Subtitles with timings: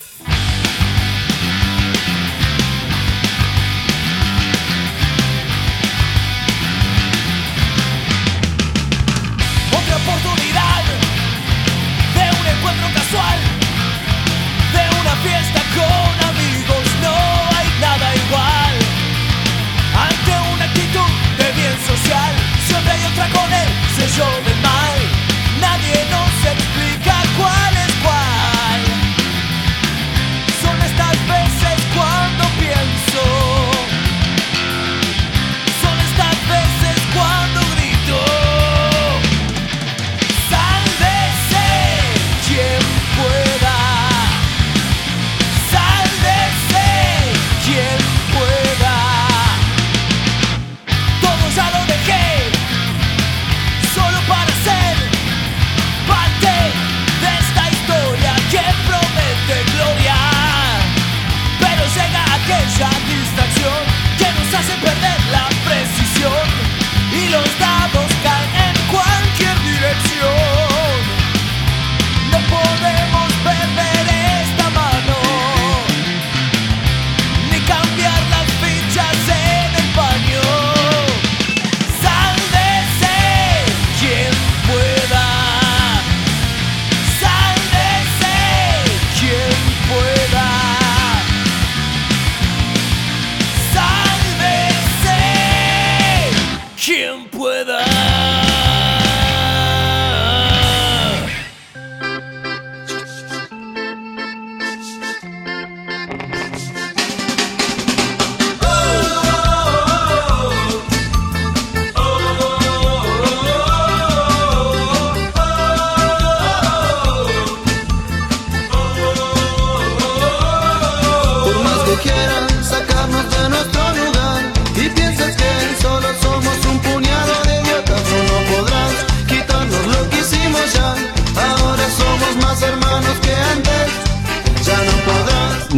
[0.00, 0.29] Yeah.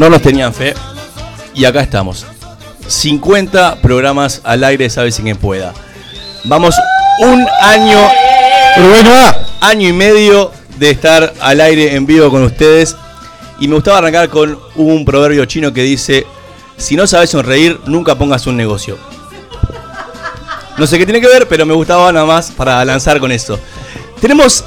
[0.02, 0.74] No nos tenían fe.
[1.54, 2.26] Y acá estamos.
[2.88, 5.72] 50 programas al aire, sabes quien pueda.
[6.42, 6.74] Vamos
[7.20, 7.98] un año.
[8.78, 9.10] Bueno,
[9.60, 12.96] año y medio de estar al aire en vivo con ustedes.
[13.60, 16.26] Y me gustaba arrancar con un proverbio chino que dice:
[16.76, 18.98] Si no sabes sonreír, nunca pongas un negocio.
[20.78, 23.56] No sé qué tiene que ver, pero me gustaba nada más para lanzar con esto.
[24.20, 24.64] Tenemos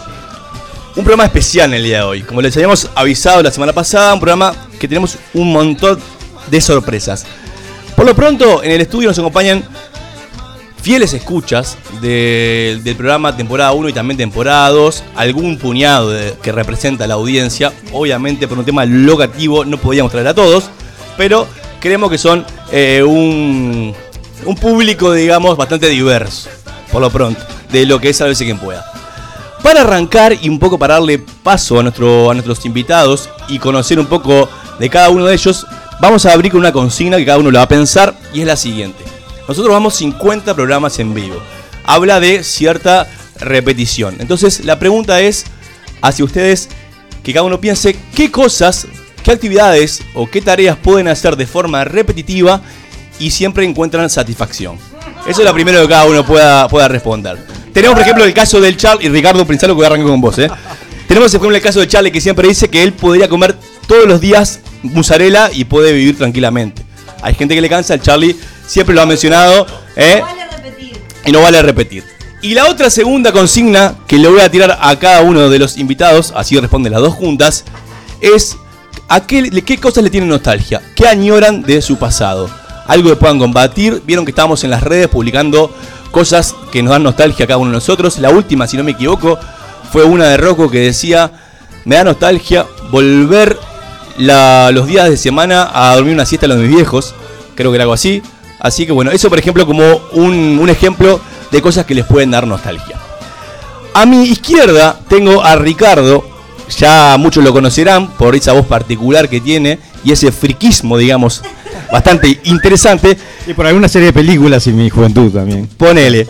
[0.96, 2.22] un programa especial en el día de hoy.
[2.24, 6.00] Como les habíamos avisado la semana pasada, un programa que tenemos un montón
[6.50, 7.26] de sorpresas.
[7.96, 9.64] Por lo pronto, en el estudio nos acompañan
[10.82, 17.08] fieles escuchas de- del programa temporada 1 y también temporada 2, algún puñado que representa
[17.08, 17.74] la audiencia.
[17.92, 20.66] Obviamente, por un tema locativo, no podíamos traer a todos,
[21.18, 21.48] pero
[21.80, 23.96] creemos que son eh, un,
[24.46, 26.50] un público, digamos, bastante diverso,
[26.92, 27.42] por lo pronto,
[27.72, 28.86] de lo que es Sálvese quien pueda.
[29.66, 33.98] Para arrancar y un poco para darle paso a, nuestro, a nuestros invitados y conocer
[33.98, 35.66] un poco de cada uno de ellos,
[36.00, 38.46] vamos a abrir con una consigna que cada uno la va a pensar y es
[38.46, 39.04] la siguiente.
[39.48, 41.42] Nosotros vamos 50 programas en vivo.
[41.84, 43.08] Habla de cierta
[43.40, 44.18] repetición.
[44.20, 45.46] Entonces la pregunta es
[46.00, 46.70] hacia ustedes
[47.24, 48.86] que cada uno piense qué cosas,
[49.24, 52.62] qué actividades o qué tareas pueden hacer de forma repetitiva
[53.18, 54.78] y siempre encuentran satisfacción.
[55.28, 57.65] Eso es lo primero que cada uno pueda, pueda responder.
[57.76, 60.22] Tenemos, por ejemplo, el caso del Charlie y Ricardo Prinzalo, que voy a arrancar con
[60.22, 60.40] vos.
[60.40, 60.50] ¿eh?
[61.10, 63.54] Tenemos, por ejemplo, el caso de Charlie, que siempre dice que él podría comer
[63.86, 66.86] todos los días mozzarella y puede vivir tranquilamente.
[67.22, 68.34] Hay gente que le cansa, el Charlie
[68.66, 69.68] siempre lo ha mencionado.
[69.98, 70.22] ¿eh?
[71.26, 72.06] Y no vale repetir.
[72.42, 75.78] Y la otra segunda consigna que le voy a tirar a cada uno de los
[75.78, 77.66] invitados, así responden las dos juntas,
[78.22, 78.56] es
[79.10, 82.50] a qué, qué cosas le tienen nostalgia, qué añoran de su pasado.
[82.88, 84.02] Algo que puedan combatir.
[84.06, 85.74] Vieron que estábamos en las redes publicando
[86.12, 88.20] cosas que nos dan nostalgia a cada uno de nosotros.
[88.20, 89.40] La última, si no me equivoco,
[89.92, 91.32] fue una de Rocco que decía,
[91.86, 93.58] me da nostalgia volver
[94.18, 97.14] los días de semana a dormir una siesta a los mis viejos.
[97.56, 98.22] Creo que era algo así.
[98.60, 99.84] Así que bueno, eso por ejemplo como
[100.14, 101.20] un, un ejemplo
[101.52, 102.98] de cosas que les pueden dar nostalgia.
[103.94, 106.24] A mi izquierda tengo a Ricardo,
[106.78, 111.42] ya muchos lo conocerán por esa voz particular que tiene y ese friquismo, digamos,
[111.92, 113.18] bastante interesante.
[113.48, 115.68] Y por alguna serie de películas en mi juventud también.
[115.78, 116.28] Ponele.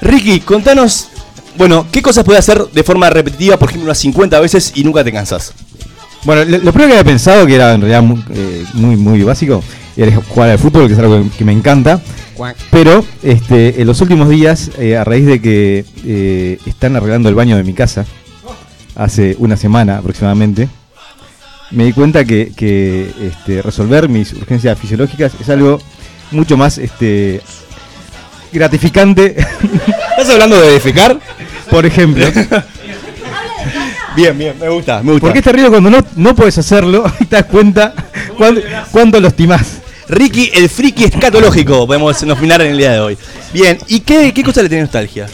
[0.00, 1.08] Ricky, contanos,
[1.56, 5.02] bueno, ¿qué cosas puedes hacer de forma repetitiva, por ejemplo, unas 50 veces y nunca
[5.02, 5.52] te cansas?
[6.24, 9.22] Bueno, lo, lo primero que había pensado, que era en realidad muy, eh, muy, muy
[9.22, 9.62] básico,
[9.96, 12.00] era jugar al fútbol, que es algo que, que me encanta.
[12.70, 17.34] Pero este, en los últimos días, eh, a raíz de que eh, están arreglando el
[17.34, 18.06] baño de mi casa,
[18.98, 20.68] hace una semana aproximadamente,
[21.70, 25.78] me di cuenta que, que, este, resolver mis urgencias fisiológicas es algo
[26.30, 27.40] mucho más este,
[28.52, 29.36] gratificante.
[30.10, 31.18] ¿Estás hablando de defecar?
[31.70, 32.26] Por ejemplo.
[34.16, 35.26] Bien, bien, me gusta, me gusta.
[35.26, 37.94] Porque es terrible cuando no, no puedes hacerlo y te das cuenta
[38.36, 38.60] cuán-
[38.90, 39.78] cuánto los timás.
[40.08, 43.18] Ricky, el friki escatológico, podemos nominar en el día de hoy.
[43.52, 45.28] Bien, ¿y qué, qué cosa le tiene nostalgia?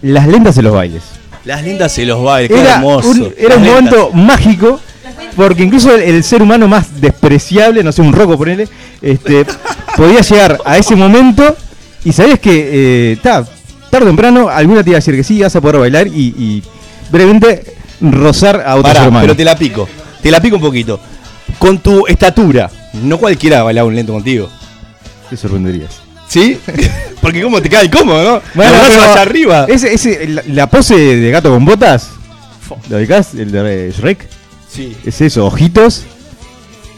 [0.00, 1.02] Las lentas en los bailes.
[1.44, 3.08] Las lindas se los bailes, qué Era hermoso.
[3.08, 3.74] un, era un lentas.
[3.74, 4.80] momento mágico
[5.36, 8.68] porque incluso el, el ser humano más despreciable, no sé, un roco ponele,
[9.00, 9.44] este,
[9.96, 11.56] podía llegar a ese momento
[12.04, 13.44] y sabías que eh, ta,
[13.90, 16.34] tarde o temprano alguna te iba a decir que sí, vas a poder bailar y,
[16.38, 16.62] y
[17.10, 17.64] brevemente
[18.00, 19.88] rozar a otro Pará, pero te la pico.
[20.22, 21.00] Te la pico un poquito.
[21.58, 24.48] Con tu estatura, no cualquiera bailaba un lento contigo.
[25.30, 26.00] Te sorprenderías.
[26.32, 26.58] ¿Sí?
[27.20, 28.42] Porque como te cae incómodo, ¿no?
[28.54, 29.66] Bueno, pero hacia arriba.
[29.68, 32.08] Ese, ese, la, la pose de gato con botas,
[32.88, 33.34] ¿lo ubicás?
[33.34, 34.26] El de Shrek.
[34.66, 34.96] Sí.
[35.04, 36.04] Es eso, ojitos.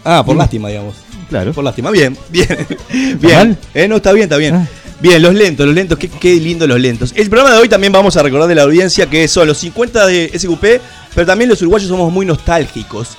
[0.05, 0.95] Ah, por lástima, digamos.
[1.29, 1.53] Claro.
[1.53, 1.91] Por lástima.
[1.91, 2.47] Bien, bien.
[2.49, 3.19] mal?
[3.19, 3.59] Bien.
[3.75, 4.55] Eh, no, está bien, está bien.
[4.55, 4.69] Ah.
[5.01, 7.13] Bien, los lentos, los lentos, qué, qué lindo los lentos.
[7.17, 10.07] El programa de hoy también vamos a recordar de la audiencia que son los 50
[10.07, 10.81] de SQP,
[11.13, 13.19] pero también los uruguayos somos muy nostálgicos.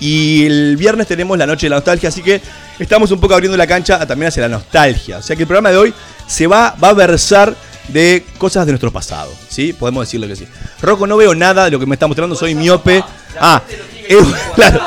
[0.00, 2.40] Y el viernes tenemos la noche de la nostalgia, así que
[2.78, 5.18] estamos un poco abriendo la cancha también hacia la nostalgia.
[5.18, 5.94] O sea que el programa de hoy
[6.26, 7.54] se va, va a versar
[7.88, 9.72] de cosas de nuestro pasado, ¿sí?
[9.72, 10.46] Podemos decirlo que sí.
[10.80, 13.02] Rocco, no veo nada de lo que me está mostrando, soy miope.
[13.38, 13.62] Ah,
[14.08, 14.18] eh,
[14.54, 14.80] claro.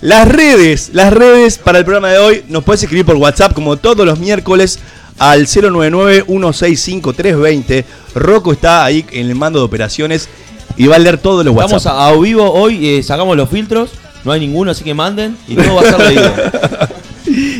[0.00, 3.78] Las redes, las redes para el programa de hoy nos puedes escribir por WhatsApp como
[3.78, 4.78] todos los miércoles
[5.18, 7.84] al 099-165-320.
[8.14, 10.28] Rocco está ahí en el mando de operaciones
[10.76, 11.92] y va a leer todos los Estamos WhatsApp.
[11.98, 13.90] a, a vivo hoy, eh, sacamos los filtros,
[14.24, 16.32] no hay ninguno, así que manden y todo va a ser leído.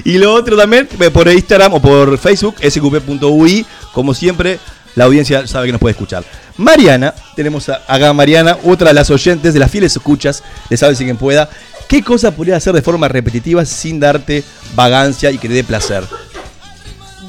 [0.05, 3.67] Y lo otro también eh, por Instagram o por Facebook, sqp.ui.
[3.93, 4.59] Como siempre,
[4.95, 6.25] la audiencia sabe que nos puede escuchar.
[6.57, 10.77] Mariana, tenemos a- acá a Mariana, otra de las oyentes de las fieles escuchas, de
[10.79, 11.51] Sabe si quien pueda.
[11.87, 14.43] ¿Qué cosa podría hacer de forma repetitiva sin darte
[14.75, 16.03] vagancia y que te dé placer?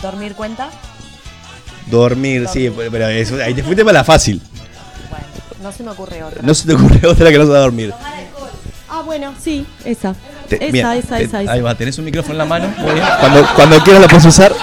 [0.01, 0.69] ¿Dormir cuenta?
[1.87, 4.41] Dormir, sí, pero pero eso, ahí te fuiste para la fácil.
[5.61, 6.41] No se me ocurre otra.
[6.41, 7.93] No se te ocurre otra que no se va a dormir.
[8.89, 10.15] Ah, bueno, sí, esa.
[10.47, 11.51] Te- esa, esa, te- esa, esa.
[11.51, 12.73] Ahí va, tenés un micrófono en la mano.
[12.77, 13.05] Muy bien.
[13.19, 14.53] Cuando, cuando quieras lo puedes usar.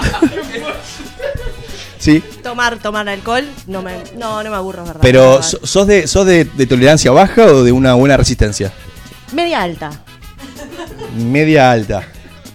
[1.99, 5.01] Sí, Tomar, tomar alcohol, no me, no, no me aburro, es ¿verdad?
[5.03, 8.73] pero so- ¿sos, de, sos de, de tolerancia baja o de una buena resistencia?
[9.33, 9.91] Media alta,
[11.17, 12.07] Media alta.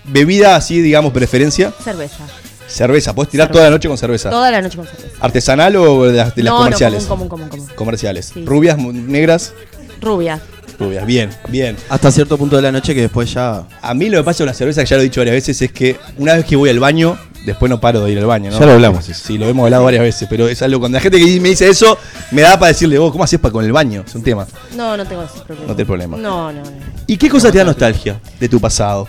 [0.06, 1.74] Bebida así, digamos, preferencia.
[1.84, 2.24] cerveza.
[2.72, 3.54] Cerveza, puedes tirar Cerveza.
[3.60, 4.30] toda la noche con cerveza.
[4.30, 5.16] Toda la noche con cerveza.
[5.20, 7.04] ¿Artesanal o de las, de las no, comerciales?
[7.04, 7.76] no, común, común, común, común.
[7.76, 8.32] Comerciales.
[8.34, 8.46] Sí.
[8.46, 9.54] Rubias, negras,
[10.00, 10.40] Rubia.
[10.80, 11.06] rubias.
[11.06, 11.76] Bien, bien.
[11.90, 13.64] Hasta cierto punto de la noche que después ya.
[13.82, 15.62] A mí lo que pasa con la cerveza, que ya lo he dicho varias veces,
[15.62, 18.52] es que una vez que voy al baño, después no paro de ir al baño,
[18.52, 18.60] ¿no?
[18.60, 19.28] Ya lo hablamos eso.
[19.28, 21.68] Sí, lo hemos hablado varias veces, pero es algo, cuando la gente que me dice
[21.68, 21.98] eso,
[22.32, 24.04] me da para decirle, vos, ¿cómo haces para con el baño?
[24.08, 24.48] Es un tema.
[24.76, 25.68] No, no tengo ese problema.
[25.68, 26.18] No tenés problema.
[26.18, 26.72] No, no, no.
[27.08, 29.08] ¿Y qué cosa te da nostalgia de tu pasado?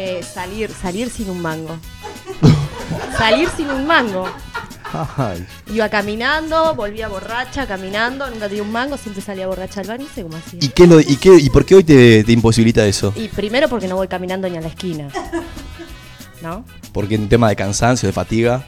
[0.00, 1.76] Eh, salir, salir sin un mango.
[3.18, 4.28] salir sin un mango.
[5.16, 5.44] Ay.
[5.74, 10.06] Iba caminando, volvía borracha, caminando, nunca tenía un mango, siempre salía borracha al bar no
[10.08, 10.60] sé cómo hacía.
[10.62, 13.12] ¿Y, qué lo, y, qué, ¿Y por qué hoy te, te imposibilita eso?
[13.16, 15.08] Y primero porque no voy caminando ni a la esquina.
[16.42, 16.64] ¿No?
[16.92, 18.64] Porque en tema de cansancio, de fatiga,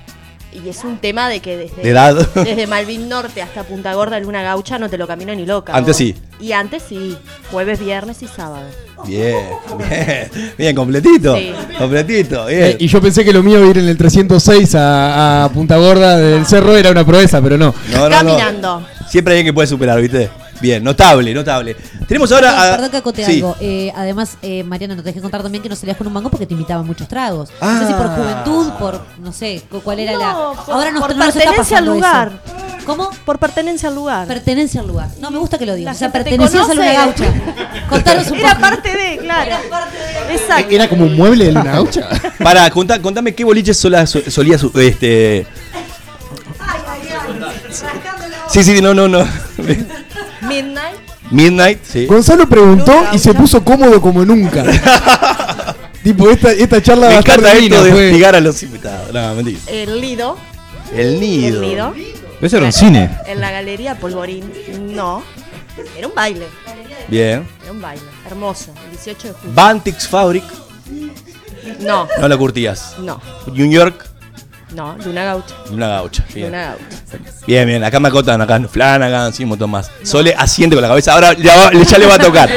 [0.53, 2.29] Y es un tema de que desde, de edad.
[2.35, 5.77] desde Malvin Norte hasta Punta Gorda, Luna Gaucha, no te lo camino ni loca.
[5.77, 5.97] Antes vos.
[5.97, 6.17] sí.
[6.41, 7.17] Y antes sí.
[7.53, 8.67] Jueves, viernes y sábado.
[9.07, 9.37] Bien,
[9.79, 11.37] bien, bien, completito.
[11.37, 11.53] Sí.
[11.79, 12.63] Completito, bien.
[12.63, 16.17] Eh, y yo pensé que lo mío ir en el 306 a, a Punta Gorda
[16.17, 17.75] del Cerro era una proeza, pero no.
[17.93, 18.37] No, no, no.
[18.37, 18.87] Caminando.
[19.09, 20.31] Siempre hay alguien que puede superar, ¿viste?
[20.61, 21.75] Bien, notable, notable.
[22.07, 22.71] Tenemos ahora Perdón, a.
[22.73, 23.37] perdón que acote Sí.
[23.37, 23.57] algo.
[23.61, 26.29] Eh, además, eh, Mariana, no te dejé contar también que no salías con un mango
[26.29, 27.49] porque te invitaban muchos tragos.
[27.63, 27.73] Ah.
[27.73, 30.33] No sé si por juventud, por no sé cu- cuál era la.
[30.33, 32.33] No, por- Ahora no, por no nos está pertenencia al lugar.
[32.45, 32.67] eso.
[32.85, 33.11] ¿Cómo?
[33.25, 34.27] Por pertenencia al lugar.
[34.27, 35.09] Pertenencia al lugar.
[35.21, 35.97] No, me gusta que lo digas.
[35.97, 36.75] O sea, pertenecías a.
[36.75, 37.25] Luna Gaucha.
[37.89, 38.61] Contanos un Era poco.
[38.61, 39.57] parte de, claro.
[40.31, 40.75] Exacto.
[40.75, 42.09] Era como un mueble de Luna Gaucha.
[42.43, 44.65] Para, contá- contame qué boliches sola- so- solías.
[44.75, 45.47] Este.
[48.49, 49.27] Sí, sí, no, no, no.
[50.43, 50.97] Midnight.
[51.31, 52.07] Midnight, sí.
[52.07, 54.65] Gonzalo preguntó Luna y se puso cómodo como nunca.
[56.03, 58.61] tipo, esta, esta charla Me va a estar divina, esto de fue- hostigar a los
[58.63, 59.13] invitados.
[59.13, 59.59] No, mentira.
[59.69, 60.37] El Lido.
[60.95, 61.63] El nido.
[61.63, 61.95] El Lido.
[62.41, 63.11] Eso era un cine.
[63.27, 64.51] En la galería Polvorín.
[64.95, 65.23] No.
[65.97, 66.47] Era un baile.
[67.09, 67.47] Bien.
[67.63, 68.03] Era un baile.
[68.27, 68.73] Hermoso.
[68.85, 69.55] El 18 de julio.
[69.55, 70.45] Bantix Fabric.
[71.81, 72.09] No.
[72.19, 72.97] No la curtías.
[72.99, 73.21] No.
[73.53, 74.10] New York.
[74.75, 74.97] No.
[75.05, 75.55] Luna Gaucha.
[75.73, 76.25] Una gaucha.
[76.35, 76.47] Bien.
[76.47, 77.31] Luna Gaucha.
[77.47, 79.91] Bien, bien, acá me acotan, acá Flanagan, sí, un montón más.
[80.03, 82.49] Sole asiente con la cabeza, ahora ya, ya le va a tocar.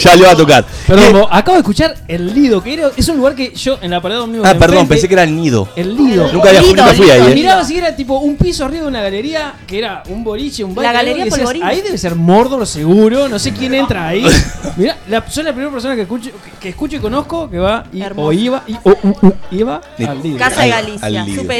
[0.00, 0.64] Ya le va a tocar.
[0.86, 3.90] Perdón, mo- acabo de escuchar El Lido, que era, es un lugar que yo en
[3.90, 5.68] la parada ómnibus Ah, de perdón, enfrente- pensé que era el nido.
[5.76, 6.32] El Lido.
[6.32, 7.34] Nunca, había, nunca fui ahí, ¿eh?
[7.34, 10.74] Miraba si era tipo un piso arriba de una galería que era un boliche, un
[10.74, 10.88] baile.
[10.88, 11.62] La galería decías, Polvorín.
[11.62, 13.28] Ahí debe ser Mordor, seguro.
[13.28, 14.24] No sé quién entra ahí.
[14.76, 17.84] Mirá, la, soy la primera persona que escucho, que, que escucho y conozco que va
[17.92, 20.38] y, o iba y, o, u- u- iba al Lido.
[20.38, 21.06] Casa de Al- Galicia.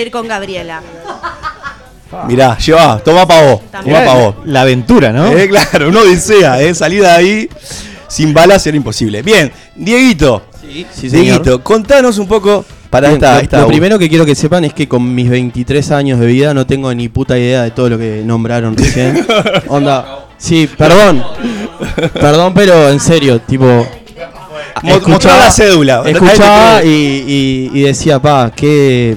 [0.03, 0.81] Ir con Gabriela.
[2.27, 3.61] Mirá, lleva, toma pa' vos.
[3.71, 4.35] Toma pa' vos.
[4.45, 5.29] La aventura, ¿no?
[5.37, 6.75] Eh, claro, una odisea, ¿eh?
[6.75, 7.49] Salida de ahí
[8.09, 9.23] sin balas era imposible.
[9.23, 10.43] Bien, Dieguito.
[10.61, 11.25] Sí, sí, señor.
[11.43, 13.35] Dieguito, contanos un poco para Bien, esta.
[13.35, 16.27] lo, esta lo primero que quiero que sepan es que con mis 23 años de
[16.27, 19.25] vida no tengo ni puta idea de todo lo que nombraron recién.
[19.69, 20.27] Onda.
[20.37, 21.23] Sí, perdón.
[22.15, 23.87] Perdón, pero en serio, tipo.
[25.07, 26.03] Mostrá la cédula.
[26.07, 29.17] Escuchaba y, y- y decía, pa, qué,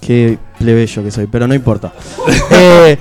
[0.00, 1.92] qué plebeyo que soy, pero no importa.
[2.52, 2.98] Eh,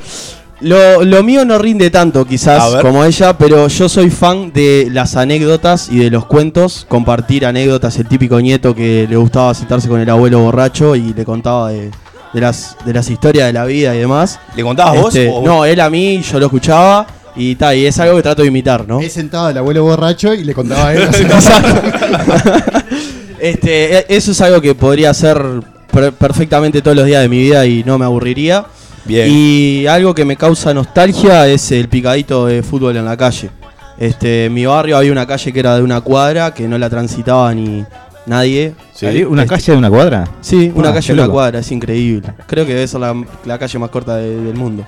[0.62, 5.16] lo, lo mío no rinde tanto quizás como ella, pero yo soy fan de las
[5.16, 10.02] anécdotas y de los cuentos, compartir anécdotas, el típico nieto que le gustaba sentarse con
[10.02, 11.90] el abuelo borracho y le contaba de,
[12.34, 14.38] de las, de las historias de la vida y demás.
[14.56, 15.16] ¿Le contabas vos?
[15.16, 18.42] Este, No, él a mí, yo lo escuchaba y tal, y es algo que trato
[18.42, 19.00] de imitar, ¿no?
[19.00, 21.08] Él sentado el abuelo borracho y le contaba a él.
[23.40, 27.40] Este, e- eso es algo que podría hacer per- perfectamente todos los días de mi
[27.40, 28.66] vida y no me aburriría.
[29.06, 29.28] Bien.
[29.30, 33.50] Y algo que me causa nostalgia es el picadito de fútbol en la calle.
[33.98, 36.90] Este, en mi barrio había una calle que era de una cuadra que no la
[36.90, 37.84] transitaba ni
[38.26, 38.74] nadie.
[39.02, 39.24] ¿Ahí?
[39.24, 40.30] ¿Una Este, calle de una cuadra?
[40.42, 41.34] Sí, una Ah, calle de una loco.
[41.34, 42.30] cuadra, es increíble.
[42.48, 43.16] Creo que debe ser la,
[43.46, 44.86] la calle más corta de- del mundo.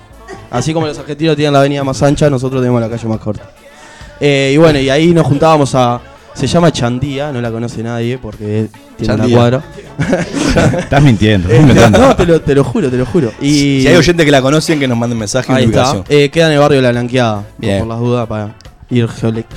[0.50, 3.50] Así como los argentinos tienen la avenida más ancha, nosotros tenemos la calle más corta.
[4.20, 6.00] Eh, y bueno, y ahí nos juntábamos a.
[6.34, 9.26] Se llama Chandía, no la conoce nadie porque tiene Chandía.
[9.26, 9.62] una cuadra.
[10.78, 11.48] Estás mintiendo.
[11.48, 11.98] estás inventando.
[11.98, 13.32] no, te lo, te lo juro, te lo juro.
[13.40, 16.02] Y Si hay oyentes que la conocen, que nos manden mensaje ahí en está.
[16.08, 17.80] Eh, queda en el barrio de La Blanqueada, Bien.
[17.80, 18.54] por las dudas, para
[18.90, 19.08] ir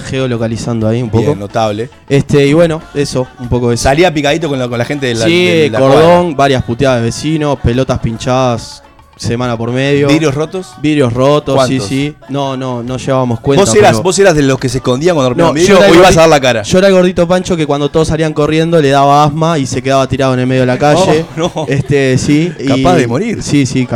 [0.09, 1.25] geolocalizando ahí un poco.
[1.27, 1.89] Bien, notable.
[2.07, 3.83] Este, y bueno, eso, un poco de eso.
[3.83, 6.35] Salía picadito con la, con la gente de la, sí, de la cordón, cuadra.
[6.37, 8.83] varias puteadas de vecinos, pelotas pinchadas
[9.17, 10.07] semana por medio.
[10.07, 10.73] ¿Vidrios rotos?
[10.81, 11.87] Vidrios rotos, sí, ¿Cuántos?
[11.87, 12.15] sí.
[12.29, 13.63] No, no, no llevábamos cuenta.
[13.65, 15.95] ¿Vos eras, pero- ¿Vos eras de los que se escondían cuando rompían No, vidrio o
[15.95, 16.61] ibas a dar la cara?
[16.63, 19.81] Yo era el gordito Pancho que cuando todos salían corriendo le daba asma y se
[19.81, 21.25] quedaba tirado en el medio de la calle.
[21.37, 21.65] Oh, no.
[21.67, 22.51] Este, sí.
[22.59, 23.41] y- Capaz de morir.
[23.41, 23.87] Sí, sí,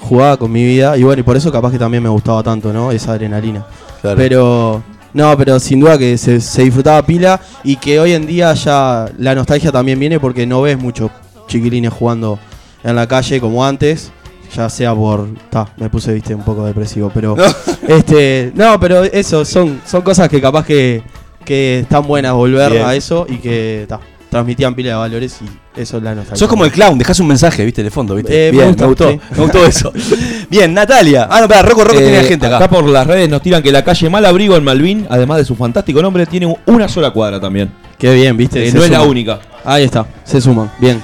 [0.00, 0.96] jugaba con mi vida.
[0.96, 2.90] Y bueno, y por eso capaz que también me gustaba tanto, ¿no?
[2.90, 3.64] Esa adrenalina.
[4.00, 4.16] Claro.
[4.16, 4.82] Pero.
[5.12, 9.06] No, pero sin duda que se, se disfrutaba pila y que hoy en día ya
[9.16, 11.08] la nostalgia también viene porque no ves muchos
[11.46, 12.40] chiquilines jugando
[12.82, 14.10] en la calle como antes.
[14.54, 15.28] Ya sea por.
[15.50, 17.36] Ta, me puse, viste, un poco depresivo, pero.
[17.36, 17.44] No.
[17.88, 18.50] Este.
[18.54, 21.02] No, pero eso son, son cosas que capaz que,
[21.44, 22.84] que están buenas volver Bien.
[22.84, 26.38] a eso y que ta, transmitían pila de valores y eso es la nostalgia.
[26.38, 28.48] Sos como el clown, dejás un mensaje, viste, de fondo, viste.
[28.48, 29.20] Eh, me Bien, gusta, me gustó, sí.
[29.30, 29.92] me gustó eso.
[30.50, 31.28] Bien, Natalia.
[31.30, 32.56] Ah, no, espera, Rocco, Rocco Eh, tenía gente acá.
[32.56, 35.54] Acá por las redes nos tiran que la calle Malabrigo en Malvin, además de su
[35.54, 37.70] fantástico nombre, tiene una sola cuadra también.
[37.98, 38.66] Qué bien, viste.
[38.66, 39.38] Eh, no es la única.
[39.64, 40.70] Ahí está, se suman.
[40.80, 41.00] Bien.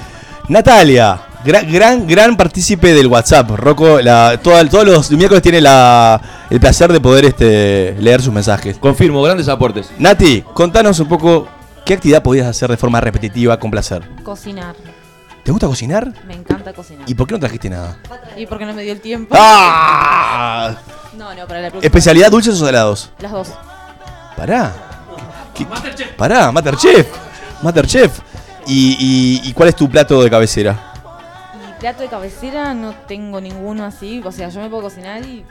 [0.49, 3.49] Natalia, gran, gran, gran partícipe del WhatsApp.
[3.51, 8.33] Rocco, la, toda- todos los miércoles tiene la, el placer de poder este, leer sus
[8.33, 8.77] mensajes.
[8.77, 9.89] Confirmo, grandes aportes.
[9.97, 11.47] Nati, contanos un poco
[11.85, 14.03] qué actividad podías hacer de forma repetitiva con placer.
[14.23, 14.75] Cocinar.
[15.43, 16.13] ¿Te gusta cocinar?
[16.27, 17.09] Me encanta cocinar.
[17.09, 17.97] ¿Y por qué no trajiste nada?
[18.37, 19.35] ¿Y por qué no me dio el tiempo?
[19.37, 20.75] ¡Ah!
[21.17, 21.85] No, no, para la próxima.
[21.87, 23.09] ¿Especialidad dulces o salados?
[23.19, 23.47] Las dos.
[24.37, 24.71] Pará.
[25.55, 25.65] ¿Qué-
[26.15, 27.07] Pará, Masterchef.
[27.63, 28.19] Masterchef.
[28.67, 28.95] ¿Y,
[29.43, 30.90] y, y cuál es tu plato de cabecera?
[31.81, 34.21] Plato de cabecera no tengo ninguno así.
[34.23, 35.43] O sea, yo me puedo cocinar y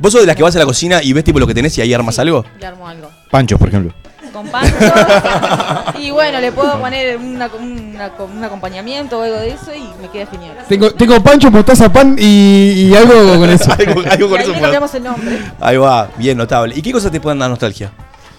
[0.00, 1.76] ¿Vos sos de las que vas a la cocina y ves tipo lo que tenés
[1.78, 2.44] y ahí armas algo?
[2.60, 3.10] le armo algo.
[3.30, 3.92] Panchos, por ejemplo.
[4.32, 4.76] Con pancho.
[5.98, 10.08] y bueno, le puedo poner una- una- un acompañamiento o algo de eso y me
[10.08, 10.56] queda genial.
[10.68, 13.72] Tengo, tengo pancho, mostaza, pan y, y algo con eso.
[13.78, 14.52] algo, algo Y con ahí eso.
[14.52, 15.38] le puedo- cambiamos el nombre.
[15.60, 16.74] Ahí va, bien notable.
[16.76, 17.90] ¿Y qué cosas te pueden dar nostalgia?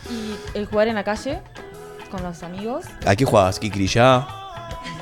[0.10, 1.40] Y el jugar en la calle
[2.12, 2.86] con los amigos.
[3.06, 3.60] ¿A qué jugabas?
[3.60, 4.26] ¿Kikrillá?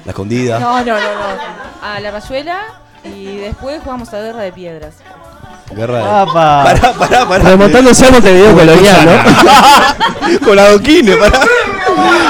[0.08, 0.58] ¿La escondida?
[0.58, 1.86] No, no, no, no.
[1.86, 2.60] A la rayuela
[3.04, 4.94] y después jugamos a guerra de piedras.
[5.70, 6.04] Guerra de...
[6.06, 6.64] ¡Apa!
[6.64, 7.44] Pará, pará, pará.
[7.50, 10.40] Remontándose a Montevideo colonial, ¿no?
[10.46, 11.42] Con la doquine, pará.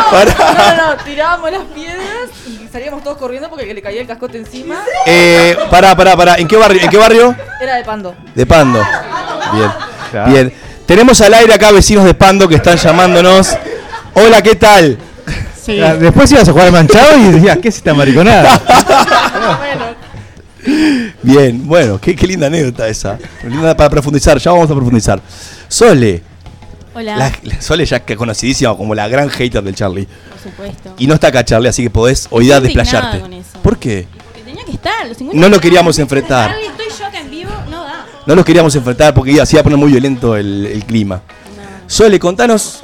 [0.10, 0.36] Pará.
[0.40, 4.40] No, no, no, tirábamos las piedras y salíamos todos corriendo porque le caía el cascote
[4.40, 4.82] encima.
[5.06, 6.36] Eh, pará, pará, pará.
[6.38, 6.82] ¿En qué barrio?
[6.82, 7.36] ¿En qué barrio?
[7.62, 8.16] Era de pando.
[8.34, 8.82] De Pando.
[9.54, 9.72] Bien.
[10.10, 10.32] Claro.
[10.32, 10.54] Bien.
[10.88, 13.56] Tenemos al aire acá vecinos de Pando que están llamándonos.
[14.16, 14.98] Hola, ¿qué tal?
[15.70, 18.62] Ah, Después ibas a jugar manchado y decías, ¿qué es esta mariconada?
[21.24, 23.18] Bien, bueno, qué, qué linda anécdota esa.
[23.44, 25.22] Linda para profundizar, ya vamos a profundizar.
[25.68, 26.22] Sole.
[26.94, 27.16] Hola.
[27.18, 30.08] La, la Sole ya que conocidísima como la gran hater del Charlie.
[30.30, 30.94] Por supuesto.
[30.98, 33.18] Y no está acá Charlie, así que podés hoy Estoy desplayarte.
[33.18, 33.60] indignada con eso.
[33.62, 34.08] ¿Por qué?
[34.36, 35.08] Que tenía que estar.
[35.08, 36.50] Los 50 No lo queríamos enfrentar.
[36.52, 37.52] Charlie, Estoy yo acá en vivo.
[37.70, 38.06] No da.
[38.26, 41.22] No los queríamos enfrentar porque iba, se iba a poner muy violento el, el clima.
[41.86, 42.82] Sole, contanos,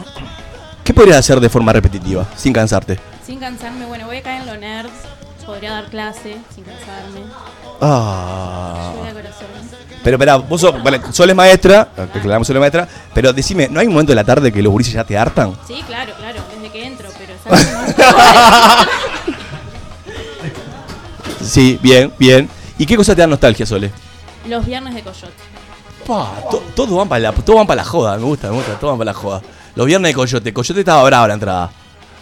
[0.83, 2.99] ¿qué podrías hacer de forma repetitiva, sin cansarte?
[3.25, 4.91] Sin cansarme, bueno, voy a caer en lo nerds.
[5.45, 7.19] Podría dar clase sin cansarme.
[7.81, 8.93] Ah.
[8.95, 9.47] Yo corazón.
[10.03, 13.67] Pero espera, vos sos, vale, Sol es maestra, te aclaramos Sol es maestra, pero decime,
[13.69, 15.53] ¿no hay un momento de la tarde que los gurises ya te hartan?
[15.67, 17.33] Sí, claro, claro, desde que entro, pero.
[21.41, 22.49] Sí, bien, bien.
[22.77, 23.91] ¿Y qué cosa te da nostalgia, Sole?
[24.47, 25.33] Los viernes de Coyote.
[26.07, 28.73] Pa, to- todos van para la, todos van para la joda, me gusta, me gusta,
[28.79, 29.41] todos van para la joda.
[29.75, 31.71] Los viernes de Coyote, Coyote estaba bravo la entrada.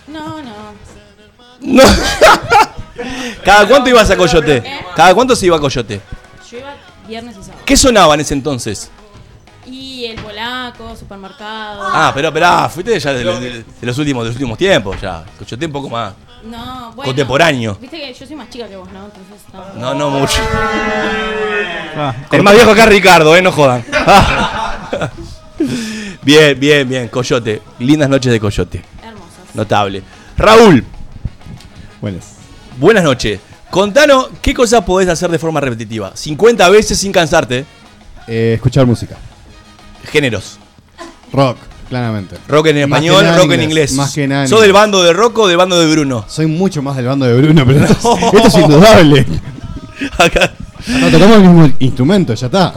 [0.08, 0.52] No, no.
[1.62, 1.84] No.
[3.44, 4.64] ¿Cada cuánto ibas a Coyote?
[4.96, 6.02] ¿Cada cuánto se iba a Coyote?
[6.50, 6.74] Yo iba
[7.08, 7.62] viernes y sábado.
[7.66, 8.90] ¿Qué sonaba en ese entonces?
[9.66, 11.82] Y el polaco, supermercado.
[11.94, 15.24] Ah, pero esperá, fuiste ya de, de- de los últimos, de los últimos tiempos ya.
[15.38, 16.14] Coyote un poco más.
[16.44, 17.04] No, bueno.
[17.10, 17.78] Contemporáneo.
[17.80, 19.06] Viste que yo soy más chica que vos, ¿no?
[19.06, 19.94] Entonces, no.
[19.94, 20.42] No, no mucho.
[22.32, 23.86] El más viejo acá es Ricardo, eh, no jodan.
[26.24, 27.62] bien, bien, bien, Coyote.
[27.80, 28.84] Lindas noches de Coyote.
[29.04, 29.56] Hermosas.
[29.56, 30.04] Notable.
[30.38, 30.84] Raúl.
[32.02, 32.34] Buenas.
[32.78, 33.40] Buenas noches.
[33.70, 36.12] Contanos qué cosas podés hacer de forma repetitiva.
[36.16, 37.66] 50 veces sin cansarte.
[38.28, 39.16] Eh, escuchar música.
[40.12, 40.58] Géneros.
[41.32, 42.36] Rock, claramente.
[42.48, 43.94] Rock en Más español, rock en inglés.
[43.94, 44.44] Más que nada.
[44.44, 44.82] en ¿Sos del inglés.
[44.82, 46.26] bando de Rock o del bando de Bruno?
[46.28, 49.26] Soy mucho más del bando de Bruno, pero esto, es- esto es indudable.
[50.88, 52.74] No tocamos el mismo instrumento, ya está.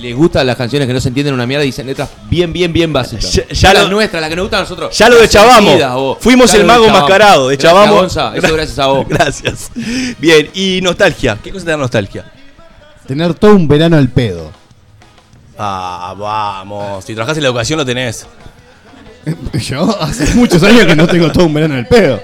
[0.00, 2.72] Les gustan las canciones que no se entienden una mierda y dicen letras bien, bien,
[2.72, 3.30] bien básicas.
[3.32, 4.96] Ya- ya la lo- nuestra, la que nos gusta a nosotros.
[4.96, 5.70] Ya lo Las deschavamos.
[5.70, 5.94] sentidas.
[6.20, 7.46] Fuimos Ya el mago mascarado.
[7.48, 8.00] Gracias, Deschavamos.
[8.00, 9.06] Gonza, eso gracias a vos.
[9.08, 9.70] Gracias.
[10.18, 11.38] Bien, y nostalgia.
[11.42, 12.24] ¿Qué cosa te da nostalgia?
[13.06, 14.50] Tener todo un verano al pedo.
[15.58, 17.04] Ah, vamos.
[17.04, 18.26] Si trabajás en la educación lo tenés.
[19.52, 22.22] Yo hace muchos años que no tengo todo un verano al pedo.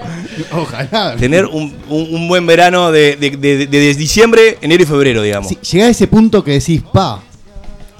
[0.51, 1.15] Ojalá.
[1.15, 5.21] Tener un, un- un buen verano de, de- de- de- de diciembre, enero y febrero,
[5.21, 5.49] digamos.
[5.49, 7.21] Si llegás a ese punto que decís, pa,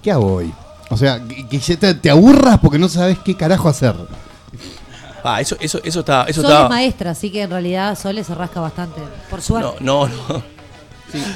[0.08, 0.54] ¿qué hago hoy?
[0.90, 3.94] O sea, que, que ya te, te aburras porque no sabes qué carajo hacer.
[5.22, 6.24] Ah, eso, eso, eso está.
[6.30, 6.70] Eso Sol es está.
[6.70, 9.02] maestra, así que en realidad Sole se rasca bastante.
[9.30, 9.84] Por suerte.
[9.84, 10.44] No, no, no.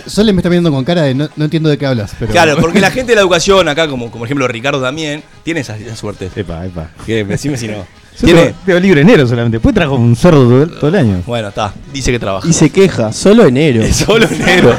[0.05, 2.13] Sole me está mirando con cara de no, no entiendo de qué hablas.
[2.17, 2.31] Pero...
[2.31, 5.59] Claro, porque la gente de la educación, acá, como, como por ejemplo Ricardo también, tiene
[5.59, 6.31] esa, esa suerte.
[6.33, 6.91] Epa, epa.
[7.05, 7.85] Que decime si no.
[8.21, 8.53] Tiene.
[8.65, 9.57] tengo, libre enero solamente.
[9.57, 11.23] Después trajo un cerdo todo, el- todo el año.
[11.25, 11.73] Bueno, está.
[11.91, 12.47] Dice que trabaja.
[12.47, 13.83] Y se queja, solo enero.
[13.93, 14.73] Solo enero.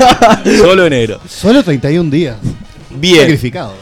[0.59, 1.21] Solo enero.
[1.29, 2.37] Solo 31 días.
[2.95, 3.21] Bien.
[3.21, 3.75] Sacrificado.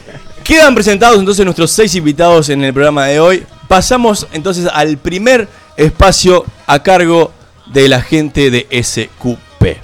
[0.44, 3.46] Quedan presentados entonces nuestros seis invitados en el programa de hoy.
[3.68, 7.32] Pasamos entonces al primer espacio a cargo
[7.66, 9.78] de la gente de SQP.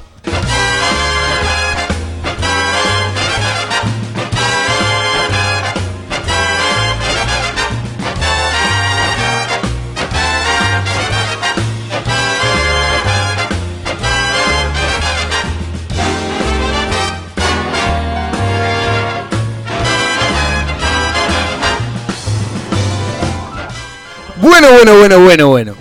[24.47, 25.75] Bueno, bueno, bueno, bueno, bueno.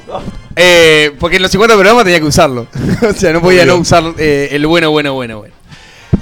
[0.56, 2.66] Eh, porque en los 50 programas tenía que usarlo.
[3.10, 5.54] o sea, no podía no usar eh, el bueno, bueno, bueno, bueno.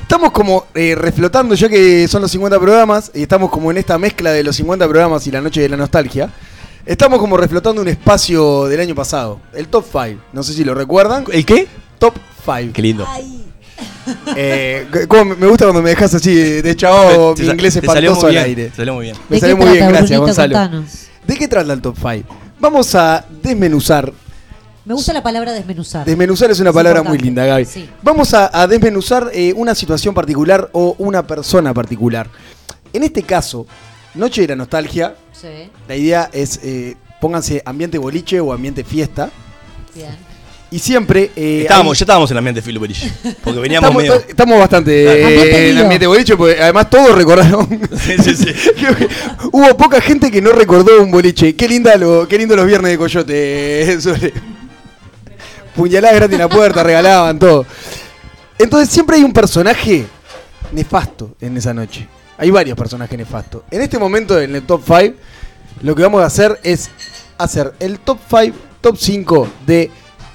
[0.01, 3.97] Estamos como eh, reflotando, ya que son los 50 programas, y estamos como en esta
[3.97, 6.29] mezcla de los 50 programas y la noche de la nostalgia.
[6.85, 10.21] Estamos como reflotando un espacio del año pasado, el Top 5.
[10.33, 11.23] No sé si lo recuerdan.
[11.31, 11.65] ¿El qué?
[11.97, 12.73] Top 5.
[12.73, 13.07] Qué lindo.
[14.35, 18.65] Eh, cómo me gusta cuando me dejas así de, chavo, mi inglés espantoso al aire.
[18.65, 19.15] te salió muy bien.
[19.29, 20.41] Me ¿De salió qué muy bien, trata, gracias Brunito?
[20.41, 20.53] Gonzalo.
[20.53, 21.02] Contanos.
[21.27, 22.35] ¿De qué trata el Top 5?
[22.59, 24.11] Vamos a desmenuzar.
[24.85, 26.05] Me gusta la palabra desmenuzar.
[26.05, 27.65] Desmenuzar es una Es palabra muy linda, Gaby.
[27.65, 27.89] Sí.
[28.01, 32.27] Vamos a, a desmenuzar eh, una situación particular o una persona particular.
[32.91, 33.65] En este caso,
[34.13, 35.47] Noche de la Nostalgia, Sí,
[35.87, 39.29] la idea es eh, pónganse ambiente boliche o ambiente fiesta.
[39.95, 40.32] bien.
[40.73, 41.29] Y siempre.
[41.35, 43.11] eh, Estábamos, hay- ya estábamos en el ambiente Phil Boliche.
[43.43, 44.15] Porque veníamos estamos, medio.
[44.27, 45.83] estamos bastante eh, Ambiente en lío.
[45.83, 47.67] ambiente boliche, porque además todos recordaron.
[47.99, 48.47] Sí, sí, sí.
[49.51, 51.55] Hubo poca gente que no recordó un boliche.
[51.55, 53.33] Qué linda lo, qué lindo los viernes de Coyote.
[53.93, 54.33] eh, sobre-
[55.75, 57.65] Puñaladas gratis en la puerta, regalaban todo.
[58.57, 60.05] Entonces siempre hay un personaje
[60.71, 62.07] nefasto en esa noche.
[62.37, 63.61] Hay varios personajes nefastos.
[63.71, 65.15] En este momento, en el top 5,
[65.81, 66.89] lo que vamos a hacer es
[67.37, 69.91] hacer el top 5, top 5 de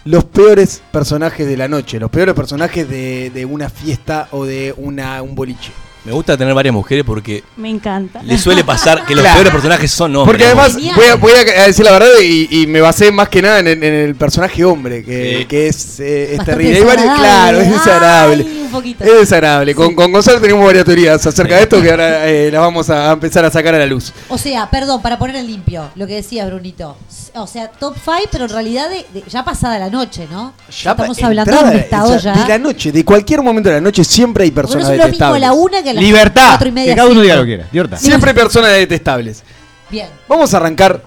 [0.08, 2.00] los peores personajes de la noche.
[2.00, 5.70] Los peores personajes de, de una fiesta o de una, un boliche.
[6.04, 8.22] Me gusta tener varias mujeres porque Me encanta.
[8.22, 9.34] le suele pasar que los Claro.
[9.36, 10.32] peores personajes son hombres.
[10.32, 13.42] Porque además, voy a, voy a decir la verdad y, y me basé más que
[13.42, 15.44] nada en, el- en el personaje hombre, que, Sí.
[15.46, 16.78] que es, eh, es terrible.
[16.78, 18.46] Hay varios- claro, es desagradable.
[18.48, 19.04] Ay, un poquito.
[19.04, 19.74] Es desagradable.
[19.74, 23.12] Con, con Gonzalo tenemos varias teorías acerca de esto que ahora eh, las vamos a
[23.12, 24.12] empezar a sacar a la luz.
[24.28, 26.96] O sea, perdón, para poner en limpio lo que decía Brunito.
[27.34, 30.54] O sea, top 5, pero en realidad de- de- ya pasada la noche, ¿no?
[30.82, 32.32] Ya Estamos hablando de un estado ya.
[32.34, 34.92] De la noche, de cualquier momento de la noche siempre hay no personas es lo
[34.94, 35.40] mismo detestables.
[35.42, 36.48] la una que las Libertad.
[36.50, 37.66] cuatro y media, Que cada uno diga lo que quiera.
[37.72, 37.98] Libertad.
[37.98, 39.42] Siempre personas detestables.
[39.90, 41.02] Bien, Vamos a arrancar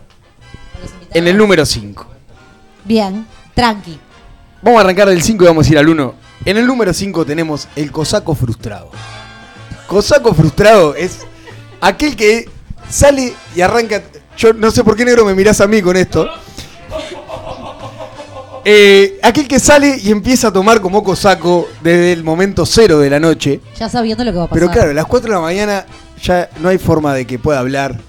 [1.14, 2.08] en el número 5.
[2.86, 4.00] bien, tranqui.
[4.62, 6.16] Vamos a arrancar del 5 y vamos a ir al 1.
[6.46, 8.90] En el número 5 tenemos el cosaco frustrado.
[9.88, 11.20] Cosaco frustrado es
[11.82, 12.50] aquel que
[12.90, 14.02] sale y arranca.
[14.38, 16.30] Yo no sé por qué negro me mirás a mí con esto.
[18.64, 23.10] Eh, aquel que sale y empieza a tomar como cosaco desde el momento cero de
[23.10, 23.60] la noche.
[23.80, 24.60] Ya sabiendo lo que va a pasar.
[24.60, 25.86] Pero claro, a las 4 de la mañana
[26.22, 28.00] ya no hay forma de que pueda hablar,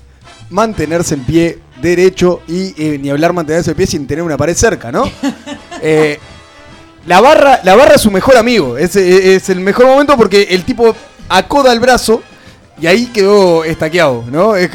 [0.51, 4.55] mantenerse en pie derecho y eh, ni hablar mantenerse en pie sin tener una pared
[4.55, 5.05] cerca, ¿no?
[5.85, 6.17] Eh,
[7.09, 10.63] la barra, la barra es su mejor amigo, es, es el mejor momento porque el
[10.63, 10.95] tipo
[11.29, 12.23] acoda el brazo
[12.81, 14.55] y ahí quedó estaqueado, ¿no?
[14.55, 14.71] Es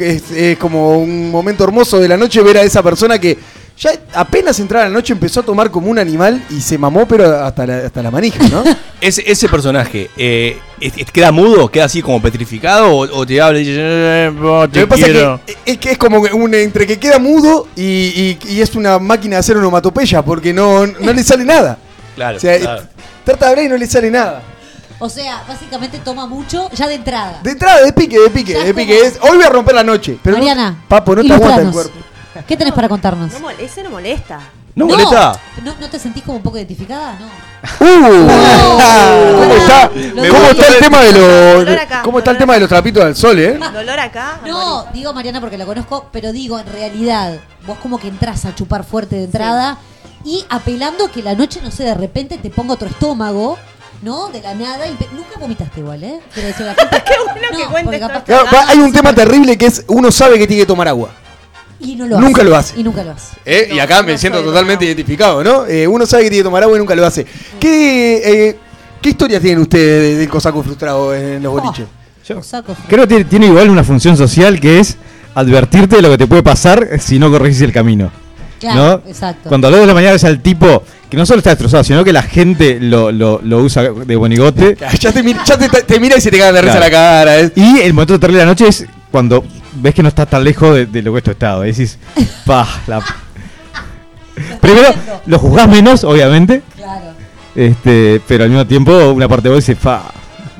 [0.58, 3.38] como un momento hermoso de la noche ver a esa persona que
[3.78, 7.44] ya apenas entraba la noche empezó a tomar como un animal y se mamó pero
[7.44, 8.64] hasta la, hasta la manija, ¿no?
[9.00, 11.70] Ese, ese personaje, eh, es- es- ¿queda mudo?
[11.70, 12.92] ¿Queda así como petrificado?
[12.92, 15.40] ¿O, o te habla y dice, "Eh, vos Lo te que pasa quiero"?
[15.46, 18.60] es que, es que es como que un, entre que queda mudo y, y- y
[18.60, 21.78] es una máquina de hacer onomatopeya porque no, no le sale nada.
[22.16, 22.82] Claro, O sea, claro.
[23.22, 24.42] trata de hablar y no le sale nada.
[24.98, 27.38] O sea, básicamente toma mucho ya de entrada.
[27.44, 28.96] De entrada, de pique, de pique, Ya de es pique.
[28.98, 30.18] como- Es, hoy voy a romper la noche.
[30.20, 31.92] Pero no- Mariana, papo, no te aguanta el ilustranos.
[31.92, 32.08] cuerpo.
[32.46, 33.32] ¿Qué tenés para contarnos?
[33.40, 34.40] No ese no molesta.
[34.74, 35.32] ¿No molesta?
[35.64, 37.18] ¿No, ¿No te sentís como un poco identificada?
[37.18, 37.26] No.
[37.80, 38.28] Uh,
[39.38, 42.68] ¿Cómo está, cómo está el tema de los acá, cómo está el tema de los
[42.68, 43.58] trapitos al sol, eh?
[43.72, 44.40] Dolor acá.
[44.46, 48.54] No, digo Mariana porque la conozco, pero digo, en realidad, vos como que entras a
[48.54, 49.78] chupar fuerte de entrada
[50.24, 53.58] y apelando que la noche, no sé, de repente te ponga otro estómago,
[54.02, 54.28] ¿no?
[54.28, 54.86] De la nada.
[54.86, 56.20] Y nunca vomitaste igual, ¿eh?
[56.32, 59.12] Quiero decir, la gente- Qué bueno que No, cuentes porque todo capaz- hay un tema
[59.14, 61.10] terrible que es uno sabe que tiene que tomar agua.
[61.80, 62.50] Y no lo Nunca hace.
[62.50, 62.80] lo hace.
[62.80, 63.36] Y nunca lo hace.
[63.44, 63.68] ¿eh?
[63.72, 65.64] y acá me siento totalmente identificado, ¿no?
[65.66, 67.24] Eh, uno sabe que tiene que tomar agua y nunca lo hace.
[67.60, 68.56] ¿Qué, eh,
[69.00, 71.86] ¿qué historias tienen ustedes de- del cosaco frustrado en los boliches?
[72.42, 72.76] Saco.
[72.88, 74.96] Creo que tiene, igual una función social que es
[75.34, 78.10] advertirte de lo que te puede pasar si no corregís el camino.
[78.60, 79.10] Claro, ¿no?
[79.10, 79.48] exacto.
[79.48, 81.84] Cuando a las 2 de la mañana es al tipo que no solo está destrozado,
[81.84, 84.76] sino que la gente lo, lo, lo usa de bonigote.
[84.98, 87.38] Ya te, ya te, te mira y se te caga de risa la cara.
[87.40, 87.52] ¿eh?
[87.54, 89.44] Y el momento terrible de la noche es cuando
[89.74, 91.64] ves que no estás tan lejos de, de lo que es tu estado.
[91.64, 91.98] Y decís,
[92.46, 93.02] pa, la...
[94.60, 94.94] Primero,
[95.26, 96.62] lo juzgás menos, obviamente.
[96.76, 97.06] Claro.
[97.54, 100.02] Este, pero al mismo tiempo, una parte de vos dice, fa.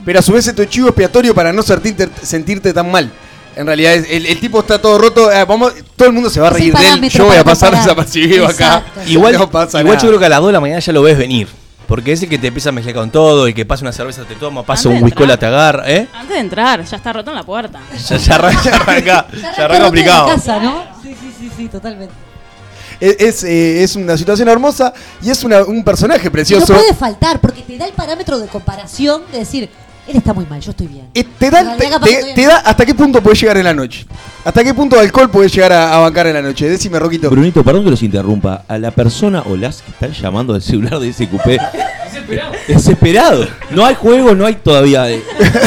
[0.04, 3.10] Pero a su vez es tu chivo expiatorio para no sentirte, sentirte tan mal.
[3.54, 5.30] En realidad, el, el tipo está todo roto.
[5.32, 7.08] eh, vamos, todo el mundo se va a reír de él.
[7.08, 8.84] Yo voy a pasar desapercibido acá.
[9.06, 10.02] Igual, no pasa igual nada.
[10.02, 11.48] yo creo que a las 2 de la mañana ya lo ves venir.
[11.88, 14.22] Porque es el que te empieza a mezclar con todo, el que pasa una cerveza
[14.24, 15.38] te toma, pasa Antes un entrar.
[15.38, 16.06] te agarra, ¿eh?
[16.12, 17.80] Antes de entrar, ya está roto en la puerta.
[18.08, 20.26] Ya, ya arranca, ya arranca, ya arranca En complicado.
[20.28, 20.84] casa, ¿no?
[21.02, 22.14] Sí, sí, sí, sí, totalmente.
[23.00, 26.74] Es, es, eh, es una situación hermosa y es una- un personaje No precioso.
[26.74, 29.70] puede faltar, porque te da el parámetro de comparación de decir,
[30.08, 31.06] él está muy mal, yo estoy bien.
[31.14, 34.06] Eh, te, da, te, te- te hasta qué punto puedes llegar en la noche.
[34.44, 36.68] ¿Hasta qué punto de alcohol puedes llegar a, a bancar en la noche?
[36.68, 37.28] Decime, Roquito.
[37.30, 38.64] Brunito, perdón que los interrumpa.
[38.68, 41.58] A la persona o las que están llamando del celular de ese cupé.
[42.08, 42.52] Desesperado.
[42.66, 43.46] Desesperado.
[43.70, 45.22] No hay juego, no hay todavía eh,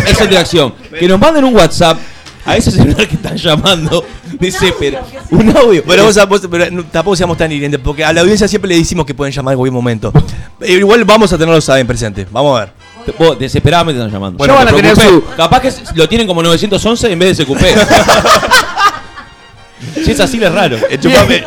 [0.07, 0.73] esa interacción.
[0.99, 1.97] Que nos manden un WhatsApp
[2.43, 4.03] a ese celular que están llamando.
[4.39, 5.05] Desesperado.
[5.29, 5.83] Un audio.
[5.85, 8.77] Bueno, vos, vos- pero no- tampoco seamos tan hirientes, porque a la audiencia siempre le
[8.77, 10.11] decimos que pueden llamar en cualquier momento.
[10.61, 12.27] Eh, igual vamos a tenerlos ahí en presente.
[12.31, 12.73] Vamos a ver.
[13.17, 14.37] Vos, desesperadamente están llamando.
[14.37, 15.35] Bueno, van a te tener preocupes.
[15.35, 17.73] Capaz que lo tienen como 911 en vez de ese cupé.
[20.03, 20.77] si es así, es raro.
[20.99, 21.45] Chupame.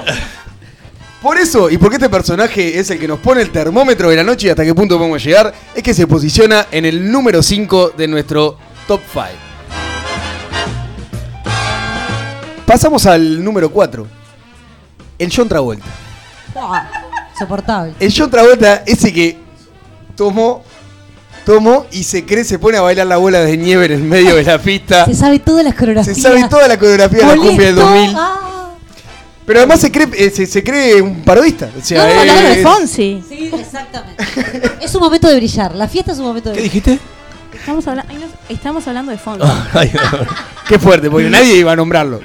[1.25, 4.23] Por eso, y porque este personaje es el que nos pone el termómetro de la
[4.23, 7.95] noche y hasta qué punto podemos llegar, es que se posiciona en el número 5
[7.97, 9.25] de nuestro top 5.
[12.67, 14.07] Pasamos al número 4.
[15.19, 15.87] El John Travolta.
[16.53, 16.91] Buah,
[17.33, 17.95] Insoportable.
[18.01, 19.39] El John Travolta, ese que
[20.17, 20.63] tomó,
[21.45, 24.37] tomó y se cree, se pone a bailar la bola de nieve en el medio
[24.37, 25.05] de la pista.
[25.05, 26.17] Se sabe todas las coreografías.
[26.17, 28.17] Se sabe toda la coreografía de la cumbia del Molesto, 2000.
[28.17, 28.41] ah.
[29.47, 31.69] Pero además se cree, eh, se, se cree un parodista.
[31.79, 33.23] O sea, No, hablaba de es- Fonsi.
[33.29, 34.25] Sí, exactamente.
[34.81, 35.75] es un momento de brillar.
[35.75, 36.83] La fiesta es un momento de ¿Qué brillar.
[36.83, 36.99] dijiste?
[37.59, 39.47] Estamos, habla- ay, no, estamos hablando de Fonsi.
[39.75, 39.93] Ay,
[40.69, 42.21] Qué fuerte, porque nadie iba a nombrarlo.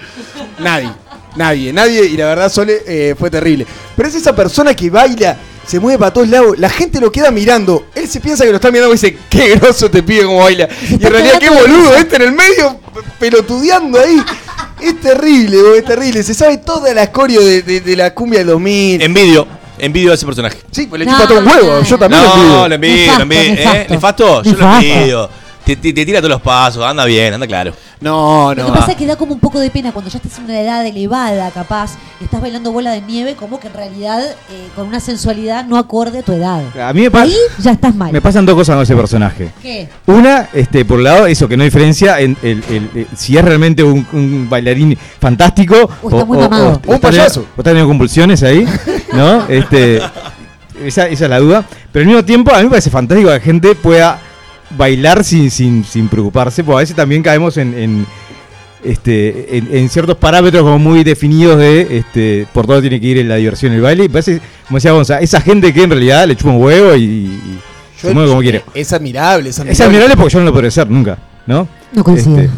[0.59, 0.89] Nadie.
[1.35, 2.05] Nadie, nadie.
[2.05, 3.67] Y la verdad, Sole, eh, fue terrible.
[3.97, 5.37] Pero es esa persona que baila,
[5.69, 6.57] se mueve para todos lados.
[6.57, 7.85] La gente lo queda mirando.
[7.95, 10.67] Él se piensa que lo está mirando y dice, qué groso te pide como baila.
[10.89, 12.79] Y en realidad, qué boludo, este en el medio,
[13.19, 14.21] pelotudeando ahí.
[14.81, 16.23] Es terrible, es terrible.
[16.23, 19.01] Se sabe toda la escorio de, de- de la cumbia del 2000.
[19.01, 19.45] Envidio,
[19.77, 20.57] envidio a ese personaje.
[20.71, 21.67] Sí, pues le No, chupa todo un huevo.
[21.79, 22.67] no, Yo también lo No, envidio.
[22.67, 23.71] lo envidio, Nefasto, lo envidio.
[23.73, 23.87] ¿Eh?
[23.89, 24.43] nefasto.
[24.43, 25.29] Yo lo envidio.
[25.69, 27.73] Te, te- te tira todos los pasos, anda bien, anda claro.
[28.01, 28.71] No, Lo no.
[28.73, 30.59] que pasa es que da como un poco de pena cuando ya estás en una
[30.59, 34.87] edad elevada, capaz, y estás bailando bola de nieve, como que en realidad eh, con
[34.87, 36.63] una sensualidad no acorde a tu edad.
[36.81, 38.11] A mí me, pa- Ahí ya estás mal.
[38.11, 39.51] me pasan dos cosas con ese personaje.
[39.61, 39.87] ¿Qué?
[40.07, 43.37] Una, este, por un lado, eso que no hay diferencia en el, el- el- si
[43.37, 46.65] es realmente un, un bailarín fantástico O está muy mamado.
[46.67, 47.39] o Un teniendo- payaso.
[47.41, 48.65] o está teniendo convulsiones ahí,
[49.13, 49.45] ¿no?
[49.49, 49.97] Este,
[50.83, 51.63] esa, esa es la duda.
[51.91, 54.19] Pero al mismo tiempo, a mí me parece fantástico que la gente pueda
[54.77, 58.05] bailar sin, sin, sin preocuparse, porque a veces también caemos en, en,
[58.83, 63.25] este, en, en ciertos parámetros como muy definidos de este, por dónde tiene que ir
[63.25, 64.05] la diversión el baile.
[64.05, 67.03] Y parece, como decía Gonza, esa gente que en realidad le chupa un huevo y,
[67.03, 67.59] y
[67.99, 68.63] se mueve como quiere.
[68.73, 69.73] Es admirable, es admirable.
[69.73, 71.67] Es admirable porque yo no lo podré hacer nunca, ¿no?
[71.93, 72.37] No coincido.
[72.39, 72.49] Este,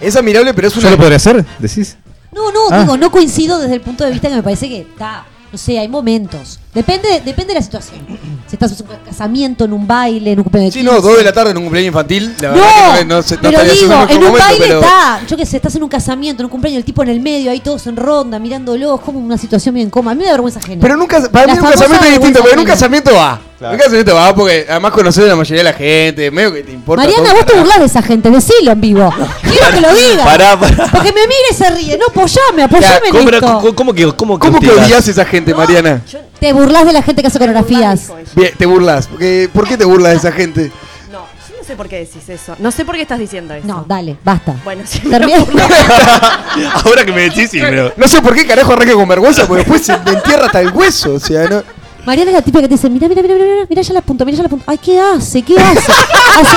[0.00, 0.90] Es admirable, pero es ¿Yo una.
[0.90, 1.44] lo podré hacer?
[1.58, 1.96] ¿Decís?
[2.32, 2.80] No, no, Ah.
[2.82, 5.78] digo, no coincido desde el punto de vista que me parece que está, no sé,
[5.78, 6.60] hay momentos.
[6.74, 8.00] Depende, depende de la situación.
[8.46, 11.06] Si estás en un casamiento, en un baile, en un cumpleaños de Sí, no, 15.
[11.08, 12.34] dos de la tarde en un cumpleaños infantil.
[12.40, 14.80] La No, verdad que no, no se- no pero digo, en un momento, baile pero-
[14.80, 17.20] está, yo qué sé, estás en un casamiento, en un cumpleaños, el tipo en el
[17.20, 20.12] medio, ahí todos en ronda, mirándolo, es como una situación bien cómoda.
[20.12, 20.80] A mí me da vergüenza ajena.
[20.80, 23.40] Pero nunca, para La mí un casamiento es distinto, porque en un casamiento va.
[23.60, 26.62] En un casamiento va porque además conoces a la mayoría de la gente, medio que
[26.62, 27.04] te importa.
[27.04, 29.14] Mariana, todo, vos te burlás de esa gente, decilo en vivo.
[29.42, 30.24] Quiero que lo digas.
[30.26, 30.88] Pará, pará.
[30.90, 31.98] Porque me mira y se ríe.
[31.98, 33.58] No, apoyame, apoyame ¿Cómo, en pero, esto.
[33.60, 36.00] cómo- cómo que, cómo que ¿Cómo que odias a esa gente, Mariana?
[36.42, 38.08] Te burlas de la gente que hace coreografías.
[38.34, 39.06] Bien, te burlas.
[39.06, 40.72] Porque, ¿Por qué te burlas de esa gente?
[41.10, 42.56] No, yo no sé por qué decís eso.
[42.58, 43.64] No sé por qué estás diciendo eso.
[43.66, 44.56] No, dale, basta.
[44.64, 44.98] Bueno, sí.
[45.08, 45.38] Termina-
[46.84, 47.92] Ahora que me decís, sí, pero.
[47.96, 50.72] No sé por qué carajo arranca con vergüenza, porque después se me entierra hasta el
[50.72, 51.14] hueso.
[51.14, 51.62] O sea, no.
[52.04, 54.00] Mariana es la típica que te dice, mira, mira, mira, mira, mira, mira ya la
[54.00, 54.64] punta, mira ya la punta.
[54.66, 55.42] Ay, ¿qué hace?
[55.42, 55.78] ¿Qué hace?
[56.40, 56.56] Hace-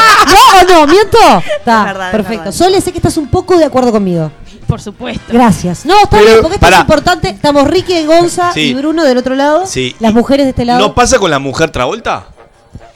[0.65, 0.91] ¿No o no?
[0.91, 1.17] ¿Miento?
[1.59, 2.37] Está, Es verdad, es perfecto.
[2.45, 2.51] verdad.
[2.51, 4.31] Sole, sé que estás un poco de acuerdo conmigo.
[4.67, 5.23] Por supuesto.
[5.31, 5.85] Gracias.
[5.85, 6.77] No, está Pero, bien, porque esto pará.
[6.77, 7.29] es importante.
[7.29, 8.61] Estamos Ricky, Gonza Sí.
[8.61, 9.65] y Bruno del otro lado.
[9.67, 9.95] Sí.
[9.99, 10.79] Las mujeres de este lado.
[10.79, 12.25] ¿No pasa con la mujer Travolta?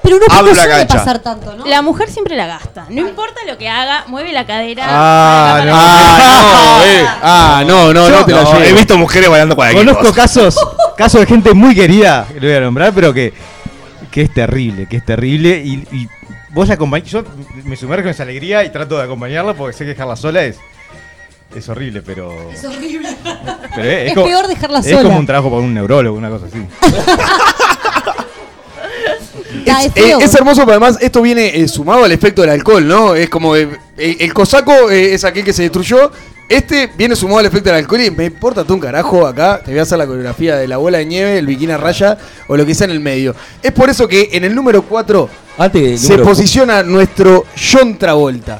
[0.02, 0.88] Pero no, cancha.
[0.98, 1.66] pasar tanto, ¿no?
[1.66, 2.86] La mujer siempre la gasta.
[2.90, 4.86] No importa lo que haga, mueve la cadera.
[4.88, 5.72] Ah, no.
[5.76, 7.06] Ah, no, eh.
[7.22, 8.64] Ah, no, no, no te la No, llevo.
[8.64, 10.16] he visto mujeres bailando cualquier Conozco cosa.
[10.22, 10.56] casos,
[10.98, 13.34] casos de gente muy querida, que le voy a nombrar, pero que,
[14.10, 15.62] que es terrible, que es terrible.
[15.64, 16.08] Y, y
[16.52, 17.24] vos la acompañ- Yo
[17.66, 20.58] me sumerjo en esa alegría y trato de acompañarla porque sé que dejarla sola es.
[21.56, 22.52] Es horrible, pero.
[22.52, 23.10] Es horrible.
[23.76, 25.04] pero es, Es como, peor dejarla es sola.
[25.04, 26.58] como un trabajo para un neurólogo, una cosa así.
[29.66, 33.16] Es Eh, es hermoso, pero además esto viene eh, sumado al efecto del alcohol, ¿no?
[33.16, 36.12] Es como eh, el cosaco eh, es aquel que se destruyó.
[36.48, 39.62] Este viene sumado al efecto del alcohol y me importa tú un carajo acá.
[39.64, 42.18] Te voy a hacer la coreografía de la bola de nieve, el bikini a raya
[42.48, 43.36] o lo que sea en el medio.
[43.62, 47.98] Es por eso que en el número 4 Antes del se número posiciona nuestro John
[47.98, 48.60] Travolta.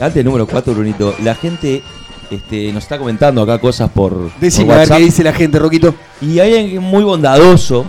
[0.00, 1.82] Antes del número 4, Brunito, la gente
[2.30, 5.58] este, nos está comentando acá cosas por, por Decime a ver qué dice la gente,
[5.58, 5.94] Roquito.
[6.22, 7.84] Y hay alguien que es muy bondadoso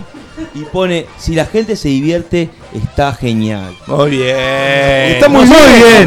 [0.54, 3.74] y pone, si la gente se divierte, está genial.
[3.86, 4.36] Muy bien.
[4.36, 5.54] Está muy no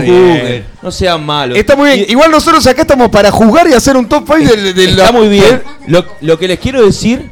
[0.04, 0.66] bien.
[0.82, 1.58] No sean malos.
[1.58, 2.06] Está muy bien.
[2.08, 5.06] Y- Igual nosotros acá estamos para juzgar y hacer un top 5 de, de la...
[5.06, 5.64] Está muy bien.
[5.88, 7.32] Lo, lo que les quiero decir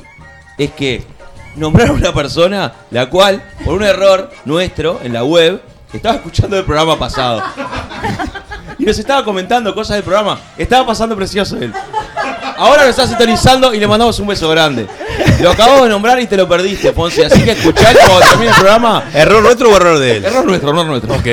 [0.57, 1.03] es que
[1.55, 6.57] nombraron a una persona la cual, por un error nuestro en la web, estaba escuchando
[6.57, 7.43] el programa pasado.
[8.83, 10.37] Y nos estaba comentando cosas del programa.
[10.57, 11.71] Estaba pasando precioso él.
[12.57, 14.87] Ahora lo está sintonizando y le mandamos un beso grande.
[15.39, 17.23] Lo acabo de nombrar y te lo perdiste, Fonsi.
[17.23, 19.05] Así que escuchalo cuando termine el programa.
[19.13, 20.25] ¿Error nuestro o error de él?
[20.25, 21.15] Error nuestro, error nuestro.
[21.15, 21.27] Ok.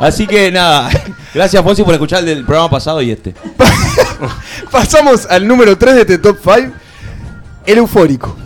[0.00, 0.90] Así que nada.
[1.32, 3.36] Gracias, Fonsi, por escuchar el del programa pasado y este.
[4.72, 6.72] Pasamos al número 3 de este top 5.
[7.66, 8.36] El eufórico.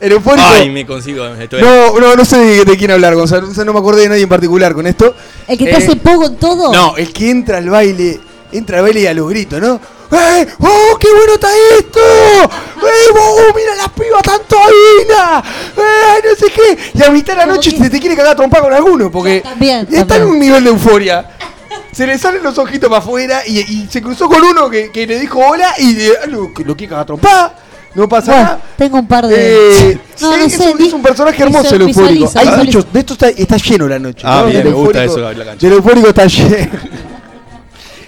[0.00, 0.46] El eufórico.
[0.48, 1.26] Ay, me consigo.
[1.26, 1.60] Estoy...
[1.62, 3.48] No, no, no sé de, de quién hablar, Gonzalo.
[3.48, 5.14] O sea, no me acordé de nadie en particular con esto.
[5.46, 6.72] El que te Eh, hace poco en todo.
[6.72, 8.18] No, el que entra al baile,
[8.52, 9.78] entra al baile y a los gritos, ¿no?
[10.12, 10.46] ¡Eh!
[10.58, 12.00] ¡Oh, qué bueno está esto!
[12.00, 15.42] ¡Eh, oh, mira las pibas tanto divina!
[15.76, 16.78] ¡Eh, no sé qué!
[16.98, 19.10] Y a mitad de la noche que- se te quiere cagar a trompar con alguno,
[19.10, 21.30] porque También, está en un nivel de euforia.
[21.92, 25.06] Se le salen los ojitos para afuera y, y se cruzó con uno que, que
[25.06, 27.69] le dijo hola y le- ah, lo, lo quiere cagar a trompar.
[27.94, 28.60] No pasa Bueno, nada.
[28.76, 29.34] tengo un par de.
[29.90, 32.30] Eh, No, no es, sé, un, es un personaje hermoso el eufórico.
[32.36, 34.22] Hay muchos, de esto está, está lleno la noche.
[34.24, 34.50] Ah, ¿no?
[34.50, 35.66] bien, me gusta eufórico- eso, la cancha.
[35.66, 36.66] Del eufórico está lleno.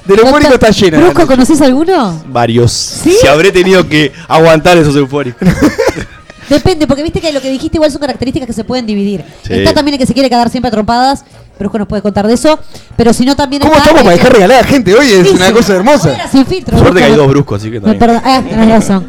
[0.05, 0.99] Del eufórico está lleno.
[1.01, 2.23] ¿Brusco, conoces alguno?
[2.27, 2.73] Varios.
[2.73, 3.17] ¿Sí?
[3.21, 5.41] Si habré tenido que aguantar esos eufóricos.
[6.49, 9.25] Depende, porque viste que lo que dijiste igual son características que se pueden dividir.
[9.47, 9.55] Sí.
[9.55, 11.25] Está también el que se quiere quedar siempre a trompadas.
[11.59, 12.59] Brusco nos puede contar de eso.
[12.97, 13.85] Pero si no, también ¿Cómo está.
[13.85, 15.07] estamos para dejar regalada gente hoy?
[15.13, 15.53] Es Sí, una sí.
[15.55, 16.29] cosa hermosa.
[16.31, 16.79] Sin filtro.
[16.79, 17.99] Suerte que hay dos bruscos, así que No, también.
[18.01, 19.07] perdón, ah, tenés razón.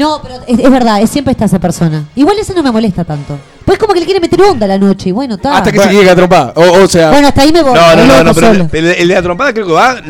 [0.00, 2.04] No, pero es, es verdad, es, siempre está esa persona.
[2.16, 3.38] Igual ese no me molesta tanto.
[3.64, 5.58] Pues como que le quiere meter onda a la noche y bueno, está.
[5.58, 6.52] Hasta que se quiere atrapar.
[6.56, 7.74] O, o sea, Bueno, hasta ahí me voy.
[7.74, 10.00] No, no, no, no, pero el, el de la trompada creo que va,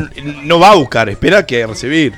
[0.43, 2.13] no va a buscar, espera que recibir.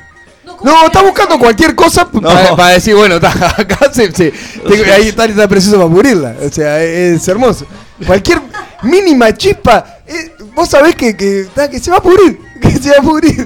[0.64, 2.22] no, está buscando cualquier cosa No.
[2.22, 4.32] para, para decir, bueno, está, acá se, se-
[4.68, 6.36] tengo- ahí está, está precioso para cubrirla.
[6.46, 7.66] O sea, es, es hermoso.
[8.06, 8.40] Cualquier
[8.84, 9.98] mínima chispa.
[10.08, 12.40] eh, vos sabés que, que, que se va a pudrir.
[12.64, 13.46] Que se va a pudrir.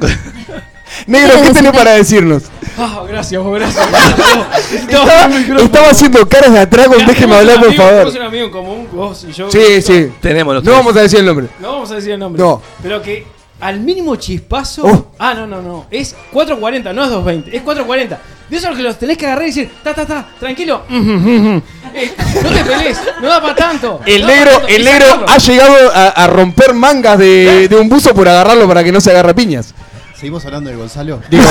[1.06, 2.44] Negro, ¿qué tenés para decirnos?
[2.78, 3.88] Ah, gracias, vos, gracias.
[4.90, 5.30] Estaba,
[5.64, 8.08] estaba haciendo caras de atrás déjeme hablar, por Tenemos favor.
[8.18, 9.50] un amigo en común, vos y yo.
[9.52, 10.12] Sí, sí.
[10.22, 10.78] Tenemos los No tres.
[10.86, 11.48] vamos a decir el nombre.
[11.60, 12.42] No vamos a decir el nombre.
[12.42, 12.62] No.
[12.84, 13.26] Pero que
[13.60, 14.84] al mínimo chispazo.
[14.86, 15.12] Oh.
[15.18, 15.86] Ah, no, no, no.
[15.90, 17.44] Es 4.40, no es 2.20.
[17.54, 18.18] Es 4.40.
[18.50, 20.84] De esos que los tenés que agarrar y decir, ta, ta, ta, tranquilo.
[21.96, 24.02] Eh, no te pelees, no da para tanto.
[24.06, 24.68] El no negro, tanto.
[24.68, 28.84] el negro ha llegado a, a romper mangas de, de un buzo por agarrarlo para
[28.84, 29.74] que no se agarre piñas.
[30.20, 31.22] ¿Seguimos hablando de Gonzalo?
[31.30, 31.44] Digo,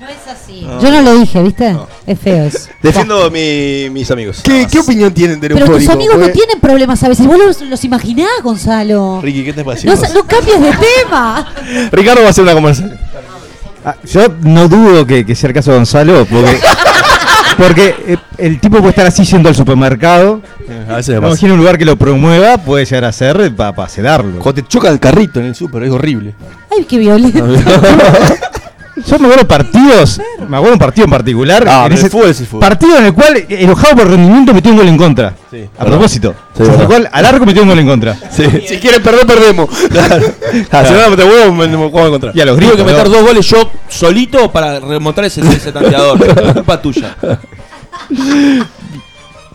[0.00, 0.60] No es así.
[0.80, 1.76] Yo no lo dije, ¿viste?
[2.06, 2.68] Es feo eso.
[2.82, 4.40] Defiendo mi- mis amigos.
[4.44, 5.92] ¿Qué, ¿Qué opinión tienen del Pero tus eufórico?
[5.92, 7.26] amigos no Porque- tienen problemas a veces.
[7.26, 9.20] Vos los, los imaginás, Gonzalo.
[9.22, 9.86] Ricky, ¿qué te parece?
[9.88, 11.52] No, sa- no cambies de tema.
[11.90, 12.98] Ricardo va a hacer una conversación.
[13.84, 16.60] Ah, yo no dudo que, que sea el caso de Gonzalo, porque,
[17.56, 20.40] porque eh, el tipo puede estar así yendo al supermercado.
[20.88, 24.38] A veces No imagino un lugar que lo promueva, puede llegar a ser para sedarlo.
[24.40, 26.34] Cuando te choca el carrito en el súper, es horrible.
[26.70, 27.46] Ay, qué violento.
[29.04, 31.66] Yo me acuerdo partidos, me acuerdo un partido en particular.
[31.68, 32.60] Ah, en ese fútbol el fútbol.
[32.60, 35.34] partido en el cual, eh, enojado por rendimiento, metió un gol en contra.
[35.50, 35.86] Sí, a verdad.
[35.98, 36.34] propósito.
[36.56, 36.78] Sí, verdad.
[36.78, 38.16] sacó al, arco metió un gol en contra.
[38.30, 38.44] Sí.
[38.66, 39.68] Si quieren perder, perdemos.
[39.90, 40.24] Claro.
[40.70, 42.32] Claro, Si no huevo, puedo encontrar.
[42.34, 42.86] Y a los Tengo gritos.
[42.86, 43.16] que meter ¿no?
[43.16, 46.18] dos goles yo solito para remontar ese, ese tanteador.
[46.46, 47.16] Es culpa tuya.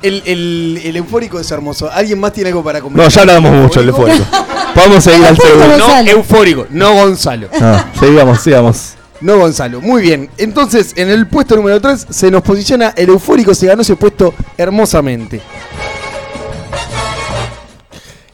[0.04, 1.90] El, el, el eufórico es hermoso.
[1.92, 3.10] ¿Alguien más tiene algo para No, comentar?
[3.12, 4.24] ya hablamos mucho del eufórico.
[4.76, 5.78] Podemos seguir al segundo.
[5.78, 7.48] No, eufórico, no Gonzalo.
[7.60, 8.94] Ah, sigamos, sigamos.
[9.22, 9.82] No Gonzalo.
[9.82, 10.30] Muy bien.
[10.38, 13.54] Entonces, en el puesto número 3 se nos posiciona el eufórico.
[13.54, 15.42] Se ganó ese puesto hermosamente.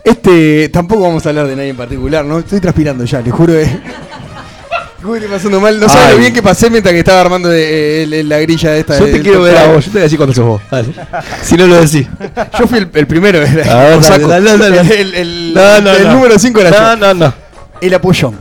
[0.03, 2.39] Este, tampoco vamos a hablar de nadie en particular, ¿no?
[2.39, 3.53] Estoy transpirando ya, les juro.
[3.53, 3.69] Eh.
[4.97, 5.79] Estoy pasando mal.
[5.79, 6.13] No saben Ay.
[6.13, 8.97] lo bien que pasé mientras que estaba armando eh, el- el- la grilla de esta.
[8.99, 10.61] Yo te quiero ver a vos, yo te voy a decir cuándo sos vos.
[10.71, 10.89] Dale.
[11.43, 12.07] Si no lo decís.
[12.59, 13.41] Yo fui el, el primero.
[13.41, 15.01] Era, A ver, por dale, dale, dale.
[15.01, 16.13] El, el- No, no, el no.
[16.13, 17.13] número 5 era No, yo.
[17.13, 17.33] no, no.
[17.79, 18.37] El apoyón.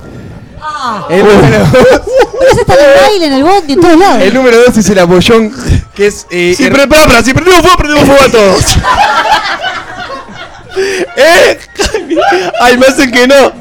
[0.69, 1.67] Ah, El número
[2.39, 4.23] pero ese está en el baile, en el bondi, en todos lados.
[4.23, 5.53] El número 2 es el apoyón,
[5.95, 6.27] que es.
[6.31, 8.65] Eh, Si, her- pre- espera, espera, si prendemos fuego, prendemos fuego a todos.
[11.17, 11.59] ¿Eh?
[12.61, 13.53] Ay, me hacen que no.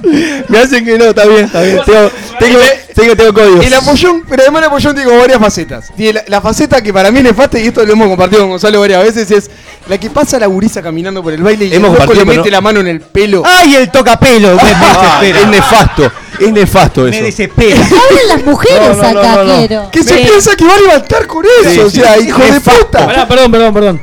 [0.47, 1.79] Me hacen que no, está bien, está bien.
[1.85, 2.59] Tengo, tengo,
[2.93, 3.65] tengo, tengo códigos.
[3.65, 5.91] El apoyón, pero además el apoyón tiene como varias facetas.
[5.95, 8.51] Tiene la, la faceta que para mí es nefasta, y esto lo hemos compartido con
[8.51, 9.49] Gonzalo varias veces, es
[9.87, 12.39] la que pasa la gurisa caminando por el baile y Hemos el loco le mete
[12.39, 13.43] no- la mano en el pelo.
[13.45, 14.49] ¡Ay, el tocapelo!
[14.55, 15.39] Me, me Ah, desespera.
[15.41, 17.23] es nefasto, es nefasto Me eso.
[17.25, 17.75] desespera.
[17.85, 19.57] Hablan las mujeres No, no, no, acá, no, no.
[19.59, 19.91] quiero.
[19.91, 22.27] que se piensa que va a levantar con eso, Sí, o sea, sí.
[22.27, 23.05] hijo de puta.
[23.05, 24.01] Pará, perdón, perdón, perdón.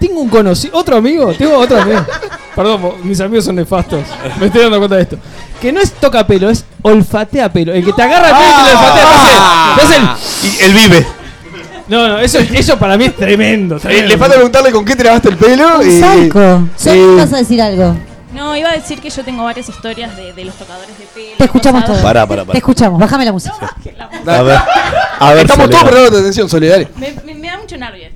[0.00, 2.04] Tengo un conocido, otro amigo, tengo otro amigo.
[2.56, 4.02] Perdón, mis amigos son nefastos.
[4.40, 5.16] Me estoy dando cuenta de esto.
[5.60, 7.72] Que no es toca pelo, es olfatea pelo.
[7.74, 9.04] El que te agarra el pelo y te lo olfatea.
[9.06, 9.74] Ah.
[9.76, 11.06] te hace- te hace el- Y él vive.
[11.88, 13.76] No, no, eso, eso para mí es tremendo.
[13.76, 14.08] Eh, tremendo.
[14.08, 15.82] le falta preguntarle con qué te lavaste el pelo.
[15.82, 16.40] y- Salco.
[16.86, 17.96] Eh, vas a decir algo.
[18.32, 21.36] No, iba a decir que yo tengo varias historias de, de los tocadores de pelo.
[21.36, 22.04] Te escuchamos cosas- todo.
[22.04, 22.58] Pará, pará, Te pará.
[22.58, 23.56] escuchamos, bájame la música.
[24.26, 24.58] A ver.
[25.18, 25.90] A ver, Estamos todos Soledad.
[25.90, 26.88] prestando atención, Soledad.
[26.96, 28.08] Me, me- me da mucho nervio.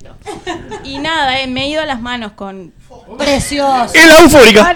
[0.85, 2.72] Y nada, eh, me he ido a las manos con.
[3.18, 3.92] Precioso.
[3.94, 4.74] Es la eufórica.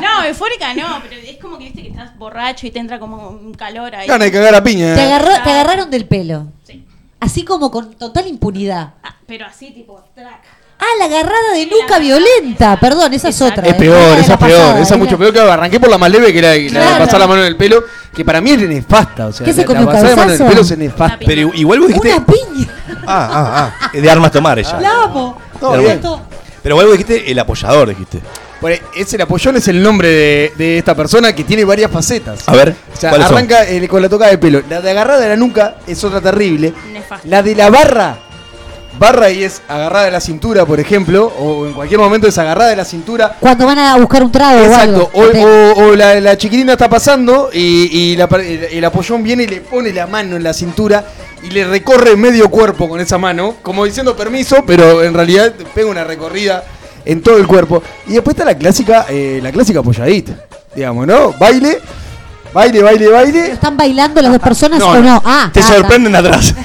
[0.00, 3.28] No, eufórica no, pero es como que viste que estás borracho y te entra como
[3.28, 4.06] un calor ahí.
[4.08, 4.94] Gana de cagar a piña.
[4.94, 5.12] Te, eh.
[5.12, 6.46] agarró- te agarraron del pelo.
[6.66, 6.84] Sí.
[7.20, 8.94] Así como con total impunidad.
[9.02, 10.42] Ah, pero así, tipo, track.
[10.78, 12.78] Ah, la agarrada de nuca violenta.
[12.78, 13.66] Perdón, esa es otra.
[13.66, 13.76] Es eh.
[13.78, 15.88] peor, Esa esa la es peor, pasada, esa es la- mucho peor que arranqué por
[15.88, 17.04] la más leve que era la de Claro.
[17.04, 17.82] pasar la mano en el pelo,
[18.14, 20.28] que para mí es nefasta, o sea, ¿Qué se la, comió, la pasada de mano
[20.28, 20.50] en el cabezazo?
[20.50, 21.18] pelo es nefasta.
[21.24, 22.08] Pero igual vos dijiste.
[22.14, 22.68] Una piña.
[23.06, 23.90] Ah, ah, ah.
[23.92, 24.80] De armas tomar ella.
[24.80, 25.38] La amo.
[25.60, 26.00] Todo Pero bien.
[26.62, 28.20] Pero vos dijiste el apoyador, dijiste.
[28.60, 31.90] Por ahí, Es el apoyón, es el nombre de, de esta persona que tiene varias
[31.90, 32.48] facetas.
[32.48, 34.62] A ver, O sea, arranca eh, con la toca de pelo.
[34.68, 36.72] La de agarrada de la nuca es otra terrible.
[36.92, 37.28] Nefasto.
[37.28, 38.16] La de la barra.
[38.98, 42.70] Barra y es agarrada de la cintura, por ejemplo, o en cualquier momento es agarrada
[42.70, 43.36] de la cintura.
[43.38, 45.40] Cuando van a buscar un trago o Exacto, algo.
[45.42, 49.42] o, o- o la, la chiquilina está pasando y, y la el, el apoyón viene
[49.42, 51.04] y le pone la mano en la cintura
[51.42, 55.90] y le recorre medio cuerpo con esa mano, como diciendo permiso, pero en realidad pega
[55.90, 56.64] una recorrida
[57.04, 57.82] en todo el cuerpo.
[58.06, 60.32] Y después está la clásica, eh, la clásica apoyadita,
[60.74, 61.32] digamos, ¿no?
[61.38, 61.78] Baile,
[62.54, 63.50] baile, baile, baile.
[63.52, 65.02] ¿Están bailando las dos personas No, o no.
[65.02, 65.22] no?
[65.24, 66.54] Ah, Te ah, sorprenden atrás.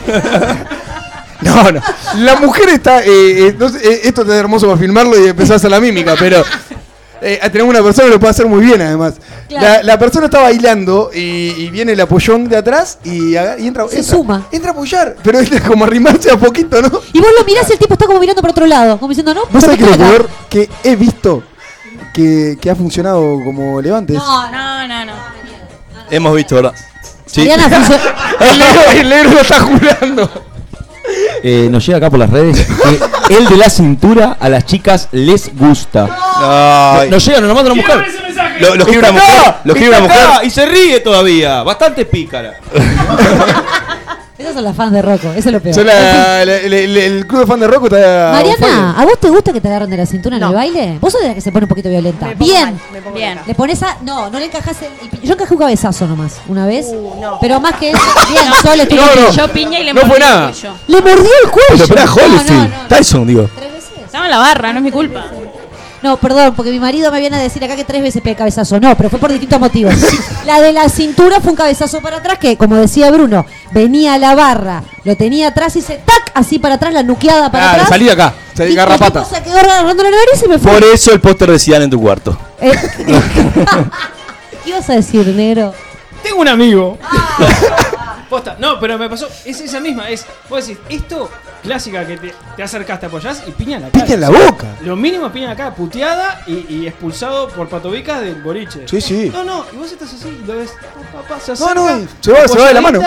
[1.41, 1.81] No, no.
[2.17, 3.01] La mujer está.
[3.03, 5.79] eh, eh, no sé, eh, esto es hermoso para filmarlo y empezar a hacer la
[5.79, 6.43] mímica, pero.
[7.21, 9.15] eh, tenemos una persona que lo puede hacer muy bien, además.
[9.47, 9.65] Claro.
[9.67, 13.87] La, la persona está bailando y, y viene el apoyón de atrás y, y entra.
[13.89, 14.47] Se entra- suma.
[14.51, 16.89] Entra a apoyar, pero es como arrimarse a poquito, ¿no?
[17.13, 19.33] Y vos lo mirás y el tipo está como mirando por otro lado, como diciendo,
[19.33, 21.43] no, ¿Vos sabés que ¿por lo peor que he visto
[22.13, 24.17] que, que ha funcionado como levantes?
[24.17, 24.87] No, no.
[24.87, 25.13] No, no.
[26.09, 26.73] Hemos visto, ¿verdad?
[27.25, 27.47] Sí.
[28.95, 30.29] El negro lo está jurando.
[31.43, 32.67] Eh, nos llega acá por las redes
[33.27, 36.07] que el de la cintura a las chicas les gusta.
[36.99, 37.09] Ay.
[37.09, 38.05] Nos llegan, nos mandan una mujer.
[38.59, 39.55] Lo, lo escribe una mujer.
[39.63, 40.27] Lo escribe una mujer.
[40.43, 41.63] Y se ríe todavía.
[41.63, 42.59] Bastante pícara.
[44.41, 45.75] Esos son las fans de Rocco, eso es lo peor.
[45.75, 45.93] Son la-
[46.45, 48.31] la- la- la- el club de fan de Rocco está.
[48.33, 50.97] Mariana, ¿a vos te gusta que te agarren de la cintura en el baile?
[50.99, 52.25] Vos sos de la que se pone un poquito violenta.
[52.27, 52.63] Me pongo Bien.
[52.65, 53.39] mal, me pongo Bien.
[53.45, 53.97] Le pones a.
[54.01, 54.89] No, no le encajás el.
[55.11, 56.87] el Yo encajé un cabezazo nomás, una vez.
[56.91, 57.37] Uh, no.
[57.39, 57.99] Pero más que eso.
[58.29, 59.31] Bien, yo le estoy No, no.
[59.31, 60.51] Yo piña y le No fue mordí el nada.
[60.51, 60.73] cuello.
[60.87, 61.67] Le mordió el cuello.
[61.69, 62.49] Pero espera, Holyfield.
[62.49, 62.87] No, no, no.
[62.87, 63.49] Tyson, digo.
[63.55, 63.89] ¿Tres veces?
[64.05, 65.25] Estaba en la barra, no es mi culpa.
[66.03, 68.79] No, perdón, porque mi marido me viene a decir acá que tres veces pegué cabezazo.
[68.79, 69.93] No, pero fue por distintos motivos.
[70.45, 74.17] La de la cintura fue un cabezazo para atrás que, como decía Bruno, venía a
[74.17, 77.71] la barra, lo tenía atrás y se tac, así para atrás, la nuqueada para Ah,
[77.73, 77.89] atrás.
[77.89, 78.33] salí de acá.
[78.55, 79.23] Salí Y garrapata.
[79.25, 80.71] se quedó agarrando la nariz y me fue.
[80.73, 82.37] Por eso el póster de Zidane en tu cuarto.
[82.59, 82.71] Eh,
[84.63, 85.73] ¿Qué ibas a decir, negro?
[86.23, 86.97] Tengo un amigo.
[88.31, 91.29] Posta, no, pero me pasó, es esa misma, es, vos decís, esto,
[91.61, 94.05] clásica que te, te acercás, te apoyás y piña en la cara.
[94.05, 94.67] Piña en la boca.
[94.83, 98.87] Lo mínimo es piña en la cara, puteada y, y expulsado por patobicas del boliche.
[98.87, 99.29] Sí, sí.
[99.33, 100.71] No, no, y vos estás así, lo ves,
[101.11, 103.01] pa, pa, pa, se No, acerca, no, se va- se va de la mano.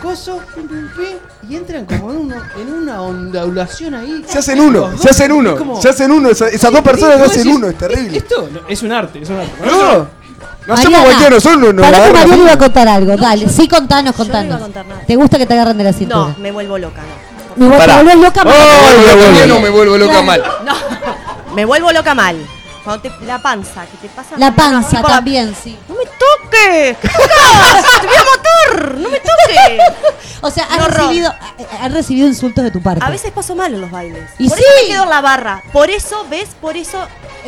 [0.00, 1.16] Coso, pim, pim, pim,
[1.50, 4.24] y entran como en, uno, en una ondulación ahí.
[4.28, 6.30] Se hacen uno, se hacen uno, como- se hacen uno.
[6.30, 8.16] esa- Esas dos personas se hacen decís, uno, es terrible.
[8.18, 9.52] Esto no, es un arte, es un arte.
[9.66, 10.17] No, no
[10.74, 13.16] hacemos Mariana, cualquiera, nosotros no Para que Mariano iba a contar algo.
[13.16, 14.62] Dale, sí, contanos, Yo no iba a contanos.
[14.62, 15.00] contar nada.
[15.06, 16.18] ¿Te gusta que te agarren de la cintura?
[16.20, 17.28] No, me vuelvo loca, no.
[17.56, 17.92] Me vuelvo, Pará.
[17.98, 18.44] te volvés loca.
[18.44, 19.12] Mariana.
[19.12, 20.42] yo también no me vuelvo loca mal.
[20.64, 20.74] No,
[21.54, 22.36] me vuelvo loca mal.
[22.84, 25.76] Cuando te, la panza, que te pasa La panza la- también, sí.
[25.88, 26.96] ¡No me toques!
[27.02, 28.00] ¿Qué tocas?
[28.00, 28.24] ¡Te voy a
[28.80, 28.94] matar!
[28.98, 29.80] ¡No me toques!
[30.40, 31.00] O sea, han Un horror.
[31.08, 33.04] recibido, ha- han recibido insultos de tu parte.
[33.04, 34.30] A veces paso mal en los bailes.
[34.38, 34.62] Y por sí.
[34.64, 35.62] eso me quedo en la barra.
[35.72, 36.50] Por eso, ¿ves?
[36.60, 36.98] Por eso.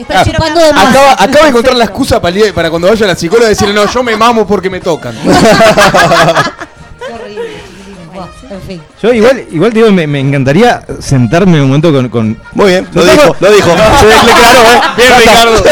[0.06, 0.86] Prefiero chupando de más.
[0.88, 3.48] Acaba, acaba de encontrar la excusa para, el día- para cuando vaya a la psicóloga
[3.48, 5.14] decirle, no, yo me mamo porque me tocan.
[5.22, 5.28] Qué
[7.12, 8.12] horrible, chiquilines.
[8.14, 8.82] Buah, En fin.
[9.02, 12.08] Yo igual, igual digo, me, me encantaría sentarme un momento con.
[12.08, 13.36] con Muy bien, lo No, dijo, no.
[13.40, 13.70] lo dijo.
[14.00, 14.80] Se declaró, ¿eh?
[14.96, 15.64] Bien, Ricardo.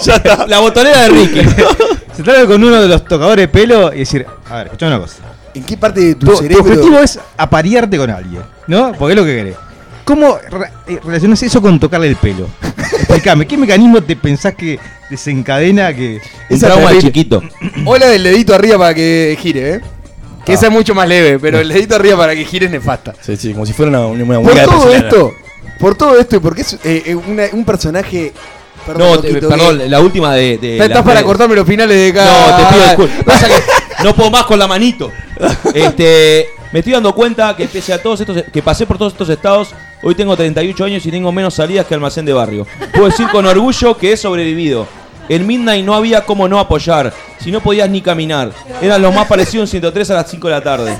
[0.00, 0.46] Ya, ya está.
[0.46, 1.40] La botonera de Ricky.
[2.16, 5.16] sentarme con uno de los tocadores de pelo y decir, a ver, escuchame una cosa.
[5.54, 6.62] ¿En qué parte de tu, Tu, tu cerebro?
[6.64, 8.92] objetivo es aparearte con alguien, ¿no?
[8.92, 9.56] Porque es lo que querés.
[10.10, 12.48] ¿Cómo re- eh, relacionas eso con tocarle el pelo?
[12.92, 16.20] Explícame, ¿qué mecanismo te pensás que desencadena que.
[16.48, 17.40] Esa trauma de chiquito.
[17.84, 19.80] O la del dedito arriba para que gire, ¿eh?
[20.44, 23.14] Que esa es mucho más leve, pero el dedito arriba para que gire es nefasta.
[23.20, 25.32] Sí, sí, como si fuera una, una Por de todo esto,
[25.78, 28.32] por todo esto y porque es eh, eh, una- un personaje.
[28.98, 30.58] No, te- que- perdón, la última de.
[30.58, 31.24] de Estás para redes.
[31.24, 32.50] cortarme los finales de cada.
[32.50, 33.24] No, te pido disculpas.
[33.24, 35.12] Pasa que no puedo más con la manito.
[35.74, 39.28] Este, me estoy dando cuenta que pese a todos estos que pasé por todos estos
[39.28, 39.70] estados,
[40.02, 42.66] hoy tengo 38 años y tengo menos salidas que almacén de barrio.
[42.92, 44.86] Puedo decir con orgullo que he sobrevivido.
[45.28, 48.50] En Midnight no había cómo no apoyar, si no podías ni caminar.
[48.82, 50.98] Eran los más parecidos en 103 a las 5 de la tarde.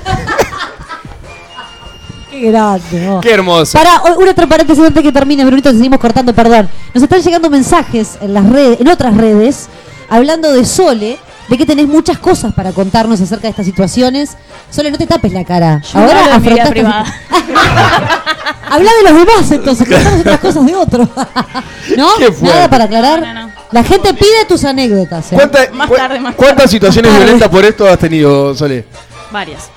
[2.31, 3.07] Qué grande.
[3.09, 3.21] vos.
[3.21, 3.77] Qué hermoso.
[3.77, 6.69] Para un otro paréntesis antes que termine, Brunito, seguimos cortando, perdón.
[6.93, 9.67] Nos están llegando mensajes en las redes, en otras redes,
[10.09, 11.19] hablando de Sole,
[11.51, 14.37] de que tenés muchas cosas para contarnos acerca de estas situaciones.
[14.71, 15.81] Sole, no te tapes la cara.
[15.81, 17.05] Yo hablo de mi vida afrontá- privada.
[18.71, 21.09] Habla de los demás entonces, que contamos otras cosas de otro.
[21.97, 22.07] ¿No?
[22.41, 23.19] Nada para aclarar.
[23.19, 23.53] No, no, no.
[23.71, 25.29] La gente pide tus anécdotas.
[25.33, 25.35] ¿eh?
[25.35, 26.69] ¿Cuánta- Más cu- tarde, más ¿Cuántas tarde.
[26.71, 27.25] situaciones Más tarde.
[27.33, 28.85] violentas por esto has tenido, Sole?
[29.29, 29.69] Varias.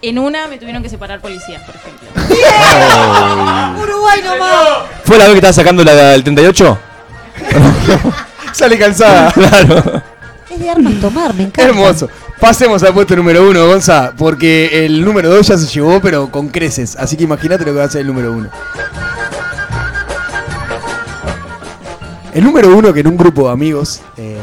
[0.00, 2.08] En una me tuvieron que separar policías, por ejemplo.
[3.82, 4.66] Uruguay nomás.
[5.04, 6.78] ¿Fue la vez que estabas sacando la del 38?
[8.52, 9.30] Sale cansada.
[9.32, 10.02] claro.
[10.58, 11.70] Es de armas tomar, me encanta.
[11.70, 12.08] Hermoso.
[12.40, 16.48] Pasemos al puesto número uno, Gonza, porque el número dos ya se llevó, pero con
[16.48, 16.96] creces.
[16.96, 18.50] Así que imagínate lo que va a ser el número uno.
[22.34, 24.36] El número uno que en un grupo de amigos eh,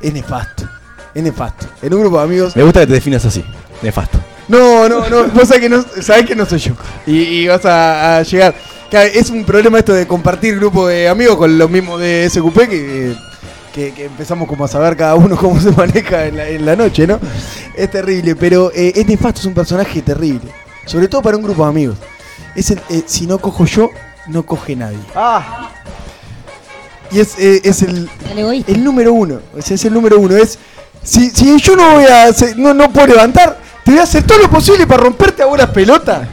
[0.00, 0.68] es nefasto.
[1.14, 1.66] Es nefasto.
[1.80, 2.56] En un grupo de amigos.
[2.56, 3.44] Me gusta que te definas así.
[3.82, 4.18] Nefasto.
[4.48, 5.28] No, no, no.
[5.28, 6.72] Vos sabés que no, sabés que no soy yo.
[7.06, 8.52] Y, y vas a, a llegar.
[8.90, 12.58] Claro, es un problema esto de compartir grupo de amigos con los mismos de SQP
[12.68, 13.14] que,
[13.74, 16.76] que, que empezamos como a saber cada uno cómo se maneja en la, en la
[16.76, 17.18] noche, ¿no?
[17.76, 20.50] Es terrible, pero eh, es nefasto, es un personaje terrible.
[20.86, 21.96] Sobre todo para un grupo de amigos.
[22.54, 23.90] Es el, eh, si no cojo yo,
[24.26, 24.98] no coge nadie.
[27.12, 28.08] Y es, eh, es el,
[28.66, 29.40] El número uno.
[29.56, 30.36] O sea, es el número uno.
[30.36, 30.58] Es.
[31.02, 34.22] Si, si yo no voy a hacer- no, no puedo levantar, te voy a hacer
[34.24, 36.28] todo lo posible para romperte a buenas pelotas.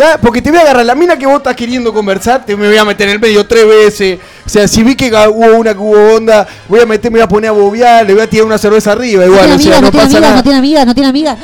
[0.00, 0.16] ¿Tá?
[0.18, 2.78] Porque te voy a agarrar la mina que vos estás queriendo conversar, te me voy
[2.78, 4.18] a meter en el medio tres veces.
[4.46, 7.24] O sea, si vi que hubo una que hubo onda, voy a meter, me voy
[7.24, 9.58] a poner a bobear, le voy a tirar una cerveza arriba, No igual, tiene o
[9.58, 10.42] sea, amigas, no no tiene pasa amigas, no nada.
[10.42, 11.38] tiene amigas, no tiene amigas.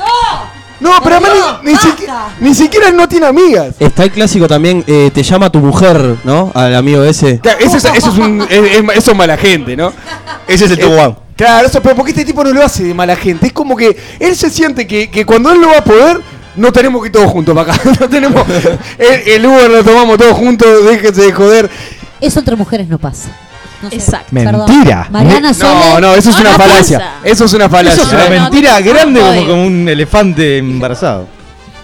[0.80, 1.32] No, pero además
[1.64, 2.07] ni, ni, siqui-
[2.40, 3.74] ni siquiera no tiene amigas.
[3.78, 6.50] Está el clásico también, eh, te llama tu mujer, ¿no?
[6.54, 7.38] Al amigo ese.
[7.40, 9.92] Claro, eso, es, eso es un, es- es- eso es mala gente, ¿no?
[10.48, 11.14] Ese es el Eh, top one.
[11.36, 13.48] Claro, eso, pero porque este tipo no lo hace de mala gente.
[13.48, 16.20] Es como que él se siente que, que cuando él no va a poder,
[16.57, 17.82] no tenemos que ir todos juntos para acá.
[18.00, 18.44] No tenemos.
[18.98, 21.70] El, el Uber lo tomamos todos juntos, déjense de joder.
[22.20, 23.28] Eso entre mujeres no pasa.
[23.82, 24.28] No sé, Exacto.
[24.32, 24.70] perdón.
[24.70, 25.07] Mentira.
[25.11, 26.00] Mariana No, Sole.
[26.00, 26.98] no, eso es No, una no falacia.
[26.98, 27.12] pasa.
[27.24, 28.02] Eso es una falacia.
[28.02, 29.46] Eso es una mentira no, grande no, como, no.
[29.48, 31.28] como un elefante embarazado.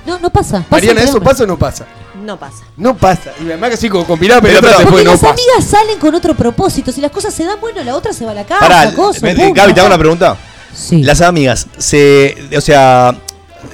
[0.07, 0.59] No, no pasa.
[0.59, 1.85] pasa Mariana, ¿eso pasa o no pasa?
[2.25, 2.63] No pasa.
[2.77, 3.31] No pasa.
[3.41, 5.33] Y además que así con, con Pilar, pero, Pero, después no las pasa.
[5.35, 6.91] amigas salen con otro propósito.
[6.93, 8.61] Si las cosas se dan, bueno, la otra se va a la casa.
[8.61, 9.27] Pará, cosa.
[9.33, 10.37] Gaby, te hago una pregunta.
[10.75, 11.03] Sí.
[11.03, 13.15] Las amigas, se, o sea,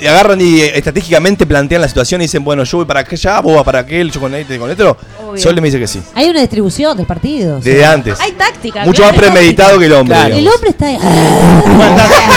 [0.01, 3.57] agarran y eh, estratégicamente plantean la situación y dicen, bueno, yo voy para allá, vos
[3.57, 4.97] vas para aquel, yo con este, con otro.
[5.36, 6.01] Sole me dice que sí.
[6.14, 7.59] Hay una distribución del partido.
[7.59, 7.72] o sea.
[7.72, 8.20] Desde antes.
[8.20, 8.84] Hay táctica.
[8.84, 10.16] Mucho más premeditado que el hombre.
[10.16, 10.36] Claro.
[10.36, 10.99] El hombre está ahí.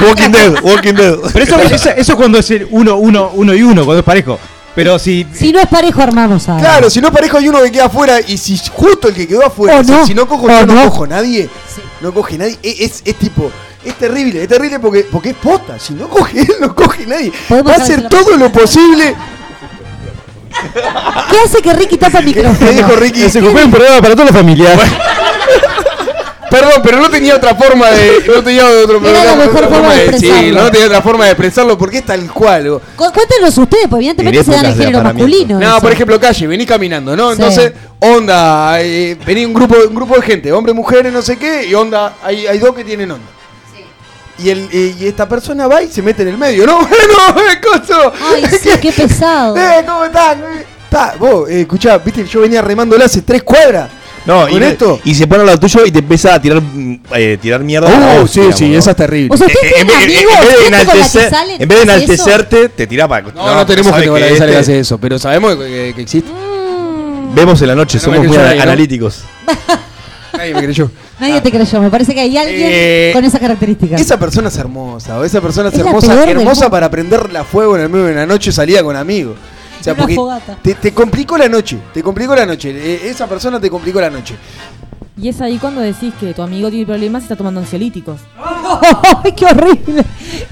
[0.00, 1.16] Walking Dead, Walking Dead.
[1.32, 4.04] Pero eso, eso, eso es cuando es el uno, uno, uno y uno, cuando es
[4.04, 4.38] parejo.
[4.74, 5.26] Pero si.
[5.32, 6.58] Si no es parejo, armamos a.
[6.58, 9.44] Claro, si no parejo hay uno que queda afuera y si justo el que quedó
[9.44, 10.90] afuera, no, si no cojo o yo, no, no.
[10.90, 11.48] cojo nadie,
[12.00, 13.50] no coge nadie, e- es, es tipo,
[13.84, 17.32] es terrible, es terrible porque, porque es posta, si no coge él, no coge nadie.
[17.48, 19.14] Podemos Va a hacer todo lo posible.
[21.30, 22.58] ¿Qué hace que Ricky tapa el micrófono?
[22.60, 24.70] Me dijo Ricky, Se ocupó un programa para toda la familia.
[26.50, 28.24] Perdón, pero no tenía otra forma de.
[28.26, 31.32] No tenía otro Era la mejor otra forma de Sí, no tenía otra forma de
[31.32, 32.80] expresarlo porque es tal cual.
[32.96, 35.60] Cu- Cuéntenos ustedes, pues evidentemente En se dan el género masculino.
[35.60, 35.80] No, eso.
[35.82, 37.28] por ejemplo, calle, vení caminando, ¿no?
[37.28, 37.42] Sí.
[37.42, 41.66] Entonces, onda, eh, vení un grupo, un grupo de gente, hombres, mujeres, no sé qué,
[41.66, 43.26] y onda, hay, hay dos que tienen onda.
[44.38, 46.78] Y, el, y esta persona va y se mete en el medio, ¿no?
[46.88, 48.12] Bueno, eh, coso.
[48.34, 49.56] Ay, sí, qué pesado.
[49.56, 50.38] Eh, ¿cómo están?
[50.40, 53.90] Eh, Está, vos, eh, escuchá, viste, yo venía remándola hace tres cuadras.
[54.24, 55.00] No, ¿Con y, esto?
[55.04, 57.88] y se pone al lado tuyo y te empieza a tirar, mm, eh, tirar mierda.
[57.88, 58.78] a Oh, vos, sí, digamos, sí, ¿no?
[58.78, 59.34] esa es terrible.
[59.34, 60.34] O sea, ¿ustedes Eh, en, vez- en- amigos?
[60.34, 61.82] en vez de enaltecer, en vez eso?
[61.82, 63.22] enaltecerte, te tira para.
[63.32, 65.56] No, no, tenemos ¿sabes gente con la que que sale este- hace eso, pero sabemos
[65.56, 66.30] que, que- que existe.
[67.34, 68.42] Vemos en la noche, No somos muy ¿no?
[68.42, 69.20] analíticos.
[70.36, 70.90] Nadie me creyó.
[71.20, 71.80] Nadie te creyó.
[71.80, 73.96] Me parece que hay alguien Eh, con esa característica.
[73.96, 77.82] Esa persona es hermosa, o esa persona es, hermosa, hermosa para prenderla a fuego en
[77.82, 79.36] el medio de la noche salida con amigos.
[79.80, 80.16] O sea, porque
[80.62, 82.70] te, te complicó la noche, te complicó la noche.
[82.70, 84.34] Eh, esa persona te complicó la noche.
[85.20, 88.20] Y es ahí cuando decís que tu amigo tiene problemas y está tomando ansiolíticos.
[89.24, 90.04] ¡Ay, qué horrible!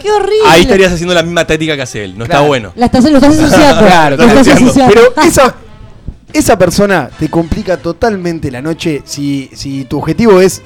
[0.02, 0.48] ¡Qué horrible!
[0.48, 2.18] Ahí estarías haciendo la misma táctica que hace él.
[2.18, 2.72] No está bueno.
[2.74, 3.82] La estás, lo estás ensuciando.
[3.86, 4.94] Claro, lo estás ensuciando.
[4.94, 5.54] Pero esa,
[6.32, 10.62] esa persona te complica totalmente la noche si, si tu objetivo es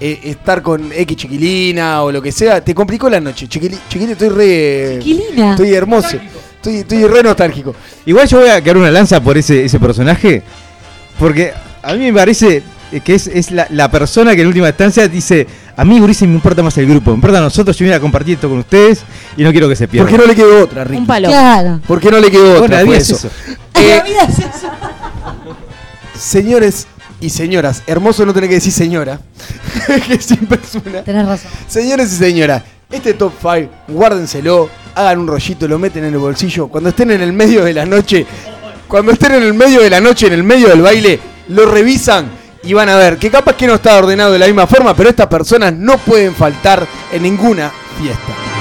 [0.00, 3.46] eh, estar con X chiquilina o lo que sea, te complicó la noche.
[3.46, 4.98] Chiquili, chiquilina, estoy re.
[4.98, 5.50] Chiquilina.
[5.52, 6.16] Estoy hermoso.
[6.56, 7.74] Estoy, estoy re nostálgico.
[8.04, 10.42] Igual yo voy a quedar una lanza por ese, ese personaje.
[11.20, 11.52] Porque
[11.82, 12.64] a mí me parece
[13.00, 16.34] que es, es la, la persona que en última instancia dice: A mí, Gurice, me
[16.34, 17.10] importa más el grupo.
[17.10, 17.76] Me importa a nosotros.
[17.78, 19.02] Yo vine a compartir esto con ustedes
[19.36, 20.08] y no quiero que se pierda.
[20.08, 21.00] ¿Por qué no le quedó otra, Ricky?
[21.00, 21.28] Un palo.
[21.28, 21.80] Claro.
[21.86, 22.76] ¿Por qué no le quedó Bueno, otra?
[22.78, 23.26] la vida Fue es eso.
[23.28, 23.30] eso.
[23.74, 24.68] Eh, La vida es eso.
[26.18, 26.86] Señores
[27.20, 29.20] y señoras, hermoso no tener que decir señora,
[30.08, 31.02] que siempre es una.
[31.02, 31.50] Tenés razón.
[31.68, 36.68] Señores y señoras, este top 5, guárdenselo, hagan un rollito, lo meten en el bolsillo.
[36.68, 38.26] Cuando estén en el medio de la noche,
[38.88, 41.18] cuando estén en el medio de la noche, en el medio del baile,
[41.48, 42.26] lo revisan
[42.62, 45.10] y van a ver que capaz que no está ordenado de la misma forma, pero
[45.10, 48.51] estas personas no pueden faltar en ninguna fiesta.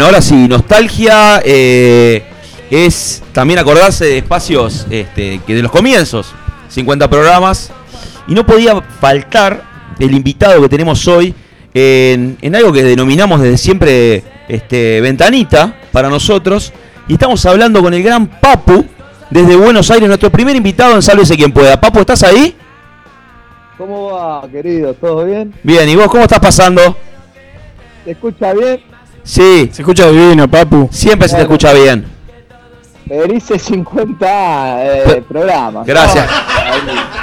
[0.00, 2.22] Bueno, ahora sí, nostalgia eh,
[2.70, 6.32] es también acordarse de espacios este, que de los comienzos,
[6.68, 7.70] 50 programas,
[8.26, 9.62] y no podía faltar
[9.98, 11.34] el invitado que tenemos hoy
[11.74, 16.72] en, en algo que denominamos desde siempre este, ventanita para nosotros,
[17.06, 18.86] y estamos hablando con el gran Papu
[19.28, 21.78] desde Buenos Aires, nuestro primer invitado en Sálvese quien pueda.
[21.78, 22.56] Papu, ¿estás ahí?
[23.76, 24.94] ¿Cómo va, querido?
[24.94, 25.52] ¿Todo bien?
[25.62, 26.96] Bien, ¿y vos cómo estás pasando?
[28.06, 28.89] ¿Se escucha bien?
[29.22, 29.68] Sí.
[29.72, 30.88] Se escucha divino, Papu.
[30.90, 31.54] Siempre se te Bueno.
[31.54, 32.06] escucha bien.
[33.34, 35.86] Hice 50 eh, programas.
[35.86, 36.28] Gracias.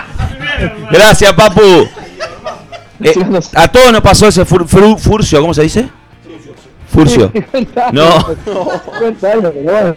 [0.91, 1.62] Gracias, Papu.
[3.00, 3.14] Eh,
[3.54, 5.88] a todos nos pasó ese fur- fru- furcio, ¿cómo se dice?
[6.91, 7.32] Furcio.
[7.32, 8.04] 50 No.
[8.16, 8.26] años,
[8.86, 9.95] 50 años, pero bueno,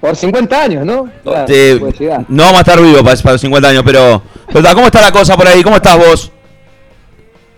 [0.00, 1.08] por 50 años, ¿no?
[1.22, 2.24] Claro, Te- puede llegar.
[2.28, 4.22] no vamos a estar vivos para, para los 50 años, pero,
[4.52, 5.62] pero ¿cómo está la cosa por ahí?
[5.62, 6.32] ¿Cómo estás vos?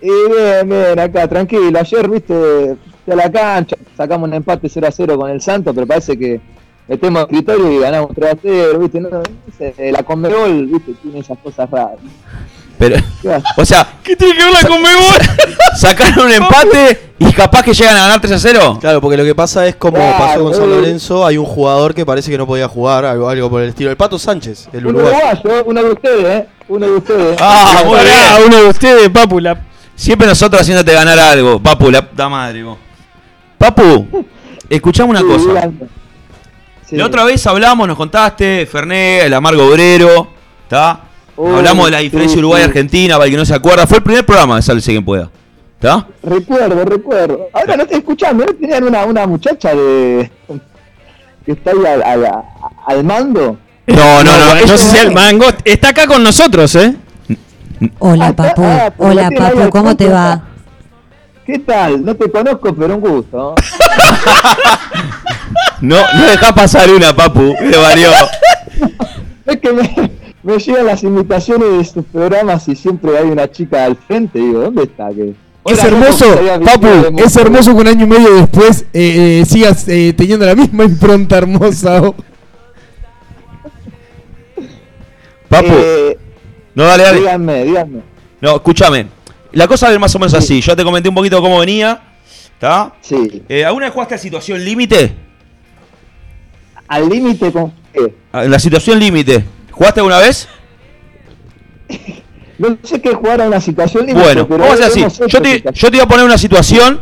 [0.01, 1.79] Y bien, bien, acá, tranquilo.
[1.79, 2.75] Ayer, viste,
[3.11, 6.39] a la cancha, sacamos un empate 0 a 0 con el Santo, pero parece que
[6.87, 9.21] metemos escritorio y ganamos 3 a 0, viste, no, no
[9.57, 11.97] sé, la Conmebol, viste, tiene esas cosas raras.
[12.77, 12.97] Pero,
[13.55, 15.21] o sea, ¿qué tiene que ver la Conmebol?
[15.77, 18.77] Sacaron un empate y capaz que llegan a ganar 3 a 0.
[18.81, 20.67] Claro, porque lo que pasa es como Claro, pasó con San eh.
[20.67, 23.91] Lorenzo, hay un jugador que parece que no podía jugar, algo, algo por el estilo.
[23.91, 25.17] El Pato Sánchez, el Un uruguayo.
[25.43, 26.47] uruguayo, uno de ustedes, ¿eh?
[26.67, 27.37] Uno de ustedes.
[27.39, 28.47] Ah, muy bien.
[28.47, 29.39] uno de ustedes, Papu.
[29.39, 29.61] La...
[29.95, 32.63] Siempre nosotros haciéndote ganar algo, Papu, la puta madre.
[32.63, 32.77] vos.
[33.63, 34.25] Papu,
[34.69, 35.71] escuchame una Sí, cosa.
[36.85, 36.97] Sí.
[36.97, 40.27] La otra vez hablamos, nos contaste, Ferné, el amargo obrero,
[40.63, 40.99] ¿está?
[41.37, 43.87] Hablamos de la diferencia sí, Uruguay-Argentina, para el que no se acuerda.
[43.87, 45.29] Fue el primer programa de Sálvese quien pueda.
[45.75, 46.05] ¿Está?
[46.21, 47.47] Recuerdo, recuerdo.
[47.53, 50.29] Ahora no estoy escuchando, ¿no tenían una, una muchacha de
[51.45, 52.43] que está ahí al, al,
[52.85, 53.57] al mando?
[53.87, 54.55] No, no, no.
[54.61, 56.95] No sé si el mango está acá con nosotros, ¿eh?
[57.99, 58.61] Hola, Papu.
[58.63, 59.69] ah, Hola, Papu.
[59.69, 60.41] ¿Cómo te va?
[61.45, 62.03] ¿Qué tal?
[62.05, 63.55] No te conozco, pero un gusto.
[65.81, 67.53] No, no dejá pasar una, Papu.
[67.61, 68.09] Me valió.
[69.45, 73.83] Es que me, me llegan las invitaciones de sus programas y siempre hay una chica
[73.83, 74.39] al frente.
[74.39, 75.09] Digo, ¿dónde está?
[75.09, 78.85] Que Es Hola, hermoso, ¿cómo estaría Papu, es hermoso que un año y medio después
[78.93, 82.01] eh, eh, sigas eh, teniendo la misma impronta hermosa.
[82.03, 82.15] oh.
[85.49, 85.67] Papu.
[85.73, 86.17] Eh,
[86.75, 87.19] No, dale, dale.
[87.19, 88.01] díganme, díganme.
[88.41, 89.07] No, escúchame.
[89.53, 90.61] La cosa es más o menos así.
[90.61, 92.01] Yo te comenté un poquito cómo venía.
[92.53, 92.93] ¿Está?
[93.01, 93.43] Sí.
[93.49, 95.13] Eh, ¿Alguna vez jugaste a situación límite?
[96.87, 98.13] ¿Al límite con qué?
[98.31, 99.43] La situación límite.
[99.71, 100.47] ¿Jugaste alguna vez?
[102.55, 104.23] No sé qué jugar a una situación límite.
[104.23, 105.23] Bueno, pero vamos a hacer así.
[105.27, 107.01] Yo te, yo te iba a poner una situación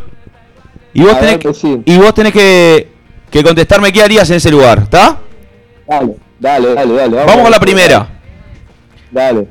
[0.94, 1.82] y vos A tenés, ver, decime.
[1.84, 2.88] y vos tenés que,
[3.30, 4.78] que contestarme qué harías en ese lugar.
[4.84, 5.18] ¿Está?
[5.86, 7.16] Dale, dale, dale, dale.
[7.16, 8.08] Vamos con la primera.
[9.10, 9.46] Dale.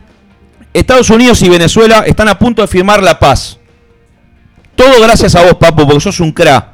[0.74, 3.58] Estados Unidos y Venezuela están a punto de firmar la paz.
[4.76, 6.74] Todo gracias a vos, Papo, porque sos un cra.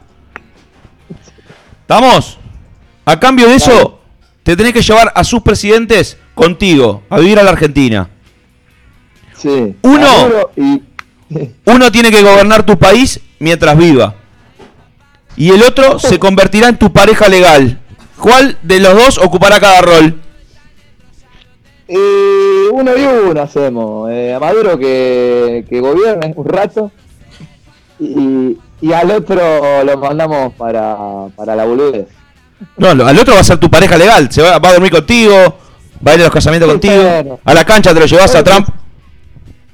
[1.81, 2.37] ¿Estamos?
[3.05, 3.99] A cambio de eso,
[4.43, 8.09] te tenés que llevar a sus presidentes contigo a vivir a la Argentina.
[9.35, 9.75] Sí.
[9.81, 10.07] Uno.
[10.55, 10.81] Y-
[11.65, 14.15] Uno tiene que gobernar tu país mientras viva.
[15.35, 17.79] Y el otro se convertirá en tu pareja legal.
[18.17, 20.21] ¿Cuál de los dos ocupará cada rol?
[21.87, 24.09] Y uno y uno hacemos.
[24.11, 26.91] Eh, a Maduro que, que gobierne un rato.
[27.99, 30.95] Y, y al otro lo mandamos para,
[31.35, 32.07] para la boludez.
[32.77, 34.31] No, al otro va a ser tu pareja legal.
[34.31, 35.33] Se va, va a dormir contigo,
[36.05, 37.39] va a ir a los casamientos Sí, contigo.
[37.43, 38.67] A la cancha te lo llevas a Trump.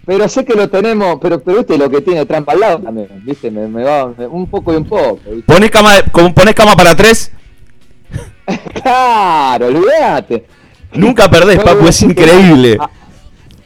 [0.06, 3.08] Pero sé que lo tenemos, pero, pero viste lo que tiene Trump al lado también,
[3.24, 5.18] viste, me, me va me- un poco y un poco.
[5.26, 5.44] ¿viste?
[5.54, 7.32] Ponés cama, como ponés cama para tres.
[8.82, 10.46] Claro, olvídate.
[10.96, 12.78] Nunca perdés, Papu, es increíble.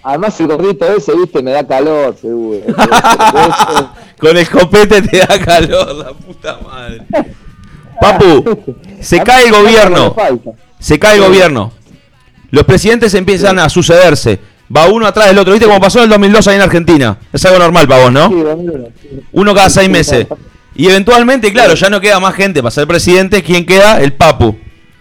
[0.04, 2.62] Además el gordito ese, viste, me da calor, seguro.
[4.18, 7.02] Con el copete te da calor, la puta madre.
[8.00, 10.16] Papu, se cae el gobierno.
[10.80, 11.74] Se cae el gobierno.
[12.52, 14.40] Los presidentes empiezan a sucederse.
[14.74, 15.54] Va uno atrás del otro.
[15.54, 17.18] ¿Viste cómo pasó en el 2002 ahí en Argentina?
[17.34, 18.30] Es algo normal para vos, ¿no?
[19.32, 20.28] Uno cada seis meses.
[20.76, 23.44] Y eventualmente, claro, ya no queda más gente para ser presidente.
[23.44, 24.00] ¿Quién queda?
[24.00, 24.56] El Papu.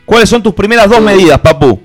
[0.04, 1.80] ¿Cuáles son tus primeras dos medidas, Papu?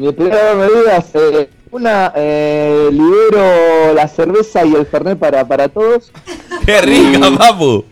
[0.00, 5.68] Mi primera medida es eh, una, eh, libero la cerveza y el fernet para, para
[5.68, 6.10] todos.
[6.64, 7.84] ¡Qué rica, Papu!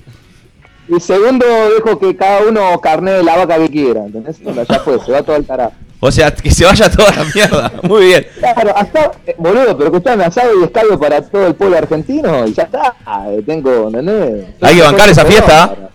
[0.88, 1.44] Y segundo,
[1.74, 4.42] dejo que cada uno carne la vaca que quiera, ¿entendés?
[4.42, 5.74] Bueno, ya fue, se va todo al carajo.
[6.00, 7.72] O sea, que se vaya toda la mierda.
[7.82, 8.26] Muy bien.
[8.38, 12.54] Claro, asado, eh, boludo, pero escuchame, asado y escabio para todo el pueblo argentino y
[12.54, 12.94] ya está.
[13.28, 14.46] Eh, tengo, ¿entendés?
[14.62, 15.90] Hay que bancar esa fiesta.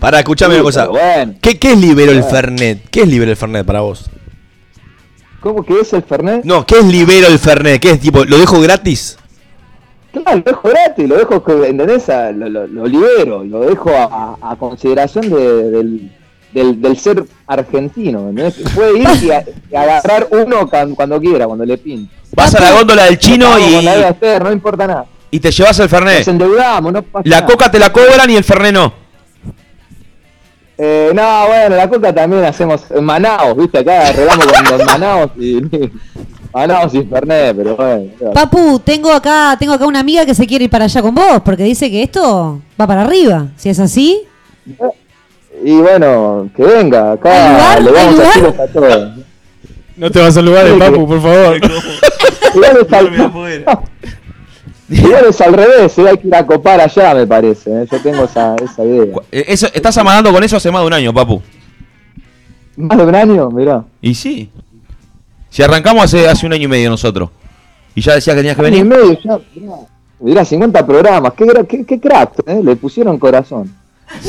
[0.00, 0.88] Para, escuchame una cosa.
[0.88, 1.36] Bueno.
[1.40, 2.24] ¿Qué, qué es Libero el.
[2.24, 2.90] Fernet?
[2.90, 4.10] ¿Qué es Libero el Fernet para vos?
[5.40, 6.44] ¿Cómo que es el Fernet?
[6.44, 7.80] No, ¿qué es Libero el Fernet?
[7.80, 9.16] ¿Qué es tipo, lo dejo gratis?
[10.12, 12.08] Claro, lo dejo gratis, lo dejo, ¿entendés?
[12.08, 16.12] A- Lo, lo- lo libero, lo dejo a, consideración de- del,
[16.52, 18.54] del, del ser argentino, ¿entendés?
[18.74, 22.12] Puede ir y, a- y agarrar uno can- cuando quiera, cuando le pinte.
[22.34, 25.06] Vas a la góndola del chino y, debe hacer, no importa nada.
[25.30, 26.28] y te llevas el Nos Fernet.
[26.28, 27.46] endeudamos, no pasa La nada.
[27.52, 28.92] coca te la cobran y el Fernet no.
[30.82, 33.78] Eh, no, bueno, la coca también hacemos en Manaos, ¿viste?
[33.80, 35.60] Acá arreglamos con, con Manaos y.
[36.54, 38.06] Manaos y Fernet, pero bueno.
[38.34, 41.42] Papu, tengo acá, tengo acá una amiga que se quiere ir para allá con vos,
[41.44, 43.48] porque dice que esto va para arriba.
[43.56, 44.22] Si es así,
[45.62, 47.82] Y bueno, que venga, ¿Hay acá lugar?
[47.82, 48.34] le ¿Hay vamos a lugar?
[48.34, 49.08] decir a todos.
[49.96, 51.60] No te vas a saludar de Sí, Papu, que- por favor.
[54.90, 57.70] es al revés, eh, hay que ir a copar allá, me parece.
[57.82, 59.16] eh, Yo tengo esa, esa idea.
[59.30, 61.40] Eh, Eso, estás amagando con eso hace más de un año, papu.
[62.76, 63.84] Más de un año, mirá.
[64.00, 64.50] Y sí.
[65.48, 67.30] Si arrancamos hace, hace un año y medio nosotros.
[67.94, 68.98] Y ya decías que tenías que Año y venir.
[68.98, 69.38] medio ya.
[69.54, 69.76] Mirá,
[70.20, 71.32] mirá, 50 programas.
[71.34, 73.72] Qué, qué, qué crack, eh, le pusieron corazón.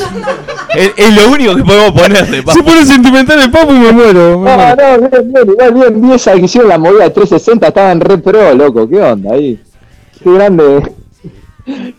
[0.74, 2.56] Es, es lo único que podemos ponerle, papu.
[2.58, 4.38] Se pone sentimental el Papu y me muero.
[4.38, 4.98] me No, muero.
[5.02, 8.16] no, bien, bien, igual bien, vi esa que hicieron la movida de 360, estaban re
[8.16, 9.60] pro, loco, ¿qué onda ahí?
[10.22, 10.92] Qué grande,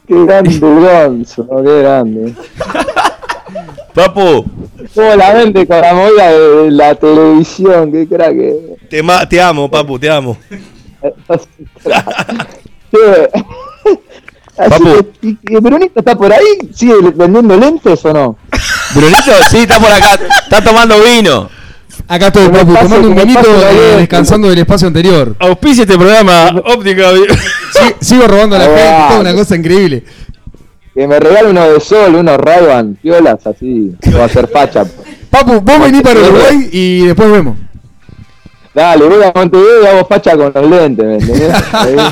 [0.08, 2.34] qué grande el Gonzo, qué grande.
[3.94, 4.46] Papu,
[4.96, 9.40] Cómo la vende con la movida de la televisión, qué crack que Te, ma- te
[9.42, 10.38] amo, papu, te amo.
[14.56, 14.84] Así Papu.
[15.20, 16.46] que, ¿y- y Brunito está por ahí?
[16.74, 18.38] ¿Sigue vendiendo lentes o no?
[18.96, 20.20] Brunito, sí, está por acá.
[20.44, 21.50] Está tomando vino.
[22.14, 25.36] Acá estoy, papu, tomando un vinito eh, descansando del espacio anterior.
[25.40, 27.10] Auspicia este programa óptica.
[27.74, 29.08] Sí, sigo robando a la gente, va.
[29.08, 30.04] toda una cosa increíble.
[30.94, 34.86] Que me regale uno de sol, unos ray piolas, así, voy a hacer facha.
[35.32, 37.58] Papu, vos venís para Uruguay y después vemos.
[38.76, 41.56] Dale, voy a Montevideo y hago facha con los lentes, ¿me entendés?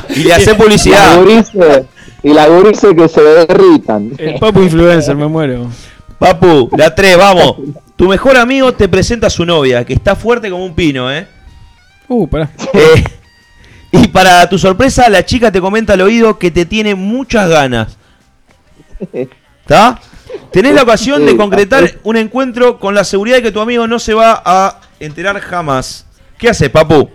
[0.17, 1.11] Y le hace publicidad.
[1.11, 1.85] La gurice,
[2.23, 4.13] y la gurice que se derritan.
[4.17, 5.67] El Papu influencer, me muero.
[6.17, 7.55] Papu, la 3, vamos.
[8.01, 11.27] Tu mejor amigo te presenta a su novia, que está fuerte como un pino, ¿eh?
[12.07, 12.49] Uh, pará.
[12.73, 13.03] Eh,
[13.91, 17.95] y para tu sorpresa, la chica te comenta al oído que te tiene muchas ganas.
[19.13, 19.99] ¿Está?
[20.51, 23.99] Tenés la ocasión de concretar un encuentro con la seguridad de que tu amigo no
[23.99, 26.07] se va a enterar jamás.
[26.39, 27.07] ¿Qué haces, papu?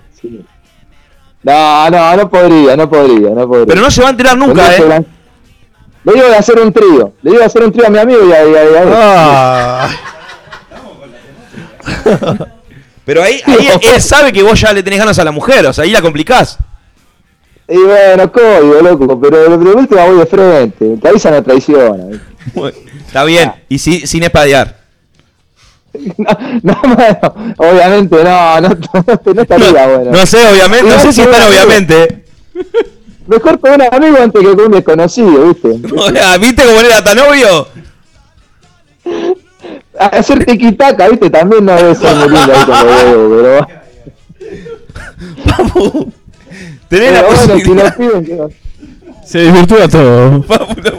[1.42, 3.66] No, no, no podría, no podría, no podría.
[3.66, 5.04] Pero no se va a enterar nunca, ¿eh?
[6.04, 8.20] Le digo de hacer un trío, le digo de hacer un trío a mi amigo
[8.24, 9.90] y a, y a- y a- Ah.
[13.04, 15.72] Pero ahí, ahí él sabe que vos ya le tenés ganas a la mujer, o
[15.72, 16.58] sea, ahí la complicás.
[17.68, 22.18] Y bueno, código, loco, pero de última voy de frente, que avisa no traiciona.
[23.06, 24.76] Está bien, y si- sin espadear.
[26.62, 30.10] No, bueno, obviamente no, no, no, no estaría bueno.
[30.12, 32.24] No sé, obviamente, no sé si están obviamente.
[33.26, 35.68] Mejor con un amigo antes que con un desconocido, ¿viste?
[36.38, 37.66] ¿Viste cómo era tan obvio?
[39.98, 41.30] Hacer tiquitaca, ¿viste?
[41.30, 43.66] También no debe ser muy lindo ahí con los dedos, pero...
[46.88, 47.96] Tenés la bueno, si posibilidad.
[47.98, 48.56] lo piden, que-
[49.26, 50.44] Se desvirtúa todo.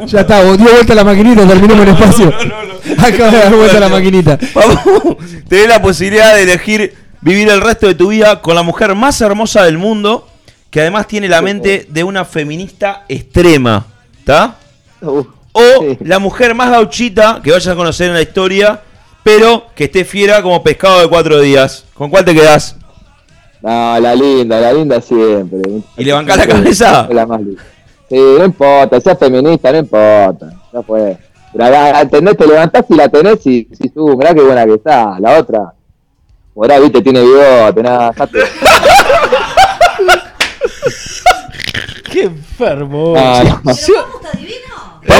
[0.07, 2.33] Ya está, vos dio vuelta la maquinita, terminemos el espacio.
[2.97, 4.37] Acaba de dar vuelta la maquinita.
[4.53, 5.17] Papu,
[5.47, 9.19] tenés la posibilidad de elegir vivir el resto de tu vida con la mujer más
[9.21, 10.27] hermosa del mundo,
[10.69, 13.85] que además tiene la mente de una feminista extrema.
[14.19, 14.55] ¿Está?
[15.01, 15.23] Uh,
[15.53, 18.81] O la mujer más gauchita que vayas a conocer en la historia,
[19.27, 21.83] pero que esté fiera como pescado de cuatro días.
[21.93, 22.77] ¿Con cuál te quedás?
[23.61, 25.59] No, la linda, la linda siempre.
[25.97, 27.09] ¿Y le bancás la cabeza?
[27.11, 27.61] La más linda.
[28.07, 30.49] Sí, no importa, sea feminista, no importa.
[30.71, 31.17] Ya fue.
[31.51, 32.37] Pero acá, ¿entendés?
[32.37, 35.19] Te levantás y la tenés y si tú, mirá qué buena que está.
[35.19, 35.73] La otra,
[36.55, 38.11] ahora viste, tiene bigote, nada.
[38.11, 38.39] dejate.
[42.13, 43.13] Qué enfermo.
[43.17, 43.73] Ah, no.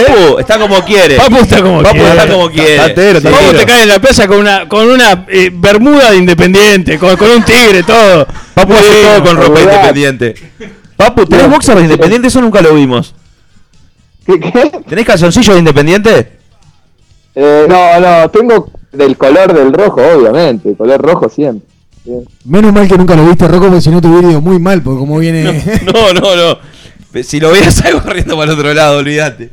[0.05, 1.15] Papu, está como quiere.
[1.15, 2.11] Papu está como Papu quiere.
[2.11, 3.21] está como quiere.
[3.21, 7.15] Papu te cae en la playa con una, con una eh, bermuda de independiente, con,
[7.17, 8.27] con un tigre, todo.
[8.53, 9.75] Papu hace Sí, todo con ropa olvidate.
[9.75, 10.35] independiente.
[10.95, 12.27] Papu, ¿tenés boxers de independiente?
[12.27, 13.13] Eso nunca lo vimos.
[14.25, 14.71] ¿Qué, qué?
[14.87, 16.31] ¿Tenés calzoncillos de independiente?
[17.35, 20.73] Eh, no, no, tengo del color del rojo, obviamente.
[20.75, 21.67] Color rojo siempre.
[22.03, 22.11] Sí.
[22.45, 24.81] Menos mal que nunca lo viste, Rocco, porque si no te hubiera ido muy mal,
[24.81, 25.43] porque como viene.
[25.85, 26.57] No, no, no.
[27.23, 29.49] Si lo veas salgo corriendo para el otro lado, olvídate.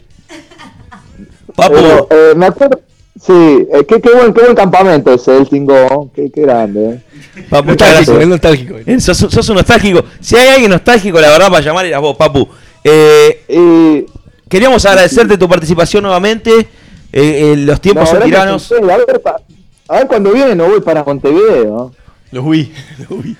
[1.56, 2.80] Papu, Pero, eh, me acuerdo,
[3.20, 6.10] Sí, eh, qué, qué, buen, qué buen campamento ese, el Tingo.
[6.14, 6.90] Qué, qué grande.
[7.36, 7.44] eh.
[7.48, 8.18] Papu, Nostálgico, gracias.
[8.20, 8.74] es nostálgico.
[8.84, 10.04] Eh, Sos, sos un nostálgico.
[10.20, 12.46] Si hay alguien nostálgico, la verdad, para llamar eras vos, Papu.
[12.82, 14.04] Eh,
[14.48, 16.50] queríamos agradecerte tu participación nuevamente.
[16.60, 16.66] Eh,
[17.12, 18.70] eh, los tiempos son tiranos.
[18.72, 19.40] a ver, pa-
[19.88, 21.92] a ver cuando viene no voy para Montevideo.
[22.32, 22.72] Los vi,
[23.08, 23.36] los vi.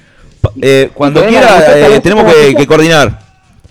[0.63, 3.24] Eh, cuando quiera, eh, tenemos que coordinar.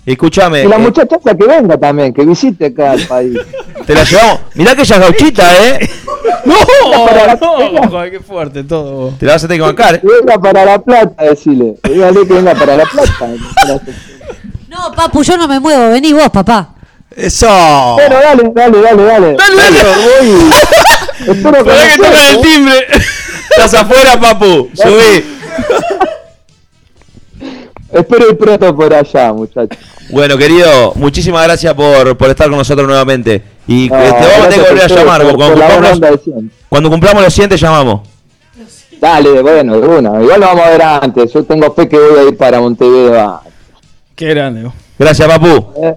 [0.06, 3.38] Escúchame, Y la eh, muchacha que venga también, que visite acá el país.
[3.86, 4.40] te la llevamos.
[4.54, 5.90] Mirá que ella es gauchita, ¿eh?
[6.44, 6.54] No,
[7.88, 9.14] joder, qué fuerte todo.
[9.18, 10.00] Te la vas a tener que bancar.
[10.02, 11.76] Venga para La Plata, decile.
[11.82, 13.28] Dígale que venga para La Plata.
[14.68, 15.90] No, papu, yo no me muevo.
[15.90, 16.74] Vení vos, papá.
[17.16, 17.46] Eso.
[17.94, 19.36] Bueno, dale, dale, dale, dale.
[19.36, 19.80] Dale, dale.
[20.20, 20.50] Voy.
[21.28, 22.86] Espero Esperá que tocan el timbre.
[23.50, 24.70] Estás afuera, Papu.
[24.74, 25.24] Subí.
[27.92, 29.78] Espero ir pronto por allá, muchachos.
[30.10, 33.42] Bueno, querido, muchísimas gracias por, por estar con nosotros nuevamente.
[33.66, 35.22] Y No, te vamos a tener que volver a llamar.
[35.22, 36.20] por- Cuando por cumplamos,
[36.68, 38.00] cuando cumplamos los 100 te llamamos.
[39.00, 40.22] Dale, bueno, de una.
[40.22, 41.32] Igual lo vamos a ver antes.
[41.32, 43.40] Yo tengo fe que voy a ir para Montevideo.
[44.14, 44.64] Qué grande.
[44.64, 44.72] vos.
[44.98, 45.46] Gracias, Papu.
[45.82, 45.94] Eh,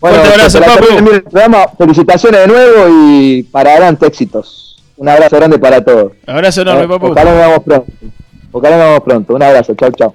[0.00, 1.76] Bueno, Fuerte abrazo, Papu.
[1.78, 4.76] Felicitaciones de nuevo y para adelante éxitos.
[4.96, 6.12] Un abrazo grande para todos.
[6.26, 7.06] Abrazo enorme, Eh, papu.
[7.08, 7.86] Ojalá nos veamos pronto.
[8.52, 9.34] Ojalá nos veamos pronto.
[9.34, 9.74] Un abrazo.
[9.74, 10.14] Chau, chau.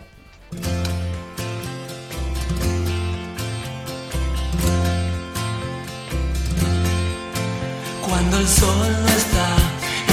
[8.34, 9.48] Cuando el sol no está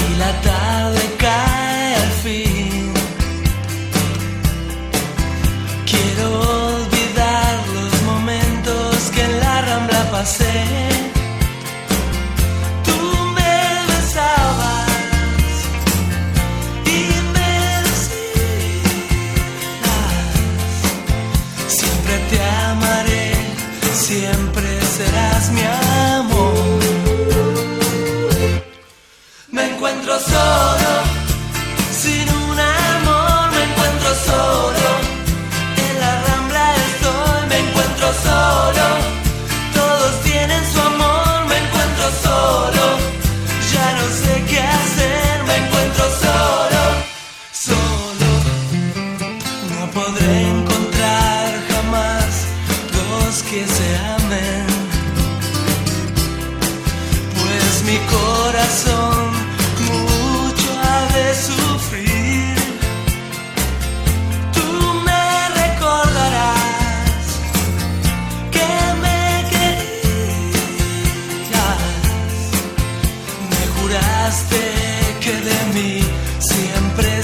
[0.07, 2.93] y la tarde cae al fin.
[5.87, 6.29] Quiero
[6.75, 10.70] olvidar los momentos que en la rambla pasé.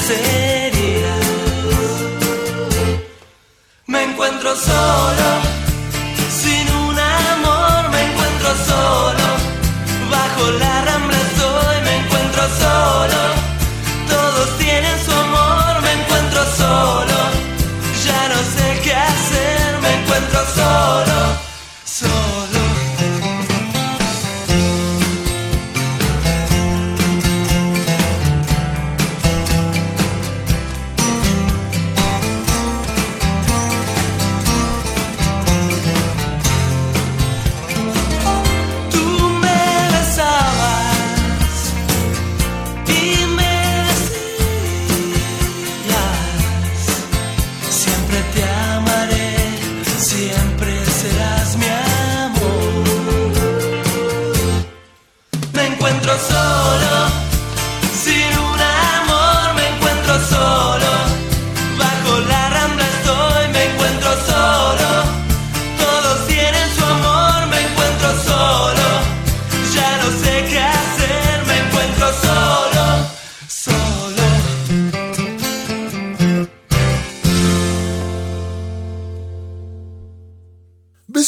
[0.06, 1.24] Serías.
[3.86, 5.28] Me encuentro solo,
[6.40, 9.26] sin un amor, me encuentro solo.
[10.10, 11.05] Bajo la rambla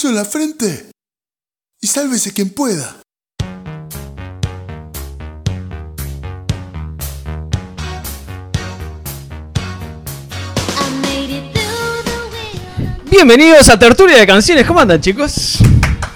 [0.09, 0.91] en la frente
[1.81, 3.01] y sálvese quien pueda.
[13.11, 14.67] Bienvenidos a Tertulia de Canciones.
[14.67, 15.59] ¿Cómo andan, chicos?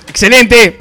[0.09, 0.79] Excelente.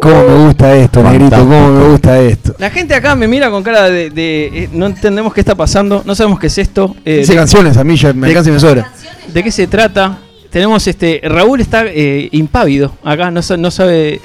[0.00, 1.36] ¿Cómo me gusta esto, negrito?
[1.36, 2.54] ¿Cómo me gusta esto?
[2.58, 6.02] La gente acá me mira con cara de, de, eh, no entendemos qué está pasando,
[6.06, 6.96] no sabemos qué es esto.
[7.04, 8.90] eh, Dice de- canciones, a mí ya me alcanza y me sobra.
[9.28, 10.18] ¿De qué se trata?
[10.50, 14.20] Tenemos este Raúl está eh, impávido acá, no, sa- no sabe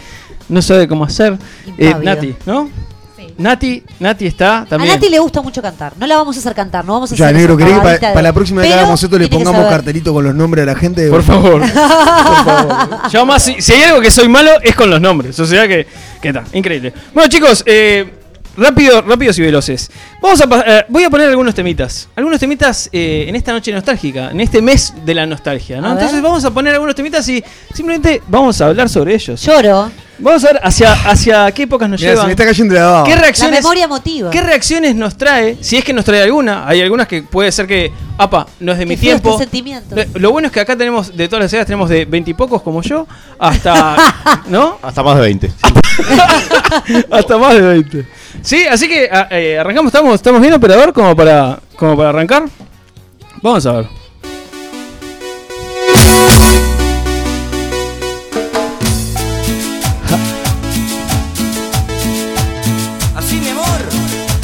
[0.49, 1.37] no sabe cómo hacer.
[1.77, 1.95] Eh.
[2.01, 2.69] Nati, ¿no?
[3.37, 4.93] Nati, Nati está A también.
[4.93, 5.93] Nati le gusta mucho cantar.
[5.97, 8.07] No la vamos a hacer cantar, no vamos a Ya, hacer negro, esa ¿querés que
[8.07, 10.79] para la próxima vez que hagamos esto le pongamos cartelito con los nombres de la
[10.79, 11.09] gente?
[11.09, 11.59] Por favor.
[11.61, 11.69] Por
[12.45, 13.09] favor.
[13.11, 15.37] Yo más, si, si hay algo que soy malo es con los nombres.
[15.39, 15.85] O sea que,
[16.21, 16.93] que está, increíble.
[17.13, 18.09] Bueno, chicos, eh,
[18.57, 19.89] rápido, rápidos y veloces.
[20.21, 22.07] Vamos a, eh, voy a poner algunos temitas.
[22.15, 25.87] Algunos temitas eh, en esta noche nostálgica, en este mes de la nostalgia, ¿no?
[25.87, 26.03] A ver.
[26.03, 27.43] Entonces vamos a poner algunos temitas y
[27.73, 29.41] simplemente vamos a hablar sobre ellos.
[29.41, 29.91] Lloro.
[30.17, 32.27] Vamos a ver hacia, hacia qué épocas nos Mirá, se llevan.
[32.27, 33.03] me está cayendo la.
[33.05, 34.29] ¿Qué La reacciones, memoria emotiva.
[34.31, 35.57] ¿Qué reacciones nos trae?
[35.59, 36.65] Si es que nos trae alguna.
[36.65, 39.31] Hay algunas que puede ser que, apa, no es de mi Qué tiempo.
[39.31, 39.93] este sentimiento.
[39.93, 42.81] Lo, lo bueno es que acá tenemos, de todas las edades, tenemos de veintipocos como
[42.81, 43.05] yo,
[43.37, 44.43] hasta.
[44.47, 44.77] ¿No?
[44.81, 45.51] Hasta más de 20.
[47.11, 48.07] hasta más de 20.
[48.41, 52.43] Sí, así que a- eh, arrancamos, estamos, estamos bien operador como para, como para arrancar.
[53.41, 53.87] Vamos a ver.
[63.15, 63.65] Así mi amor,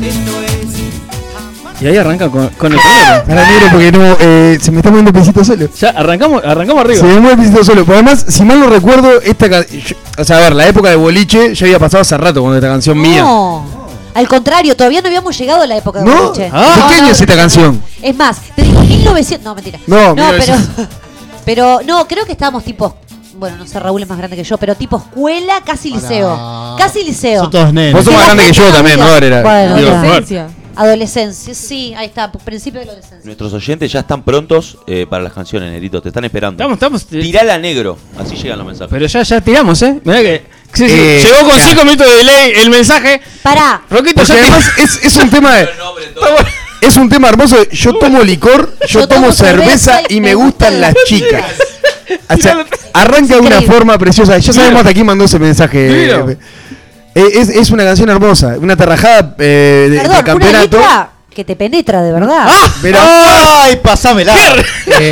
[0.02, 1.82] esto es.
[1.82, 3.24] Y ahí arranca con, con el primero.
[3.26, 5.68] Para negro porque no, eh, se me está moviendo el pisito solo.
[5.80, 7.00] Ya, arrancamos, arrancamos arriba.
[7.00, 7.86] Se me mueve el pisito solo.
[7.86, 10.90] Porque además, si mal no recuerdo, esta ca- yo- O sea, a ver, la época
[10.90, 13.22] de boliche ya había pasado hace rato con esta canción mía.
[13.24, 13.81] No.
[14.14, 16.24] Al contrario, todavía no habíamos llegado a la época de ¿No?
[16.24, 16.50] boliche.
[16.54, 16.88] Ah.
[16.88, 17.82] ¿De qué año es esta canción?
[18.02, 19.46] Es más, te digo 1900.
[19.46, 19.80] No, mentira.
[19.88, 20.28] No, pero.
[20.28, 20.88] 1900.
[21.44, 22.96] Pero no, creo que estábamos tipo.
[23.34, 26.76] Bueno, no sé, Raúl es más grande que yo, pero tipo escuela, casi liceo.
[26.78, 27.42] Casi liceo.
[27.42, 27.94] Son todos nenes.
[27.94, 29.16] Vos sos más grande que yo también, ¿no?
[29.16, 30.48] Era, Bueno, digo.
[30.76, 33.26] Adolescencia, sí, ahí está, principio de la adolescencia.
[33.26, 36.02] Nuestros oyentes ya están prontos eh, para las canciones, Nerito.
[36.02, 36.64] Te están esperando.
[36.64, 37.24] Estamos, estamos.
[37.26, 37.98] Tirala negro.
[38.18, 38.92] Así llegan los mensajes.
[38.92, 40.00] Pero ya, ya tiramos, ¿eh?
[40.04, 40.46] Mirá que.
[40.74, 41.68] sí, sí, Eh, llegó con ya.
[41.70, 43.22] 5 minutos de delay el mensaje.
[43.44, 43.82] Pará.
[43.90, 45.70] Roquito, Porque ya además te- es, es un tema de-
[46.82, 47.58] es un tema hermoso.
[47.70, 51.46] Yo tomo licor, yo, Yo tomo tomo cerveza cerveza y me gustan las chicas.
[52.30, 53.74] O sea, arranca de una Increíble.
[53.74, 54.38] forma preciosa.
[54.38, 55.88] Ya sabemos hasta quién mandó ese mensaje.
[55.88, 56.36] Divino.
[57.16, 60.78] Eh, Es, es una canción hermosa, una tarrajada eh, de, de Perdón, una campeonato.
[60.78, 62.50] letra que te penetra de verdad.
[62.82, 64.36] Pero, ¡Ay, pasámela!
[65.00, 65.12] eh,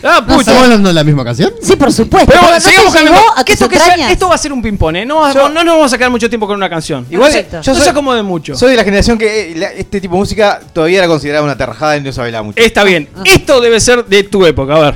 [0.00, 0.40] Ah, ¿No pucha.
[0.42, 1.52] ¿Estamos hablando de la misma canción?
[1.60, 2.30] Sí, por supuesto.
[2.30, 4.38] Pero pero ¿no sigamos con llegó a que tus esto, que sea- esto va a
[4.38, 5.04] ser un ping-pong, ¿eh?
[5.04, 7.04] No, no, no nos vamos a quedar mucho tiempo con una canción.
[7.10, 7.56] Igual Perfecto.
[7.56, 8.54] no Yo soy- se acomode mucho.
[8.56, 11.56] Soy de la generación que eh, la- este tipo de música todavía era considerada una
[11.58, 12.62] terrajada y no se bailaba mucho.
[12.62, 13.08] Está bien.
[13.24, 14.94] Esto debe ser de tu época, a ver.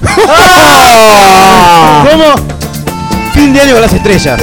[2.10, 2.24] ¿Cómo?
[3.34, 4.40] Fin de año con las estrellas.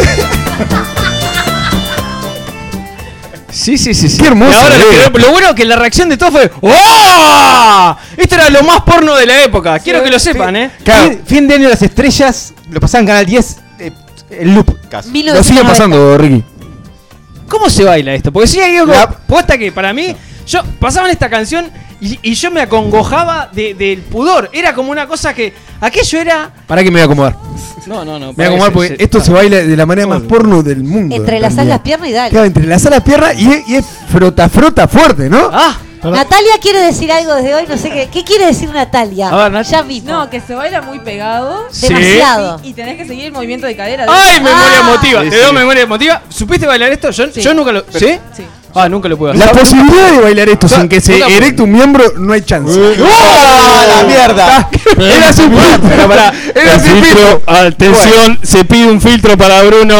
[3.52, 4.18] Sí, sí, sí, sí.
[4.20, 7.96] Qué hermoso, Y ahora lo, que- lo bueno que la reacción de todos fue ¡Oh!
[8.16, 9.80] Esto era lo más porno de la época.
[9.80, 10.72] Quiero que lo sepan, ¿eh?
[10.84, 13.92] claro, Fin, de año las estrellas, lo pasaban en Canal 10, eh,
[14.32, 15.10] el loop casi.
[15.24, 15.68] lo sigue 1990.
[15.70, 16.44] pasando, Ricky.
[17.50, 18.32] ¿Cómo se baila esto?
[18.32, 18.94] Porque si hay algo.
[18.94, 20.16] La- Posta que para mí.
[20.50, 21.70] Yo pasaban esta canción
[22.02, 24.50] y, y yo me acongojaba de- del pudor.
[24.52, 25.54] Era como una cosa que.
[25.80, 26.50] Aquello era.
[26.68, 27.36] Para que me voy a acomodar.
[27.86, 28.28] No, no, no.
[28.28, 30.22] Me voy a acomodar que porque se- se- esto se baila de la manera más
[30.24, 31.16] porno del mundo.
[31.16, 32.32] Entrelazar en las piernas y dale.
[32.32, 35.50] Claro, entrelazar las piernas y es, y es frota, frota fuerte, ¿no?
[35.54, 35.78] ¡Ah!
[36.02, 38.08] Natalia quiere decir algo desde hoy, no sé qué.
[38.10, 39.30] ¿Qué quiere decir Natalia?
[39.30, 40.10] A ver, Nat- ya mismo.
[40.12, 41.68] No, que se baila muy pegado.
[41.72, 41.90] Sí.
[41.94, 42.62] Demasiado.
[42.64, 44.06] Y, y tenés que seguir el movimiento de cadera.
[44.08, 44.90] ¡Ay, memoria Ah.
[44.90, 45.24] emotiva!
[45.26, 45.42] Sí, Te sí.
[45.44, 46.22] doy memoria emotiva.
[46.30, 47.12] ¿Supiste bailar esto?
[47.12, 47.42] Yo, Sí.
[47.42, 47.82] yo nunca lo.
[47.92, 48.18] ¿Sí?
[48.36, 48.46] Sí.
[48.74, 49.46] Ah, nunca lo pude hacer.
[49.46, 52.80] La posibilidad de bailar esto sin que se erecte un miembro, no hay chance.
[52.80, 54.70] ¡Oh, la mierda!
[54.98, 56.24] Era sin filtro.
[56.56, 57.42] Era sin filtro, filtro.
[57.48, 59.96] atención, se pide un filtro para Bruno.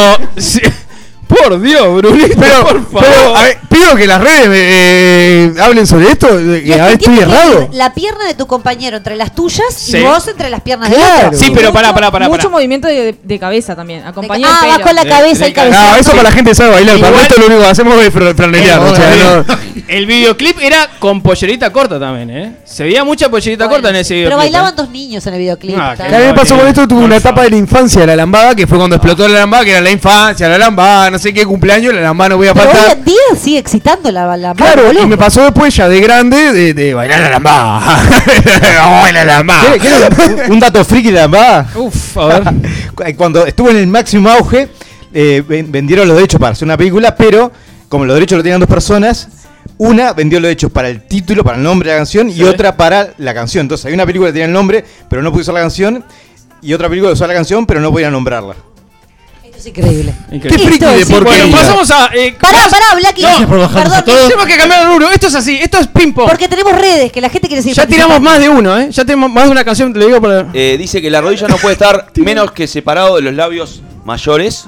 [1.30, 3.00] Por Dios, Brunito, Pero, por favor.
[3.08, 6.28] pero a ver, pido que las redes eh, hablen sobre esto.
[6.28, 7.68] Que a ver, estoy errado.
[7.72, 9.96] La pierna de tu compañero entre las tuyas Sí.
[9.98, 11.20] y vos entre las piernas Claro.
[11.22, 11.38] de otro.
[11.38, 12.28] sí, pero pará, pará, pará.
[12.28, 14.04] Mucho movimiento de, de cabeza también.
[14.04, 15.76] Acompaña ah, va con la cabeza de y cabeza.
[15.76, 15.92] cabeza.
[15.92, 16.96] No, eso para la gente sabe bailar.
[16.98, 18.80] Para Igual- esto lo único que hacemos es fr- franelear.
[18.80, 19.10] o sea,
[19.46, 22.52] no- El videoclip era con pollerita corta también, ¿eh?
[22.64, 24.30] Se veía mucha pollerita Bueno, corta en ese videoclip.
[24.30, 24.76] Pero bailaban ¿eh?
[24.76, 25.76] dos niños en el videoclip.
[25.78, 28.16] Ah, a mí me pasó con esto, tuve una etapa de la infancia de la
[28.16, 31.32] lambada, que fue cuando explotó la lambada, que era la infancia, la lambada, no sé
[31.32, 32.96] qué cumpleaños, la lambada no voy a Pero hoy faltar.
[32.98, 35.02] en día sigue excitando la, la Claro, boludo.
[35.04, 37.80] y me pasó después ya de grande de, de bailar la lambada.
[38.80, 39.62] Vamos la lambada.
[39.76, 41.68] ¿Quiere- quiere un, dato friki de la lambada?
[41.76, 42.42] Uf, a ver.
[42.94, 44.68] Cu- Cuando estuvo en el máximo auge,
[45.12, 47.52] eh, ven- vendieron los derechos para hacer una película, pero
[47.88, 49.28] como los derechos lo tenían dos personas,
[49.78, 52.40] una vendió los derechos para el título, para el nombre de la canción, Sí.
[52.40, 53.62] y otra para la canción.
[53.62, 56.04] Entonces hay una película que tenía el nombre, pero no pudo usar la canción,
[56.62, 58.54] y otra película que usó la canción, pero no podía nombrarla.
[59.60, 60.14] Es increíble.
[60.30, 60.48] Increíble.
[60.48, 61.42] Qué friki Esto de es porquería.
[61.44, 62.10] Bueno, pasamos a.
[62.14, 63.20] Eh, Pará, pará, Blacky.
[63.20, 64.28] Gracias por bajarnos a Perdón, todos.
[64.28, 65.10] Tenemos que cambiar el rubro.
[65.10, 65.58] Esto es así.
[65.60, 66.28] Esto es ping-pong.
[66.30, 68.88] Porque tenemos redes, que la gente quiere seguir Ya tiramos más de uno, ¿eh?
[68.90, 70.46] Ya tenemos más de una canción, te lo digo para.
[70.54, 74.64] Eh, dice que la rodilla no puede estar menos que separado de los labios mayores.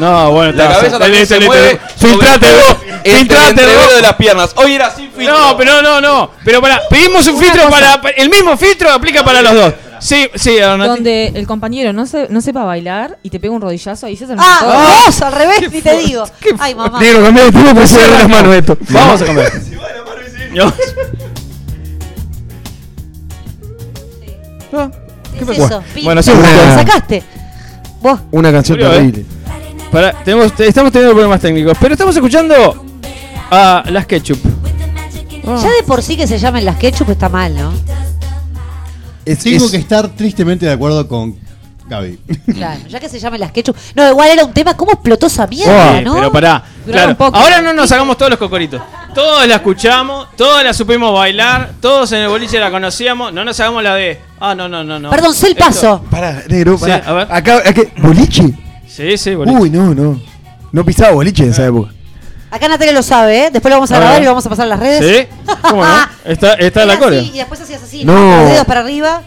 [0.00, 1.78] No, bueno, La está, cabeza también se mueve.
[1.96, 2.76] Filtrate sobre- vos.
[3.04, 3.94] entre el Filtrate entrevero vos.
[3.94, 4.50] de las piernas.
[4.56, 5.38] Hoy era sin filtro.
[5.38, 6.30] No, pero no, no.
[6.44, 8.00] Pero para, pedimos un filtro para.
[8.16, 9.74] El mismo filtro aplica para los dos.
[10.04, 10.86] Sí, sí, Arnati.
[10.90, 14.26] Donde el compañero no, se, no sepa bailar y te pega un rodillazo, ahí se
[14.36, 16.24] Ah, vos al revés, ni te digo.
[16.58, 17.00] Ay, mamá.
[17.00, 18.76] Negro, cambié de tiempo porque se las manos esto.
[18.90, 19.50] Vamos a cambiar.
[20.52, 20.72] No.
[25.32, 25.64] ¿Qué es pasó?
[25.64, 25.82] eso?
[26.02, 27.22] Bueno, sí, ¿Lo una- sacaste?
[28.02, 28.20] Vos.
[28.30, 28.82] Una canción ¿eh?
[28.82, 29.24] terrible.
[29.90, 32.84] Pará, tenemos, estamos teniendo problemas técnicos, pero estamos escuchando
[33.50, 34.38] a las Ketchup.
[35.44, 37.72] Ya de por sí que se llamen las ketchup está mal, ¿no?
[39.24, 41.36] Tengo que estar tristemente de acuerdo con
[41.88, 42.18] Gaby.
[42.54, 43.76] Claro, ya que se llamen las ketchup.
[43.94, 46.14] No, igual era un tema, ¿cómo explotó esa mierda, Sí, no?
[46.14, 46.64] Pero pará.
[46.86, 47.36] Claro, poco.
[47.36, 48.80] ahora no nos hagamos todos los cocoritos.
[49.14, 53.32] Todos la escuchamos, todos la supimos bailar, todos en el boliche la conocíamos.
[53.32, 54.18] No nos hagamos la de.
[54.40, 54.98] Ah, no, no, no.
[54.98, 55.08] no.
[55.10, 56.04] Perdón, sé el Esto- paso.
[56.10, 56.96] Pará, negro, Sí, pará.
[57.06, 57.28] a ver.
[57.30, 58.52] Acá, acá, ¿boliche?
[58.88, 59.56] Sí, sí, boliche.
[59.58, 60.20] Uy, no, no.
[60.72, 61.92] No pisaba boliche en esa época.
[62.54, 63.50] Acá Natalia lo sabe, ¿eh?
[63.52, 64.22] Después lo vamos a A grabar ver.
[64.22, 65.26] y lo vamos a pasar a las redes.
[65.28, 65.54] ¿Sí?
[65.68, 65.94] ¿Cómo no?
[66.24, 67.20] Está, está la coreo.
[67.22, 68.14] y después hacías así, No.
[68.42, 69.22] los dedos para arriba.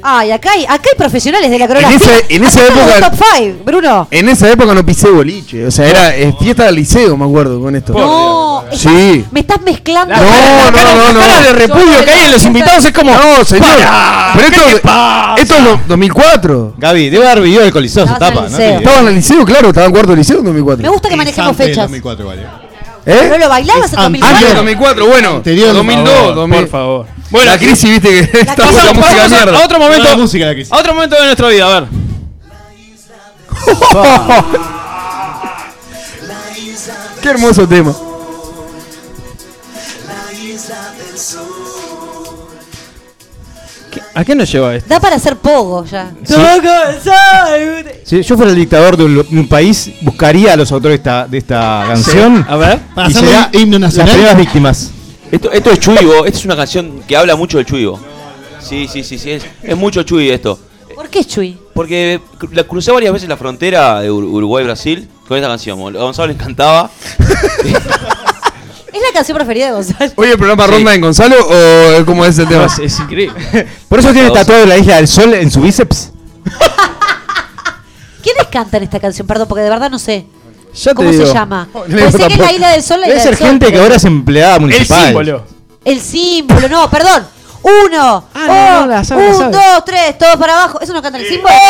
[0.00, 1.96] Ah, y acá hay, acá hay profesionales de la coreografía.
[1.98, 4.06] ese- en esa época- top 5, Bruno.
[4.12, 5.66] En esa época no pisé boliche.
[5.66, 7.92] O sea, era eh, fiesta del liceo, me acuerdo, con esto.
[7.94, 9.24] No, Sí.
[9.32, 10.14] me estás mezclando.
[10.14, 11.18] No, no, no, no.
[11.20, 13.12] caras de repudio que hay en los invitados es como.
[13.12, 13.66] No, señor.
[13.74, 14.88] Pará, Pero ¿qué esto,
[15.38, 16.74] esto es do- 2004.
[16.78, 18.56] Gaby, debe haber vivido el coliseo en etapa, el ¿no?
[18.58, 18.78] liceo.
[18.78, 20.82] Estaba en el liceo, claro, estaba en cuarto de liceo en 2004.
[20.84, 21.82] Me gusta que manejemos del fechas.
[21.84, 22.46] 2004, vale.
[23.10, 23.16] ¿Eh?
[23.22, 24.20] Pero lo bailabas en antes.
[24.20, 24.28] 2004.
[24.28, 25.28] Antes del 2004, bueno.
[25.36, 26.60] Anterior, 2002, Por favor, 2000.
[26.60, 27.06] Por favor.
[27.30, 29.58] Bueno, la crisis, viste que está la música mierda.
[29.58, 30.04] a otro momento.
[30.04, 30.72] No, la música de la crisis.
[30.72, 31.88] A otro momento de nuestra vida, a ver.
[37.22, 37.94] Qué hermoso tema.
[44.18, 44.88] ¿A qué nos lleva esto?
[44.88, 46.10] Da para hacer pogo ya.
[48.04, 50.96] Si yo fuera el dictador de un, de un país, buscaría a los autores de
[50.98, 52.44] esta, de esta canción.
[52.48, 52.80] A ver.
[52.96, 54.12] Para y un himno Las nacional.
[54.14, 54.90] primeras víctimas.
[55.30, 58.00] Esto, esto es Chuigo, esta es una canción que habla mucho del Chuigo.
[58.58, 60.58] Sí, sí, sí, sí, es, es mucho Chuy esto.
[60.96, 61.56] ¿Por qué Chuy?
[61.72, 65.78] Porque la crucé varias veces la frontera de Ur- Uruguay-Brasil con esta canción.
[65.78, 66.90] A Gonzalo le encantaba.
[68.98, 70.10] Es la canción preferida de Gonzalo.
[70.16, 70.70] ¿Hoy el programa Sí.
[70.72, 72.64] ronda en Gonzalo o cómo es el tema?
[72.64, 73.38] Es, es increíble.
[73.88, 76.10] Por eso tiene tatuado la isla del sol en su bíceps.
[78.22, 79.26] ¿Quiénes cantan esta canción?
[79.26, 80.26] Perdón, porque de verdad no sé.
[80.74, 81.26] Ya te ¿Cómo digo.
[81.26, 81.68] se llama?
[81.72, 83.48] No, Pues sé que es la isla del sol, la Debe isla ser del sol.
[83.48, 84.98] gente que pero- ahora es empleada municipal.
[85.00, 85.44] El símbolo.
[85.84, 87.26] El símbolo, no, perdón.
[87.62, 89.52] Uno, Ah, no, oh, no, la sabe, la un, sabe.
[89.52, 90.80] dos, tres, todos para abajo.
[90.80, 91.54] ¿Eso no canta el símbolo?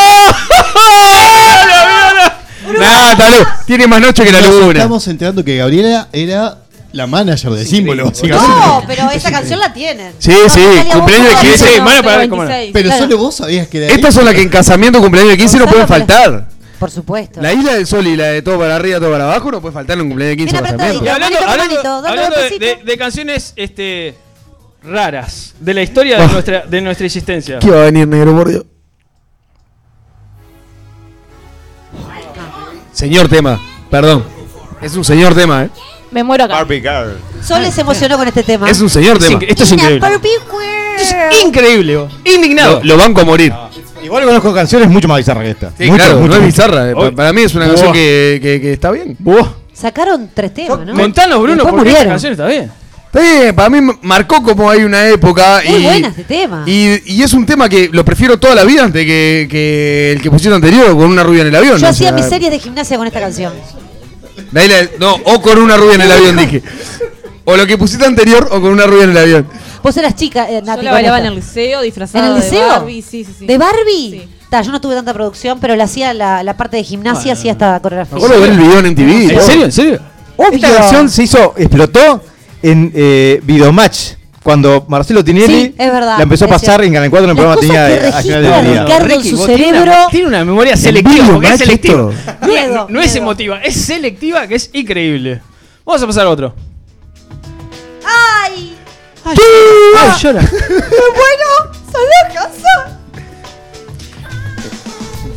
[2.78, 3.50] Nah, loco.
[3.66, 4.72] Tiene más noche que la Nos luna.
[4.72, 6.58] estamos enterando que Gabriela era
[6.92, 8.06] la manager de símbolo.
[8.06, 8.48] básicamente.
[8.48, 10.12] No, pero esa canción la tienen.
[10.18, 10.60] Sí, sí,
[10.92, 11.56] cumpleaños de no 15.
[11.58, 11.74] sabés.
[11.74, 12.52] Sí, bueno, para ver cómo era.
[12.56, 12.72] 26.
[12.72, 13.04] Pero Claro.
[13.04, 15.66] solo vos sabías que era Estas son las que en casamiento, cumpleaños de 15 no
[15.66, 16.48] pueden faltar.
[16.78, 17.42] Por supuesto.
[17.42, 19.74] La isla del sol y la de todo para arriba, todo para abajo no puede
[19.74, 21.04] faltar en un cumpleaños de 15 Bien o apretadito.
[21.04, 21.48] Y casamiento.
[21.48, 22.64] hablando, de, despacito.
[22.64, 24.14] de- de canciones este,
[24.84, 26.28] raras de la historia de, Oh.
[26.28, 27.58] nuestra, de nuestra existencia.
[27.58, 28.64] ¿Qué va a venir, negro mordió?
[32.92, 33.60] Señor tema,
[33.90, 34.24] perdón.
[34.80, 35.70] Es un señor tema, ¿eh?
[36.10, 36.66] Me muero acá.
[37.42, 38.68] Sole se emocionó con este tema.
[38.70, 39.40] Es un señor Es tema.
[39.46, 40.00] esto es increíble.
[40.00, 40.28] Barbie.
[40.98, 42.12] Es increíble, vos.
[42.24, 42.80] indignado.
[42.82, 43.52] Lo, lo banco a morir.
[44.02, 45.72] Igual conozco canciones mucho más bizarras que esta.
[45.76, 46.46] Sí, Mucho, claro, mucho, no es mucho.
[46.46, 46.90] bizarra.
[46.90, 47.74] eh, pa- Para mí es una Buah.
[47.74, 49.16] canción que, que- que está bien.
[49.72, 50.94] Sacaron tres temas, ¿no?
[50.94, 52.12] Contanos, Bruno, Después por qué esta murieron.
[52.12, 52.70] canción está bien.
[53.06, 55.62] Está bien, para mí marcó como hay una época.
[55.66, 56.62] Muy y, buena este tema.
[56.66, 60.22] Y, y es un tema que lo prefiero toda la vida antes que, que el
[60.22, 61.78] que pusieron anterior con una rubia en el avión.
[61.78, 63.52] Yo o hacía sea, mis series de gimnasia con esta canción.
[64.52, 66.62] La del- no, o con una rubia en el avión, dije.
[67.44, 69.48] O lo que pusiste anterior o con una rubia en el avión.
[69.82, 70.78] Vos eras chica, eh, Nati.
[70.80, 72.60] Yo la bailaba en el liceo disfrazada ¿En el liceo?
[72.60, 73.02] de Barbie.
[73.02, 73.46] Sí, sí, sí.
[73.46, 74.10] ¿De Barbie?
[74.10, 74.28] Sí.
[74.50, 77.52] Ta, yo no tuve tanta producción, pero le hacía la, la parte de gimnasia, hacía
[77.52, 78.14] esta coreografía.
[78.18, 79.30] Me acuerdo de ver el video en MTV.
[79.38, 79.64] ¿En serio?
[79.66, 80.00] ¿En serio?
[80.52, 82.22] Esta canción se hizo, explotó
[82.62, 84.12] en eh, Videomatch.
[84.48, 86.84] Cuando Marcelo Tinelli Sí, es verdad, la empezó a pasar cierto.
[86.84, 88.82] en Canal 4 en el programa tenía de- a final día.
[88.84, 89.82] Ricardo Ricky, su tiene cerebro.
[89.82, 91.98] una- Tiene una memoria selectiva, vivo, porque es selectiva.
[92.00, 95.42] No, es- Miedo, no es emotiva, es selectiva, que es increíble.
[95.84, 96.54] Vamos a pasar a otro.
[98.46, 98.74] ¡Ay!
[99.26, 99.36] Ay,
[100.22, 100.40] llora.
[100.50, 101.74] bueno!
[101.92, 102.98] ¡Salió a casa!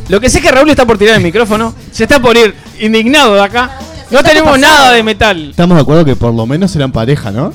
[0.08, 2.54] Lo que sé es que Raúl está por tirar el micrófono, se está por ir
[2.80, 3.78] indignado de acá.
[4.10, 5.50] No tenemos nada de metal.
[5.50, 7.52] Estamos de acuerdo que por lo menos eran pareja, ¿no?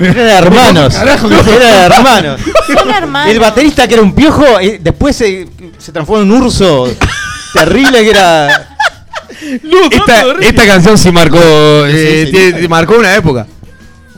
[0.00, 0.94] Era de hermanos.
[0.94, 2.40] Carajo, Era de hermanos.
[2.66, 3.32] Son hermanos.
[3.32, 5.48] El baterista que era un piojo, eh, después se,
[5.78, 6.88] se transformó en un urso
[7.54, 8.68] terrible que era.
[9.90, 11.38] Esta, esta canción sí marcó,
[11.86, 13.46] eh, sí, marcó una época.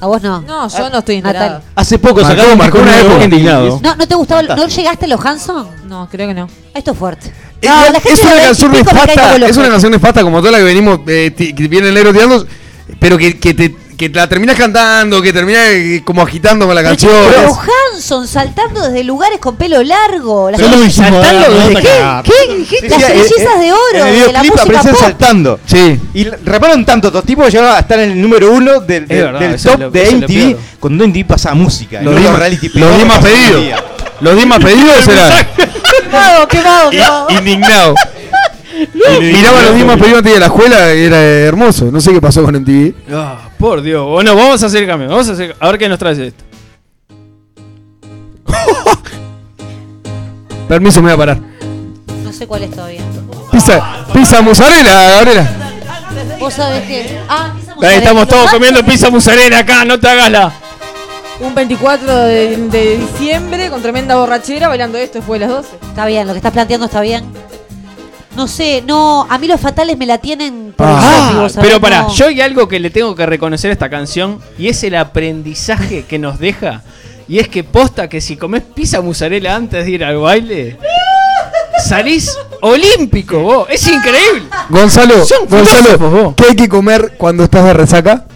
[0.01, 0.43] A vos no.
[0.43, 1.23] No, yo no estoy.
[1.23, 1.63] Natalia.
[1.75, 3.25] Hace poco Marcó- sacaron marcó una época.
[3.25, 3.81] indignado.
[3.83, 4.43] ¿No, ¿No te gustaba?
[4.43, 5.67] ¿No llegaste a los Hanson?
[5.89, 6.49] No, creo que no.
[6.75, 7.33] Esto es fuerte.
[7.61, 9.69] Es, No, la gente es una canción 20 y pico me cae nefasta, es una
[9.71, 12.47] canción nefasta como toda la que venimos, eh, ti- que viene el negro tirando,
[12.99, 16.83] pero que, que te, que la terminas cantando, que terminas eh, como agitando con la
[16.83, 17.13] canción.
[17.31, 17.53] Pero
[17.95, 20.51] Hanson saltando desde lugares con pelo largo.
[20.51, 21.89] Las Pero saltando desde No, qué?
[22.03, 22.55] no, ¿Qué?
[22.57, 22.89] dijiste?
[22.89, 25.01] Las Sí, eh, de oro En el de la videoclip música aparecen pop.
[25.01, 25.61] saltando.
[25.67, 26.01] Sí.
[26.15, 29.59] Y reparan tanto, estos tipos llegaron a estar en el número uno del, del- verdad,
[29.63, 32.01] top lo- de MTV cuando MTV pasaba música.
[32.03, 33.81] Los no reality los que pasaba pedidos.
[34.21, 35.47] Los demás pedidos eran
[36.05, 37.31] Quemado, quemado, quemado.
[37.31, 37.99] indignados.
[39.21, 41.87] Miraba los Dimas Perón antes de la escuela, era hermoso.
[41.93, 42.93] No sé qué pasó con MTV.
[43.13, 44.07] Ah, por Dios.
[44.07, 45.09] Bueno, vamos a hacer el cambio.
[45.09, 45.57] Vamos a hacer.
[45.59, 46.45] A ver qué nos trae esto.
[50.69, 51.39] Permiso, me voy a parar.
[52.23, 53.01] No sé cuál es todavía.
[53.51, 55.51] Pizza, pizza mozzarella, Gabriela.
[56.39, 57.19] Vos sabés que.
[57.27, 57.99] Ah, pizza Ahí mozzarella.
[57.99, 60.53] estamos todos ¿Lo comiendo pizza musarela acá, no te hagas la.
[61.41, 65.77] Un 24 de, de diciembre con tremenda borrachera bailando esto después de las 12.
[65.89, 67.25] Está bien, lo que estás planteando está bien.
[68.37, 72.13] No sé, no, a mí los fatales me la tienen por Ah, pero pará, no.
[72.15, 76.05] yo hay algo que le tengo que reconocer a esta canción y es el aprendizaje
[76.05, 76.83] que nos deja.
[77.29, 80.77] Y es que posta que si comes pizza musarela antes de ir al baile,
[81.85, 83.67] salís olímpico vos.
[83.71, 84.43] Es increíble.
[84.69, 86.35] Gonzalo, Son Gonzalo, vos.
[86.37, 88.27] ¿qué hay que comer cuando estás de resaca?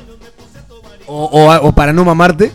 [1.07, 2.53] O, o- o para no mamarte.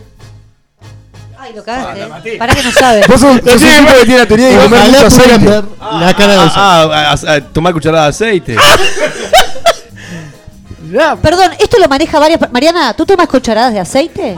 [1.44, 2.38] Ay, lo cagaste.
[2.38, 3.06] Pará que no sabes.
[3.06, 5.62] Vos sos, sos un tipo que tiene la teoría de comer mucho aceite.
[6.00, 8.56] la cara de ah, ah, ah, tomar cucharada de aceite.
[11.20, 12.40] Perdón, ¿esto lo maneja varias.
[12.50, 14.34] Mariana, ¿tú tomas cucharadas de aceite?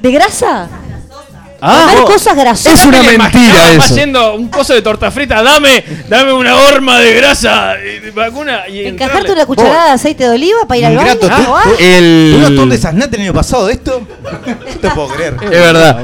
[0.00, 0.68] ¿De grasa?
[1.60, 2.80] Comer vos- cosas grasosas.
[2.80, 3.82] Es una Me mentira eso.
[3.82, 5.42] haciendo un coso de torta frita.
[5.42, 8.66] Dame, dame una horma de grasa y de vacuna.
[8.68, 9.32] Y Encajarte entrarle.
[9.32, 11.12] una cucharada de aceite de oliva para ir al baño.
[11.12, 11.42] Ingrato, ¿Ah?
[11.44, 11.62] ¿tú, ¿Ah?
[11.64, 12.62] tú- El- ¿tú no tú
[13.16, 14.06] el año pasado de esto?
[14.22, 15.34] No te puedo creer.
[15.42, 16.00] Es verdad.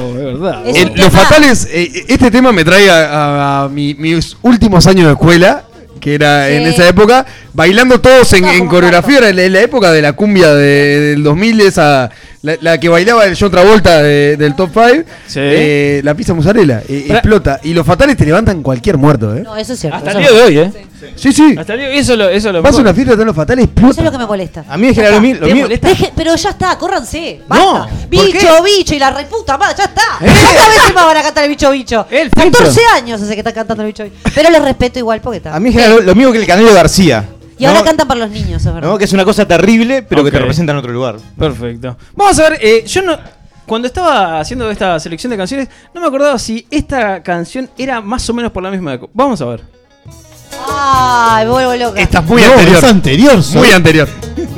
[0.67, 0.77] Es.
[0.77, 4.37] Es un los tema- fatales, eh, este tema me trae a, a- a mi- mis
[4.43, 5.63] últimos años de escuela,
[6.01, 6.75] que era en Sí.
[6.75, 7.25] esa época,
[7.55, 11.01] bailando todos en, No, en como coreografía, era en la época de la cumbia de-
[11.01, 12.11] del 2000, esa,
[12.47, 16.01] la, la que bailaba el John Travolta de- del Top 5, Sí.
[16.03, 17.61] la pizza mozzarella, eh, explota.
[17.65, 19.43] Y los fatales te levantan cualquier muerto, ¿eh?
[19.43, 19.97] No, eso es cierto.
[19.99, 20.73] Hasta eso el día de hoy, ¿eh?
[21.15, 21.55] Sí, sí.
[21.59, 21.99] Hasta el día de hoy.
[22.01, 24.01] Eso lo, eso lo Vas a una fiesta, están los fatales, Eso explota.
[24.01, 24.65] es lo que me molesta.
[24.69, 25.45] A mí en Ya general lo está.
[25.47, 25.49] mío.
[25.49, 27.41] Lo mío Deje- pero ya está, córranse.
[27.49, 27.65] Basta.
[27.65, 30.03] No, ¿por bicho, bicho y la reputa madre, ya está.
[30.21, 30.31] Eh.
[30.31, 32.07] ¿Cuántas veces más van a cantar el bicho, bicho?
[32.11, 34.17] El 14 años hace que están cantando el bicho, bicho.
[34.35, 35.55] Pero les respeto igual porque está.
[35.55, 37.25] a mí en general lo, lo mío que el Canelo García.
[37.59, 37.85] Y ahora ¿no?
[37.85, 38.89] cantan para los niños, es verdad.
[38.91, 38.99] ¿no?
[38.99, 40.43] Que es una cosa terrible, pero que te Ok.
[40.43, 41.17] representa en otro lugar.
[41.39, 41.97] Perfecto.
[42.15, 43.17] Vamos a ver, eh, yo no.
[43.67, 48.29] Cuando estaba haciendo esta selección de canciones, no me acordaba si esta canción era más
[48.31, 49.11] o menos por la misma época.
[49.15, 49.63] Vamos a ver.
[50.69, 52.01] Ay, vuelvo loca.
[52.01, 52.77] Estás muy No, anterior.
[52.79, 53.37] es anterior.
[53.55, 54.09] Muy anterior.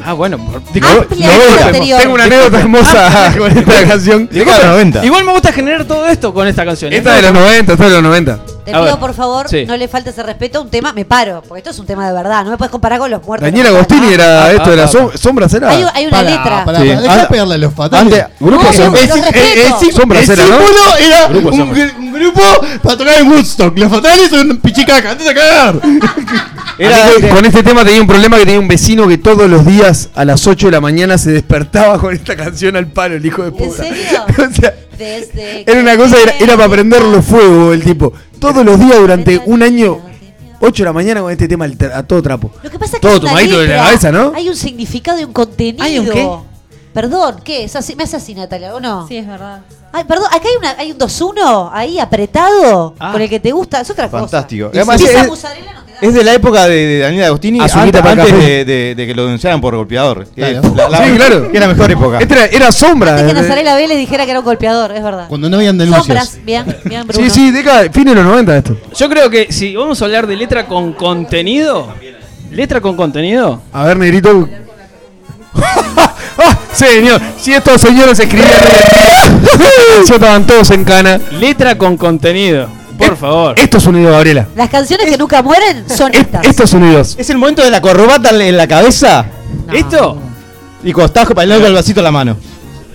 [0.05, 0.39] Ah, bueno.
[0.39, 2.01] por- Ampliamente anterior.
[2.01, 4.29] Tengo una anécdota hermosa con esta canción.
[4.31, 5.05] Década de los 90.
[5.07, 6.93] Igual me gusta generar todo esto con esta canción.
[6.93, 6.99] ¿eh?
[6.99, 8.39] Esta de los 90, esta de los 90.
[8.69, 9.01] Te A pido ver.
[9.01, 9.65] por favor, Sí.
[9.66, 12.07] no le faltes el respeto a un tema, me paro, porque esto es un tema
[12.07, 13.51] de verdad, no me puedes comparar con los muertos.
[13.51, 14.12] No Agostini cantan.
[14.20, 15.70] era Ah, esto de ah, las ah, som- sombras, era.
[15.70, 16.65] Hay, hay una letra.
[16.66, 16.86] pará, Sí.
[16.89, 18.24] de Ah, pegarle a los fatales.
[18.39, 19.01] Grupo No, Sombra.
[19.81, 20.59] sí- Sombras el era, ¿no?
[20.59, 22.43] símbolo era Grupo un, grupo
[22.82, 23.78] para tocar en Woodstock.
[23.78, 25.74] Los fatales son pichicaca, antes a cagar.
[26.78, 30.11] Era, con este tema tenía un problema que tenía un vecino que todos los días
[30.15, 33.43] a las 8 de la mañana se despertaba con esta canción al palo, el hijo
[33.43, 33.82] de ¿En puta.
[33.82, 34.05] serio?
[34.39, 38.12] O sea, Desde era una cosa, era, era para prenderlo fuego el tipo.
[38.40, 39.98] Todos los días durante un año,
[40.60, 42.51] 8 de la mañana con este tema a todo trapo.
[42.62, 44.32] Lo que pasa es que Todo tomadito de la cabeza, ¿no?
[44.35, 45.82] Hay un significado y un contenido.
[45.85, 46.28] ¿Hay un qué?
[46.93, 47.65] Perdón, ¿qué?
[47.65, 49.06] Es así, me hace así, Natalia, ¿o no?
[49.06, 49.60] Sí, es verdad.
[49.93, 53.12] Ay, perdón, acá hay, una, hay un 2-1 ahí apretado Ah.
[53.12, 53.81] con el que te gusta.
[53.81, 54.23] Es otra cosa.
[54.23, 54.70] Fantástico.
[56.01, 59.25] Es- de la época de, de Daniel Agostini, Azuquita antes, de, de- de que lo
[59.25, 60.27] denunciaran por golpeador.
[60.35, 60.75] Que Claro.
[60.77, 61.51] la- la- Sí, claro.
[61.51, 62.19] Que era la mejor época.
[62.20, 63.12] Este era, era sombra.
[63.16, 65.27] Antes que eh, Nazarela Vélez dijera que era un golpeador, es verdad.
[65.29, 66.07] Cuando no habían denuncias.
[66.07, 67.25] Sombras, bien, bien, Bruno.
[67.25, 68.77] Sí, sí, década, fin de los 90 esto.
[68.97, 71.89] Yo creo que si vamos a hablar de letra con contenido.
[72.51, 73.61] Letra con contenido.
[73.73, 74.49] A ver, negrito.
[76.41, 77.20] ¡Ah, señor!
[77.41, 78.49] Si estos señores escribían
[80.07, 81.20] ya estaban todos en cana.
[81.33, 82.69] Letra con contenido.
[82.99, 83.55] Por favor.
[83.59, 84.49] Estos unidos, Gabriela.
[84.57, 86.45] Las canciones que nunca mueren son estas.
[86.45, 87.15] Estos unidos.
[87.19, 89.25] Es el momento de la corbata en la cabeza
[89.73, 90.19] ¿Esto?
[90.83, 92.37] y cuando estás bailando con el vasito en la mano.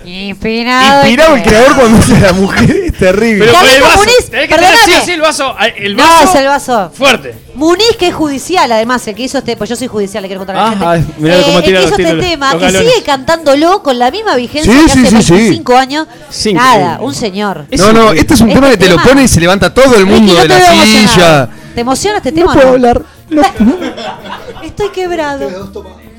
[0.04, 1.00] Inspirado.
[1.06, 2.70] Inspirado el creador cuando dice la mujer.
[2.86, 3.46] Es terrible.
[3.46, 3.96] Pero con el vaso.
[3.98, 5.54] Muniz, Tenés que tener sí o sí el vaso.
[5.76, 6.24] El No, vaso.
[6.24, 6.90] es el vaso.
[6.94, 7.34] Fuerte.
[7.54, 10.40] Muniz, que es judicial, además, el que hizo este, pues yo soy judicial, le quiero
[10.40, 11.14] contar a la Ajá, gente.
[11.18, 12.80] mirá cómo el que hizo este tema galones.
[12.92, 15.32] sigue cantándolo con la misma vigencia Sí, que sí, hace sí, sí.
[15.32, 16.06] 25 años.
[16.30, 17.66] Sí, Nada, un señor.
[17.78, 19.96] No, no, este es un Este tema que te lo pone y se levanta todo
[19.96, 21.48] el mundo Ricky, no de la silla.
[21.74, 22.52] ¿Te emociona este tema?
[22.54, 23.02] No puedo hablar.
[23.30, 23.42] no.
[24.64, 25.48] Estoy quebrado.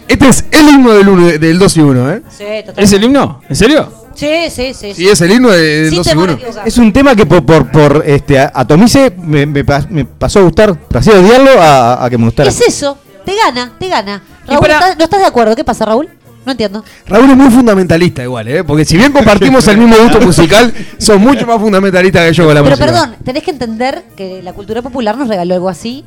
[0.07, 2.21] Este es el himno del, uno, del 2 y 1, ¿eh?
[2.29, 2.83] Sí, total.
[2.83, 3.41] ¿Es el himno?
[3.49, 3.91] ¿En serio?
[4.13, 4.93] Sí, sí, sí.
[4.93, 6.41] Sí, es el himno de- del Sin 2 y temor a 1.
[6.41, 6.67] equivocar.
[6.67, 10.43] Es un tema que por, por, por este, a- atomice me, me me pasó a
[10.43, 12.49] gustar, pasé a odiarlo a, a que me gustara.
[12.49, 14.21] Es eso, te gana, te gana.
[14.47, 15.55] Raúl, para- ¿estás- ¿no estás de acuerdo?
[15.55, 16.07] ¿Qué pasa, Raúl?
[16.45, 16.85] No entiendo.
[17.07, 18.63] Raúl es muy fundamentalista igual, ¿eh?
[18.63, 22.53] Porque si bien compartimos el mismo gusto musical, son mucho más fundamentalistas que yo con
[22.53, 22.85] la Pero música.
[22.85, 26.05] perdón, tenés que entender que la cultura popular nos regaló algo así,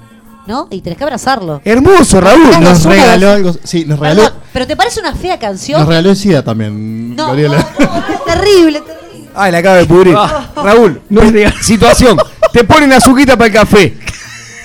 [0.49, 0.67] ¿no?
[0.71, 1.61] Y tenés que abrazarlo.
[1.65, 2.59] Hermoso, Raúl.
[2.61, 3.55] Nos regaló algo.
[3.63, 4.23] Sí, nos regaló.
[4.23, 5.79] Perdón, pero ¿te parece una fea canción?
[5.79, 7.69] Nos regaló SIDA también, No, Gabriela.
[7.79, 9.29] no, no, es terrible, terrible.
[9.35, 10.15] Ay, la acaba de pudrir.
[10.17, 10.51] Ah.
[10.57, 11.55] Raúl, No digas.
[11.61, 12.17] situación.
[12.53, 13.99] Te ponen azuquita para el café.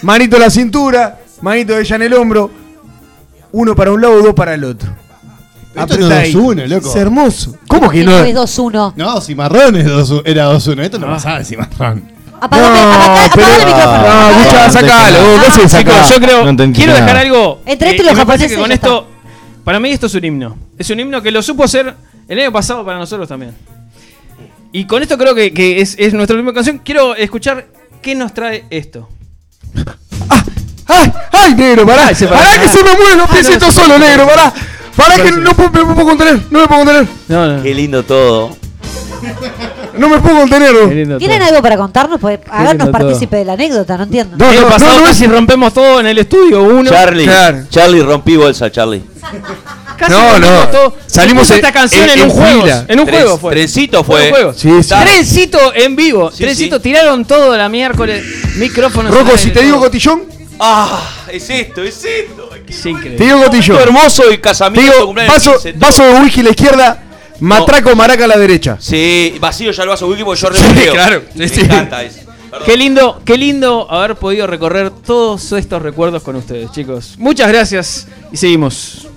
[0.02, 2.50] Manito en la cintura, manito de ella en el hombro,
[3.52, 4.90] uno para un lado, dos para el otro.
[5.76, 6.34] Esto no es ahí.
[6.34, 6.90] 2-1, loco.
[6.90, 7.56] Es hermoso.
[7.68, 8.12] ¿Cómo que no?
[8.12, 8.94] no es 2-1.
[8.96, 10.82] No, Cimarrón es 2 era 2-1.
[10.84, 12.13] Esto no pasaba de Cimarrón.
[12.44, 14.04] Apagame, apagá- apagá el micrófono.
[14.32, 15.18] No, Gucha, sacalo.
[15.40, 16.52] ¿Qué haces Chicos, yo creo.
[16.52, 17.62] No quiero dejar algo.
[17.66, 19.08] Entre eh, esto y los japoneses que con esto.
[19.64, 20.58] Para mí, esto es un himno.
[20.78, 21.96] Es un himno que lo supo hacer
[22.28, 23.56] el año pasado para nosotros también.
[24.74, 26.80] Y con esto creo que, que es, es nuestra última canción.
[26.84, 27.66] Quiero escuchar
[28.02, 29.08] qué nos trae esto.
[30.88, 32.08] ¡Ay, ay, negro, pará!
[32.08, 32.62] Ay, se ¡Pará pará.
[32.62, 34.28] que se me mueven los Ah, no, piecitos solo, negro!
[34.28, 34.54] ¡Pará!
[34.98, 36.42] ¡Pará que no, no me puedo contener!
[36.52, 37.08] ¡No me puedo contener!
[37.30, 37.64] No, no.
[37.64, 38.58] Qué lindo todo.
[39.98, 40.72] ¡No me puedo contener!
[41.18, 41.48] ¿Tienen todo.
[41.50, 42.20] algo para contarnos?
[42.20, 42.92] Pues todo.
[42.92, 44.38] partícipe de la anécdota, no entiendo.
[44.38, 46.64] No, no, pasado no, no es- casi rompemos todo en el estudio.
[46.64, 46.90] Uno.
[46.90, 47.60] Charlie, Claro.
[47.70, 49.04] Charlie, rompí bolsa, Charlie.
[49.98, 50.68] Casi No, no.
[50.70, 50.96] todo.
[51.06, 52.68] Salimos en- esta canción en- en, un juego.
[52.88, 53.52] En un Tres- juego fue.
[53.54, 54.34] Trencito Fue.
[54.56, 54.90] Sí, sí.
[54.90, 56.32] Trencito en vivo.
[56.32, 56.82] Sí, Trencito, sí.
[56.84, 58.24] tiraron todo la miércoles.
[58.56, 59.14] Micrófonos.
[59.14, 59.86] Rocco, si te digo todo.
[59.86, 60.24] cotillón,
[60.60, 62.50] Ah, es esto, es esto.
[62.68, 63.18] Es increíble.
[63.18, 63.80] te digo cotillón.
[63.80, 65.80] hermoso y Te casamiento, digo, cumpleaños vaso, 15, todo.
[65.80, 67.03] vaso de whisky a la izquierda,
[67.44, 68.78] matraco, maraca a la derecha.
[68.80, 71.24] Sí, vacío ya el vaso wiki porque yo Sí, claro.
[71.36, 71.62] Me Sí, sí.
[71.62, 72.20] encanta eso.
[72.50, 72.66] Perdón.
[72.68, 77.16] Qué lindo, qué lindo haber podido recorrer todos estos recuerdos con ustedes, chicos.
[77.18, 79.08] Muchas gracias y seguimos.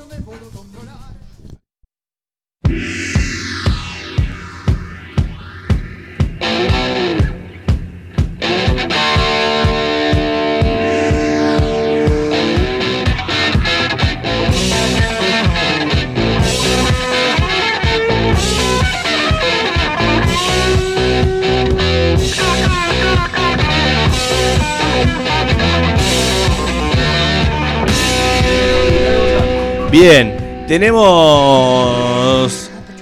[29.98, 31.10] Bien, tenemos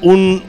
[0.00, 0.40] un-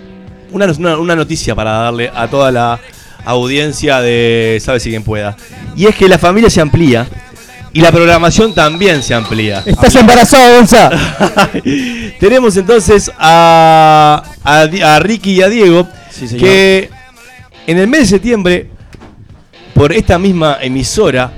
[0.51, 0.67] una,
[0.99, 2.79] una- noticia para darle a toda la
[3.25, 5.35] audiencia de Sabe si quien pueda.
[5.75, 7.07] Y es que la familia se amplía
[7.73, 9.63] y la programación también se amplía.
[9.65, 10.91] Estás embarazado, Gonza.
[12.19, 16.91] Tenemos entonces a, a Ricky y a Diego Sí, que
[17.65, 18.69] en el mes de septiembre,
[19.73, 21.31] por esta misma emisora,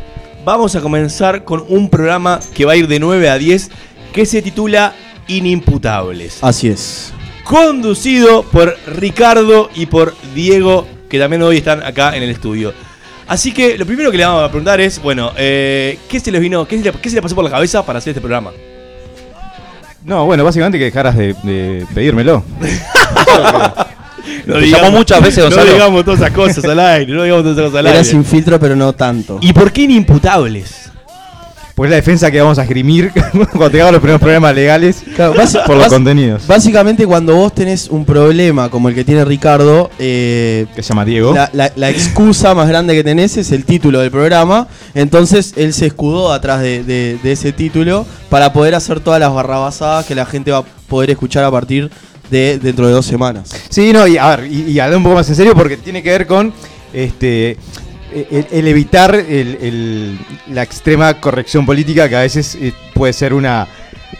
[0.43, 3.71] vamos a comenzar con un programa que va a ir de 9 a 10
[4.13, 4.93] que se titula
[5.27, 6.39] Inimputables.
[6.43, 7.13] Así es.
[7.43, 12.73] Conducido por Ricardo y por Diego, que también hoy están acá en el estudio.
[13.27, 16.39] Así que lo primero que le vamos a preguntar es, bueno, eh, ¿qué se les
[16.41, 18.51] vino, qué se le, qué se le pasó por la cabeza para hacer este programa?
[20.03, 22.43] No, bueno, básicamente que dejaras de, de pedírmelo.
[24.45, 27.43] No Te digamos- llamó muchas veces, No digamos todas esas cosas al aire, no digamos
[27.43, 28.09] todas esas cosas al Era aire.
[28.09, 29.39] sin filtro, pero no tanto.
[29.41, 30.89] ¿Y por qué inimputables?
[31.77, 33.11] Pues la defensa que vamos a esgrimir
[33.51, 35.35] cuando tengamos los primeros problemas legales Claro,
[35.67, 36.47] por los contenidos.
[36.47, 41.05] Básicamente cuando vos tenés un problema como el que tiene Ricardo, eh, Que se llama
[41.05, 41.35] Diego.
[41.35, 44.67] la, la- la excusa más grande que tenés es el título del programa.
[44.95, 49.31] Entonces él se escudó atrás de, de- de ese título para poder hacer todas las
[49.31, 51.91] barrabasadas que la gente va a poder escuchar a partir
[52.31, 53.51] de dentro de dos semanas.
[53.69, 56.01] Sí, no, y a ver, y, y hablando un poco más en serio porque tiene
[56.01, 56.51] que ver con
[56.91, 57.55] este
[58.13, 60.19] el, el evitar el- el-
[60.53, 63.67] la extrema corrección política que a veces eh, puede ser una,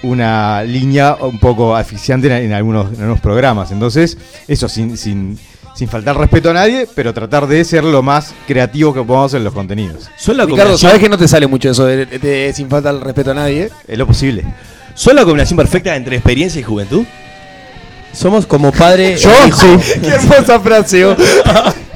[0.04, 3.72] una línea un poco asfixiante en, en algunos, en algunos programas.
[3.72, 5.38] Entonces, eso sin, sin,
[5.76, 9.44] sin faltar respeto a nadie, pero tratar de ser lo más creativo que podamos en
[9.44, 10.10] los contenidos.
[10.18, 13.02] Son la Ricardo, sabés que no te sale mucho eso de, de- sin falta el
[13.02, 13.70] respeto a nadie.
[13.88, 14.44] Es lo posible.
[14.96, 17.06] ¿Son la combinación perfecta entre experiencia y juventud?
[18.14, 19.14] Somos como padre.
[19.14, 19.80] e Yo, hijo.
[20.02, 21.06] Qué hermosa frase.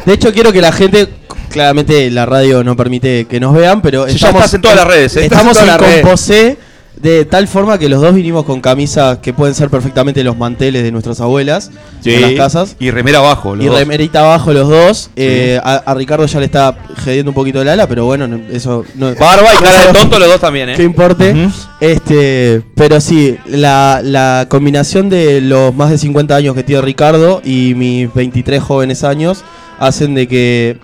[0.05, 1.07] De hecho, quiero que la gente.
[1.49, 4.87] Claramente la radio no permite que nos vean, pero Sí, ya estás en todas las
[4.87, 5.25] redes, ¿eh?
[5.25, 6.57] Estamos en en composé
[6.95, 10.83] de tal forma que los dos vinimos con camisas que pueden ser perfectamente los manteles
[10.83, 11.71] de nuestras abuelas
[12.05, 12.75] en las casas.
[12.79, 13.77] Y remera abajo, los Y dos.
[13.77, 15.09] remerita abajo los dos.
[15.17, 18.39] Eh, a, a Ricardo ya le está gediendo un poquito el ala, pero bueno, no-
[18.49, 19.13] eso no.
[19.15, 20.85] Barba y cara de tonto los dos también, Que ¿eh?
[20.85, 21.35] importe.
[21.81, 27.41] Este, pero sí, la, la combinación de los más de 50 años que tiene Ricardo
[27.43, 29.43] y mis 23 jóvenes años
[29.81, 30.77] hacen de que,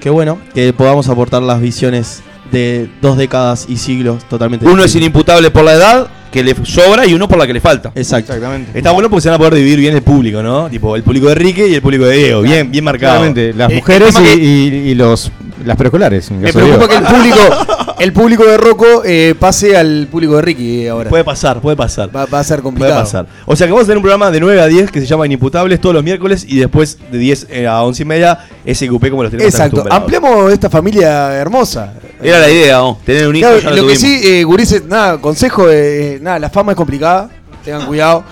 [0.00, 2.22] que bueno, que podamos aportar las visiones
[2.52, 7.06] de dos décadas y siglos totalmente Uno es inimputable por la edad, que le sobra,
[7.06, 7.92] y uno por la que le falta.
[7.94, 8.32] Exacto.
[8.32, 8.76] Exactamente.
[8.76, 10.68] Está bueno porque se van a poder dividir bien el público, ¿no?
[10.68, 12.42] Tipo, el público de Enrique y el público de Diego.
[12.42, 13.12] Bien, bien marcado.
[13.20, 15.30] Claramente, las Eh, mujeres y, que- y- y los
[15.64, 16.30] las preescolares.
[16.32, 17.38] Me preocupa que el público,
[18.00, 21.08] el público de Rocco eh, pase al público de Ricky ahora.
[21.08, 22.14] Puede pasar, puede pasar.
[22.14, 23.00] Va, va a ser Puede complicado.
[23.00, 23.26] pasar.
[23.46, 25.24] O sea que vamos a tener un programa de 9 a 10 que se llama
[25.24, 28.38] Inimputables todos los miércoles y después de 10 eh, a 11 y media
[28.70, 29.84] SQP como los tenemos Exacto.
[29.88, 31.94] Ampliamos esta familia hermosa.
[32.22, 32.98] Era la idea, ¿no?
[33.04, 36.38] Tener un hijo Claro, ya lo lo que sí, eh, gurises, nada, consejo, eh, nada,
[36.38, 37.28] la fama es complicada,
[37.64, 38.24] tengan cuidado.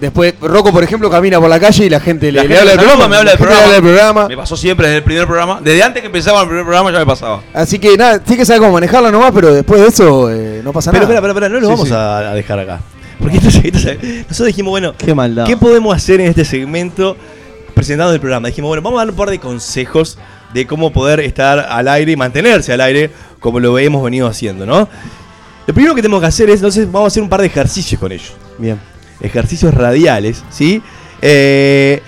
[0.00, 2.58] Después, Rocco, por ejemplo, camina por la calle y la gente La le, gente le
[2.60, 3.08] habla del programa.
[3.08, 3.62] me habla la del programa.
[3.64, 4.28] habla del programa.
[4.28, 5.60] Me pasó siempre desde el primer programa.
[5.62, 7.42] Desde antes que empezaba el primer programa ya me pasaba.
[7.52, 10.72] Así que nada, tiene que saber cómo manejarla nomás, pero después de eso eh, no
[10.72, 11.14] pasa Pero nada.
[11.16, 11.94] espera, espera, espera, no lo Sí, vamos sí.
[11.94, 12.80] A, dejar acá.
[13.18, 15.44] Porque esto, esto- nosotros dijimos, bueno, Qué maldad.
[15.46, 17.14] ¿qué podemos hacer en este segmento
[17.74, 18.48] presentando el programa?
[18.48, 20.16] Dijimos, bueno, vamos a dar un par de consejos
[20.54, 24.64] de cómo poder estar al aire y mantenerse al aire como lo hemos venido haciendo,
[24.64, 24.88] ¿no?
[25.70, 28.00] Lo primero que tenemos que hacer es, entonces, vamos a hacer un par de ejercicios
[28.00, 28.32] con ellos.
[28.58, 28.76] Bien.
[29.20, 30.82] Ejercicios radiales, ¿sí?
[31.22, 32.02] Eh,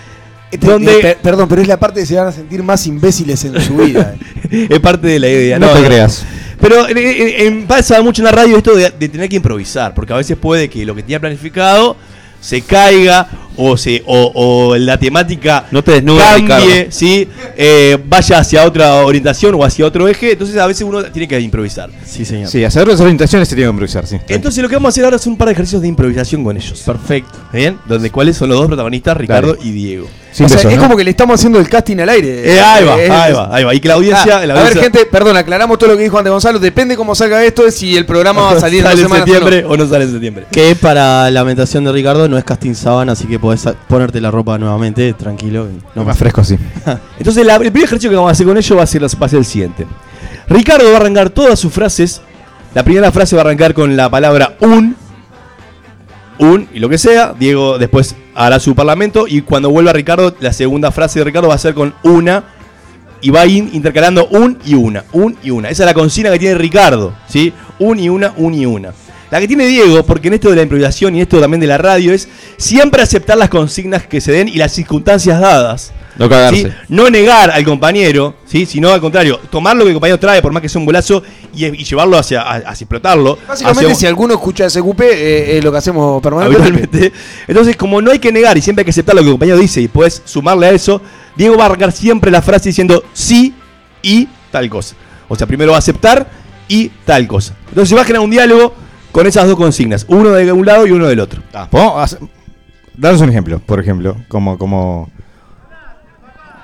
[0.50, 2.84] Este- donde eh, per- perdón, pero es la parte de se van a sentir más
[2.88, 4.16] imbéciles en su vida.
[4.50, 4.66] eh.
[4.68, 5.60] es parte de la idea.
[5.60, 6.24] No te creas.
[6.60, 10.12] Pero en- en- pasa mucho en la radio esto de, de tener que improvisar, porque
[10.12, 11.96] a veces puede que lo que tenía planificado
[12.40, 16.86] se caiga o se o, o la temática No te desnudes, cambie, Ricardo.
[16.90, 17.28] ¿sí?
[17.56, 21.38] Eh, vaya hacia otra orientación o hacia otro eje, entonces a veces uno tiene que
[21.40, 21.90] improvisar.
[22.06, 22.48] Sí, señor.
[22.50, 24.16] Sí, hacer las orientaciones se tiene que improvisar, sí.
[24.28, 26.56] Entonces lo que vamos a hacer ahora es un par de ejercicios de improvisación con
[26.56, 26.80] ellos.
[26.84, 27.38] Perfecto.
[27.52, 27.78] ¿Bien?
[27.86, 29.68] Donde cuáles son los dos protagonistas, Ricardo Dale.
[29.68, 30.06] y Diego.
[30.06, 30.82] O sea, es ¿no?
[30.84, 32.54] como que le estamos haciendo el casting al aire.
[32.54, 33.74] Eh, ahí va, Eh, ahí es- va, ahí va.
[33.74, 36.16] Y que la audiencia, Ah, la a ver, gente, perdón, aclaramos todo lo que dijo
[36.16, 36.58] antes Gonzalo.
[36.58, 39.24] Depende cómo salga esto, es si el programa va a salir sale en semanas.
[39.28, 39.34] o no.
[39.34, 40.46] septiembre o no sale en septiembre.
[40.50, 44.56] Que para lamentación de Ricardo no es casting sabana, así que podés ponerte la ropa
[44.56, 45.68] nuevamente, tranquilo.
[45.94, 46.56] No Más fresco, sí.
[47.18, 49.26] Entonces, la- el primer ejercicio que vamos a hacer con ellos va a ser, va
[49.26, 49.86] a ser el siguiente.
[50.48, 52.22] Ricardo va a arrancar todas sus frases.
[52.74, 54.96] La primera frase va a arrancar con la palabra un.
[56.38, 57.34] Un y lo que sea.
[57.38, 59.26] Diego después hará su parlamento.
[59.28, 62.44] Y cuando vuelva Ricardo, la segunda frase de Ricardo va a ser con una.
[63.20, 65.04] Y va intercalando un y una.
[65.12, 65.68] Un y una.
[65.68, 67.12] Esa es la consigna que tiene Ricardo.
[67.28, 67.52] ¿sí?
[67.78, 68.92] Un y una, un y una.
[69.32, 71.78] La que tiene Diego, porque en esto de la improvisación y esto también de la
[71.78, 72.28] radio, es
[72.58, 75.90] siempre aceptar las consignas que se den y las circunstancias dadas.
[76.18, 76.64] No cagarse.
[76.64, 76.68] ¿sí?
[76.88, 78.66] No negar al compañero, ¿sí?
[78.66, 81.22] sino al contrario, tomar lo que el compañero trae, por más que sea un golazo,
[81.54, 83.38] y, y llevarlo hacia, a- hacia explotarlo.
[83.48, 86.76] Básicamente, hacia- si alguno escucha SQP, eh, es lo que hacemos permanentemente.
[86.78, 87.12] habitualmente.
[87.48, 89.56] Entonces, como no hay que negar y siempre hay que aceptar lo que el compañero
[89.58, 91.00] dice y puedes sumarle a eso,
[91.36, 93.54] Diego va a arrancar siempre la frase diciendo sí
[94.02, 94.94] y tal cosa.
[95.28, 96.28] O sea, primero va a aceptar
[96.68, 97.54] y tal cosa.
[97.70, 98.74] Entonces se va a generar un diálogo
[99.12, 101.42] con esas dos consignas, uno de un lado y uno del otro.
[101.70, 102.18] ¿Podemos hacer-
[102.96, 105.10] Danos un ejemplo, por ejemplo, como, como...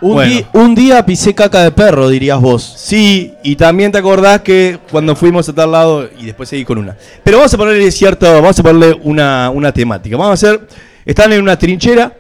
[0.01, 0.33] Un, Bueno.
[0.33, 2.62] di- un día pisé caca de perro, dirías vos.
[2.77, 6.79] Sí, y también te acordás que cuando fuimos a tal lado y después seguí con
[6.79, 6.97] una.
[7.25, 10.16] Pero vamos a ponerle cierto, vamos a ponerle una, una temática.
[10.16, 10.69] Vamos a hacer,
[11.05, 12.12] están en una trinchera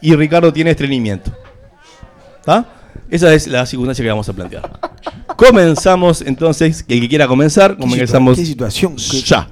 [0.00, 1.30] y Ricardo tiene estreñimiento.
[2.38, 2.64] ¿Está?
[3.10, 4.70] Esa es la circunstancia que vamos a plantear.
[5.36, 8.96] Comenzamos entonces, el que quiera comenzar, comenzamos ¿Qué situación?
[8.96, 9.46] ¿Qué- ya.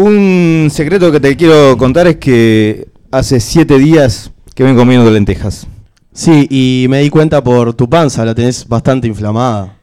[0.00, 5.66] Un secreto que te quiero contar es que hace siete días que vengo comiendo lentejas.
[6.12, 9.74] Sí, y me di cuenta por tu panza, la tenés bastante inflamada.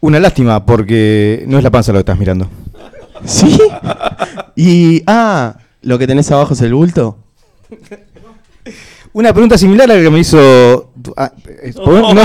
[0.00, 2.48] Una lástima porque no es la panza lo que estás mirando.
[3.24, 3.56] ¿Sí?
[4.56, 7.16] Y, ah, ¿lo que tenés abajo es el bulto?
[9.12, 10.90] Una pregunta similar a la que me hizo...
[11.16, 11.30] ah,
[11.62, 11.72] eh.
[11.76, 12.24] No.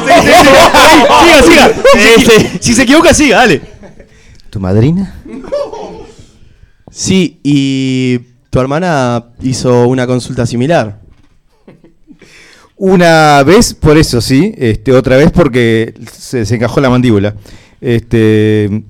[0.00, 0.48] Sí, sí, sí.
[1.20, 1.74] Siga, siga.
[1.92, 3.60] Si se, equi- si se equivoca, siga, dale.
[4.48, 5.14] ¿Tu madrina?
[6.90, 8.18] Sí, y
[8.50, 11.00] tu hermana hizo una consulta similar.
[12.76, 14.54] Una vez por eso, sí.
[14.56, 17.34] Este, otra vez porque se, se encajó la mandíbula.
[17.80, 18.82] Este,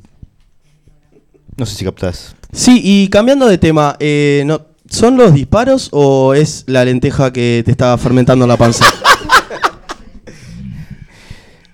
[1.56, 2.34] no sé si captás.
[2.52, 7.62] Sí, y cambiando de tema, eh, no, ¿son los disparos o es la lenteja que
[7.64, 8.84] te está fermentando la panza?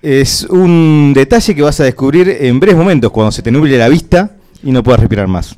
[0.03, 3.89] Es un detalle que vas a descubrir en breves momentos, cuando se te nuble la
[3.89, 5.57] vista y no puedas respirar más.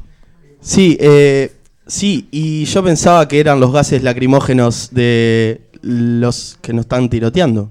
[0.61, 1.53] Sí, eh,
[1.87, 7.71] sí, y yo pensaba que eran los gases lacrimógenos de los que nos están tiroteando.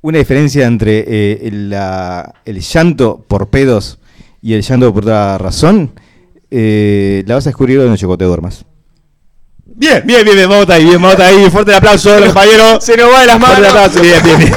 [0.00, 3.98] Una diferencia entre eh, el, la- el llanto por pedos
[4.40, 5.92] y el llanto por otra razón,
[6.50, 8.64] eh, la vas a descubrir cuando yo te duermas.
[9.64, 11.50] Bien, bien, bien, bien, vamos ahí, bien, vamos ahí.
[11.50, 12.82] Fuerte el aplauso, compañeros.
[12.84, 13.68] Se nos va de las Fuerte el manos.
[13.84, 14.52] aplauso, bien, bien, bien.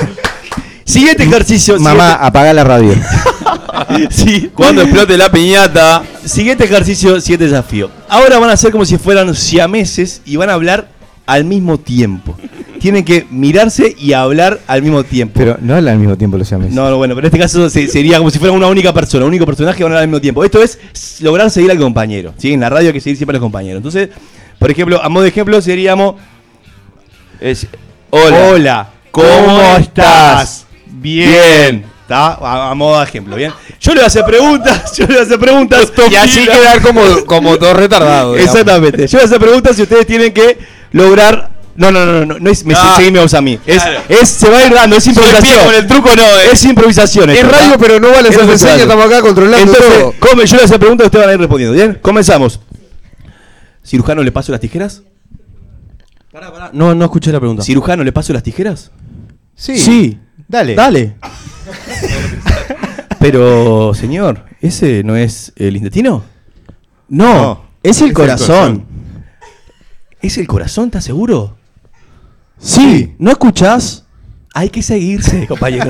[0.85, 1.80] Siguiente ejercicio.
[1.80, 2.93] Mamá, apaga la radio.
[4.10, 4.50] sí.
[4.54, 6.04] Cuando explote la piñata.
[6.26, 7.90] Siguiente ejercicio, siguiente desafío.
[8.08, 10.90] Ahora van a ser como si fueran siameses y van a hablar
[11.26, 12.36] al mismo tiempo.
[12.80, 15.34] Tienen que mirarse y hablar al mismo tiempo.
[15.38, 16.72] Pero no hablan al mismo tiempo los llames.
[16.72, 19.26] No, no, bueno, pero en este caso se- sería como si fuera una única persona,
[19.26, 20.44] un único personaje que van a hablar al mismo tiempo.
[20.46, 22.34] Esto es s- lograr seguir al compañero.
[22.38, 22.54] ¿sí?
[22.54, 23.76] En la radio hay que seguir siempre al compañero.
[23.78, 24.10] Entonces,
[24.58, 26.16] por ejemplo, a modo de ejemplo seríamos...
[27.41, 27.68] Es,
[28.10, 28.50] hola.
[28.50, 30.66] Hola, ¿cómo estás?
[30.88, 31.84] Bien.
[32.10, 32.34] ¿Está?
[32.41, 33.53] A, a modo de ejemplo, ¿bien?
[33.80, 35.91] Yo le voy a hacer preguntas, yo le voy a hacer preguntas.
[36.10, 38.36] Y así quedar como, como dos retardados.
[38.36, 38.56] digamos.
[38.56, 39.07] Exactamente.
[39.07, 40.57] Yo voy a hacer preguntas y ustedes tienen que
[40.91, 41.52] lograr.
[41.76, 42.95] No, no, no, no, no es me Ah.
[42.98, 43.60] seguime vos a mí.
[43.65, 44.02] Es, Claro.
[44.10, 45.64] es, se va a ir dando, es improvisación.
[45.65, 46.49] con el truco no, eh.
[46.52, 47.30] Es improvisación.
[47.30, 48.49] Es radio, pero no vale improvisación.
[48.49, 50.14] reseña, estamos acá controlando Entonces, todo.
[50.19, 51.76] come, yo le voy a hacer preguntas y ustedes van a ir respondiendo.
[51.76, 51.99] ¿Bien?
[52.02, 52.60] Comenzamos.
[53.86, 55.03] ¿Cirujano le paso las tijeras?
[56.73, 57.64] No, no escuché la pregunta.
[57.64, 58.91] ¿Cirujano le paso las tijeras?
[59.56, 59.77] Sí.
[59.77, 60.18] Sí.
[60.48, 60.73] Dale.
[60.76, 61.15] Dale.
[63.20, 66.24] Pero, señor, ¿ese no es el intestino?
[67.10, 68.86] No, es el corazón.
[70.22, 71.58] ¿Es el corazón, estás seguro?
[72.60, 74.06] Sí, ¿no escuchás?
[74.54, 75.86] Hay que seguirse, compañero.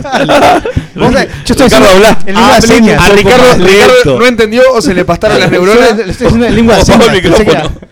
[0.96, 1.88] Vos sabés, Yo estoy haciendo
[2.28, 3.02] en lengua de señas.
[3.02, 5.98] A Ricardo, Ricardo no entendió o se le pastaron las neuronas.
[5.98, 7.16] Lo estoy haciendo en lengua de Apagó señas.
[7.16, 7.80] el pensé que micrófono.
[7.80, 7.88] era-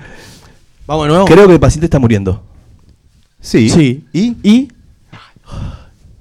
[0.85, 1.25] Vamos de nuevo.
[1.25, 2.43] Creo que el paciente está muriendo.
[3.41, 3.69] Sí.
[3.69, 4.05] Sí.
[4.13, 4.35] ¿Y?
[4.43, 4.71] ¿Y?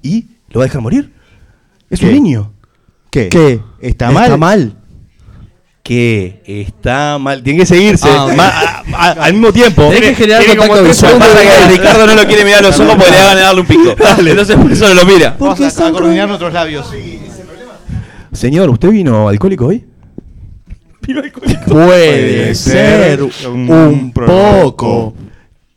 [0.01, 0.25] ¿Y?
[0.49, 1.13] ¿Lo va a dejar morir?
[1.89, 2.07] Es ¿Qué?
[2.07, 2.51] un niño.
[3.11, 3.29] ¿Qué?
[3.29, 3.59] ¿Qué?
[3.81, 4.23] ¿Está mal?
[4.25, 4.73] Está mal.
[5.83, 7.41] Que está mal.
[7.41, 8.07] Tiene que seguirse.
[8.11, 9.83] Ah, Ma- a- a- al mismo tiempo.
[9.89, 11.19] Tenés que generar tiene como contacto tres visual.
[11.19, 13.61] Pasa que Ricardo no lo quiere mirar a los ojos porque le van a darle
[13.61, 13.95] un pico.
[14.19, 15.35] Entonces por eso no lo mira.
[15.39, 16.91] Vamos a, a coordinar nuestros labios.
[18.33, 19.85] Señor, ¿usted vino alcohólico hoy?
[21.65, 25.13] Puede ser un poco.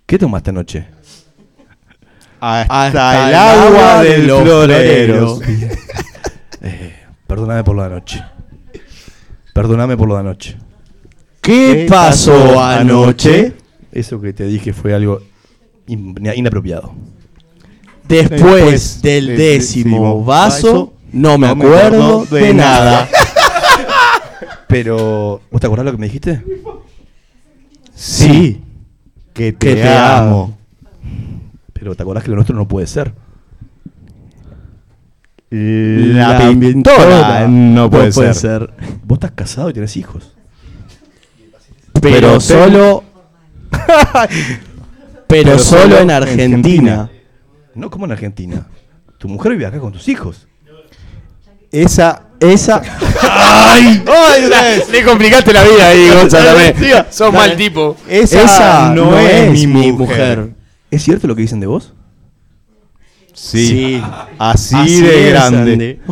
[0.07, 0.87] ¿Qué tomaste anoche?
[2.41, 5.37] Hasta, Hasta el agua del los florero.
[5.37, 5.41] floreros.
[6.63, 6.95] Eh,
[7.31, 8.25] perdóname por lo de anoche.
[9.55, 10.57] Perdóname por lo de anoche.
[11.41, 13.55] ¿Qué pasó anoche?
[13.93, 15.21] Eso que te dije fue algo
[15.87, 16.93] in- inapropiado.
[18.07, 23.09] Después del décimo vaso, no me acuerdo de nada.
[24.69, 26.45] Pero, ¿vos te acordás lo que me dijiste?
[27.95, 28.61] Sí.
[29.33, 30.57] Que te, Que te amo.
[31.73, 33.13] Pero te acordás que lo nuestro no puede ser.
[35.51, 38.35] La, La pintora no puede, ser.
[38.35, 38.71] ser.
[39.03, 40.37] Vos estás casado y tenés hijos.
[42.01, 43.05] Pero, Pero solo.
[43.71, 44.29] pero,
[45.27, 47.11] Pero solo en en Argentina.
[47.75, 48.67] No como en Argentina.
[49.19, 50.47] Tu mujer vive acá con tus hijos.
[51.73, 52.23] Esa.
[52.39, 52.81] Esa.
[53.23, 54.03] ¡Ay!
[54.07, 54.83] ¡Ay!
[54.91, 56.59] Le complicaste la vida ahí, Gonzalo.
[57.11, 57.97] Sos mal tipo.
[58.09, 60.51] Esa, Esa no, es, mi mujer.
[60.91, 61.93] ¿Es cierto lo que dicen de vos?
[63.43, 64.03] Sí.
[64.39, 65.99] Así, Así de es, grande.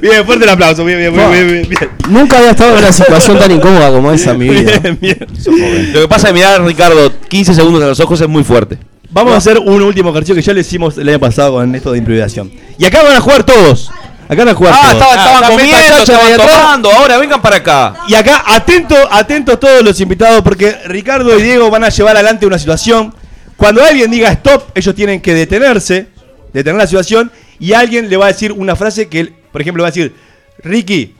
[0.00, 0.84] Bien, fuerte el aplauso.
[0.84, 1.90] Bien, bien, bien, bien, bien.
[2.08, 4.78] Nunca había estado en una situación tan incómoda como esa en mi vida.
[4.78, 5.92] Bien, bien.
[5.92, 8.78] Lo que pasa es mirar a Ricardo 15 segundos a los ojos es muy fuerte.
[9.10, 11.92] Vamos a hacer un último ejercicio que ya lo hicimos el año pasado con esto
[11.92, 12.50] de improvisación.
[12.78, 13.90] Y acá van a jugar todos.
[14.28, 14.92] Acá van a jugar Ah, todos.
[14.94, 16.90] estaban, estaban también comiendo, estaban tomando.
[16.92, 17.94] Ahora vengan para acá.
[18.08, 22.46] Y acá, atento, atentos todos los invitados, porque Ricardo y Diego van a llevar adelante
[22.46, 23.14] una situación.
[23.62, 26.08] Cuando alguien diga stop, ellos tienen que detenerse,
[26.52, 27.30] detener la situación,
[27.60, 30.12] y alguien le va a decir una frase que, él, por ejemplo, va a decir,
[30.64, 31.14] Ricky,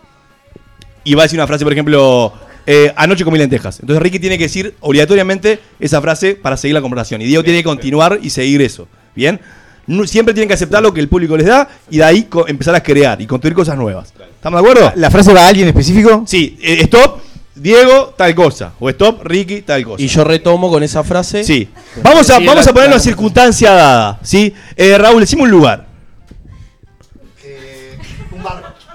[1.05, 2.33] y va a decir una frase, por ejemplo,
[2.67, 3.79] eh, anoche comí lentejas.
[3.79, 7.23] Entonces Ricky tiene que decir obligatoriamente esa frase para seguir la conversación.
[7.23, 8.89] Y Diego tiene que continuar y seguir eso.
[9.15, 9.39] ¿Bien?
[9.87, 12.75] No- siempre tienen que aceptar lo que el público les da y de ahí empezar
[12.75, 14.13] a crear y construir cosas nuevas.
[14.35, 14.93] ¿Estamos de acuerdo?
[14.97, 16.25] ¿La frase va a alguien específico?
[16.27, 17.21] Sí, eh, stop,
[17.63, 18.73] Diego, tal cosa.
[18.81, 20.03] O stop, Ricky, tal cosa.
[20.03, 21.45] Y yo retomo con esa frase.
[21.45, 21.69] Sí.
[22.03, 24.19] Vamos a, vamos a poner la- una circunstancia dada.
[24.23, 24.53] ¿sí?
[24.77, 25.87] Eh, Raúl, decimos un lugar.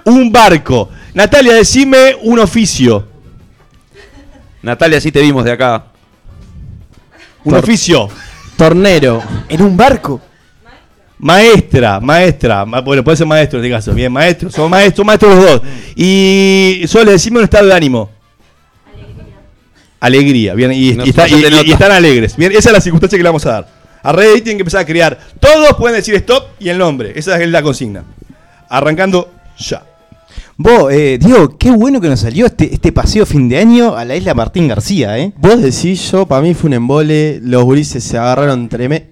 [0.04, 0.88] un barco.
[1.14, 3.06] Natalia, decime un oficio.
[4.62, 5.84] Natalia, sí te vimos de acá.
[7.44, 8.08] Un Tor- oficio.
[8.56, 9.22] Tornero.
[9.48, 10.20] En un barco.
[11.18, 12.64] Maestra, maestra.
[12.64, 13.92] Ma- Bueno, puede ser maestro en este caso.
[13.92, 14.50] Bien, maestro.
[14.50, 15.62] Son maestros, maestros los dos.
[15.96, 18.10] Y solo decime un estado de ánimo.
[20.00, 20.54] Alegría.
[20.54, 21.66] Bien, y, No- y está- no se y- te y- nota.
[21.66, 22.36] y están alegres.
[22.36, 23.68] Bien, esa es la circunstancia que le vamos a dar.
[24.02, 25.18] A Red ahí tienen que empezar a crear.
[25.40, 27.12] Todos pueden decir stop y el nombre.
[27.16, 28.04] Esa es la consigna.
[28.68, 29.82] Arrancando ya.
[30.56, 34.04] Vos, eh, Diego, qué bueno que nos salió este, este paseo fin de año a
[34.04, 35.32] la isla Martín García, ¿eh?
[35.36, 37.40] Vos decís yo, para mí fue un embole.
[37.42, 39.06] Los gurises se agarraron tremendo.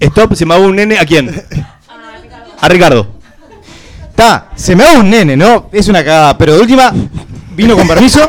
[0.00, 0.98] Stop, se me un nene.
[0.98, 1.28] ¿A quién?
[2.60, 3.06] A Ricardo.
[4.10, 5.68] Está, se me un nene, ¿no?
[5.72, 6.92] Es una cagada, pero de última,
[7.54, 8.28] vino con permiso.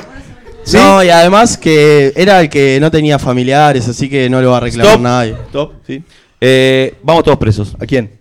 [0.68, 0.76] ¿Sí?
[0.76, 4.58] No, y además que era el que no tenía familiares, así que no lo va
[4.58, 5.02] a reclamar Stop.
[5.02, 5.32] nadie.
[5.48, 6.04] Stop, sí.
[6.42, 7.74] Eh, vamos todos presos.
[7.80, 8.20] ¿A quién?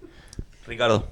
[0.64, 1.08] Ricardo.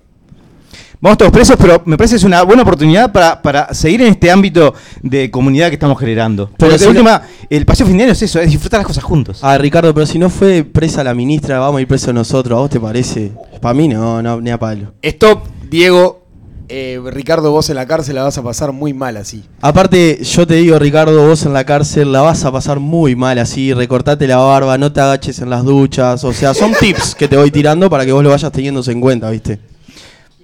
[1.01, 4.12] Vamos todos presos, pero me parece que es una buena oportunidad para, para seguir en
[4.12, 6.51] este ámbito de comunidad que estamos generando.
[6.56, 7.20] Pero de última,
[7.51, 9.40] el paseo fin de año es eso, es disfrutar las cosas juntos.
[9.43, 12.56] Ah, Ricardo, pero si no fue presa la ministra, vamos a ir presos nosotros.
[12.56, 13.32] ¿A vos te parece?
[13.61, 14.94] Para mí no, no, ni a palo.
[15.02, 16.23] Stop, Diego.
[16.68, 19.44] Eh, Ricardo, vos en la cárcel la vas a pasar muy mal así.
[19.60, 23.38] Aparte, yo te digo, Ricardo, vos en la cárcel la vas a pasar muy mal
[23.38, 23.74] así.
[23.74, 26.24] Recortate la barba, no te agaches en las duchas.
[26.24, 29.00] O sea, son tips que te voy tirando para que vos lo vayas teniendo en
[29.00, 29.58] cuenta, ¿viste?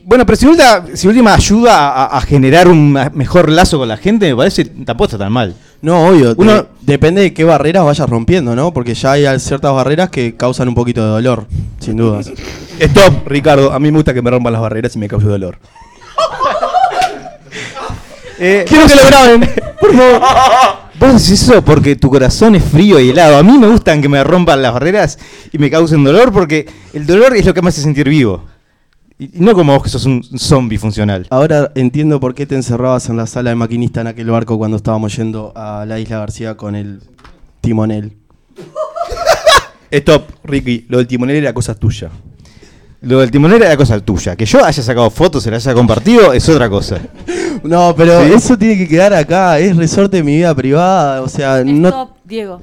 [0.05, 3.97] Bueno, pero si última, si última ayuda a, a generar un mejor lazo con la
[3.97, 5.55] gente, me parece tampoco está tan mal.
[5.83, 6.35] No, obvio.
[6.37, 8.73] Uno- de- depende de qué barreras vayas rompiendo, ¿no?
[8.75, 11.47] Porque ya hay ciertas barreras que causan un poquito de dolor,
[11.79, 12.31] sin dudas.
[12.79, 13.73] Stop, Ricardo.
[13.73, 15.59] A mí me gusta que me rompan las barreras y me cause dolor.
[18.43, 20.23] Eh, Quiero que lo graben, por favor.
[20.99, 23.37] Vos decís eso porque tu corazón es frío y helado.
[23.37, 25.19] A mí me gustan que me rompan las barreras
[25.53, 28.45] y me causen dolor porque el dolor es lo que me hace sentir vivo.
[29.19, 31.27] Y no como vos que sos un zombie funcional.
[31.29, 34.79] Ahora entiendo por qué te encerrabas en la sala de maquinista en aquel barco cuando
[34.79, 37.03] estábamos yendo a la Isla García con el
[37.61, 38.17] timonel.
[39.91, 40.87] Stop, Ricky.
[40.89, 42.11] Lo del timonel era cosa tuya.
[43.03, 44.37] Lo del timonel era cosa tuya.
[44.37, 46.99] Que yo haya sacado fotos, se las haya compartido, es otra cosa.
[47.63, 48.33] No, pero ¿Sí?
[48.33, 49.59] eso tiene que quedar acá.
[49.59, 51.21] Es resorte de mi vida privada.
[51.21, 51.89] O sea, no.
[51.89, 52.63] Stop, Diego.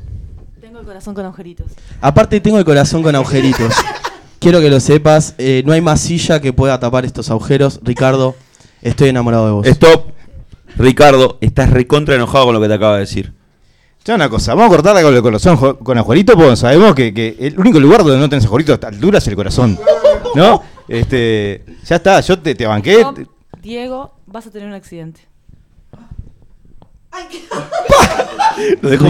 [0.60, 1.68] Tengo el corazón con agujeritos.
[2.02, 3.76] Aparte, tengo el corazón con agujeritos.
[4.40, 5.36] Quiero que lo sepas.
[5.38, 7.80] eh, no hay más silla que pueda tapar estos agujeros.
[7.84, 8.36] Ricardo,
[8.82, 9.68] estoy enamorado de vos.
[9.68, 10.12] Stop.
[10.78, 13.34] Ricardo, estás recontra enojado con lo que te acaba de decir.
[14.04, 17.36] Ya una cosa, vamos a cortarla con el corazón con ajuarito porque sabemos que, que
[17.40, 19.78] el único lugar donde no tenés ajuarito a esta altura es el corazón.
[20.38, 20.64] ¿No?
[20.88, 23.02] Este, ya está, yo te, te banqué.
[23.02, 23.20] Stop,
[23.62, 25.20] Diego, vas a tener un accidente.
[28.82, 29.08] Lo dejó.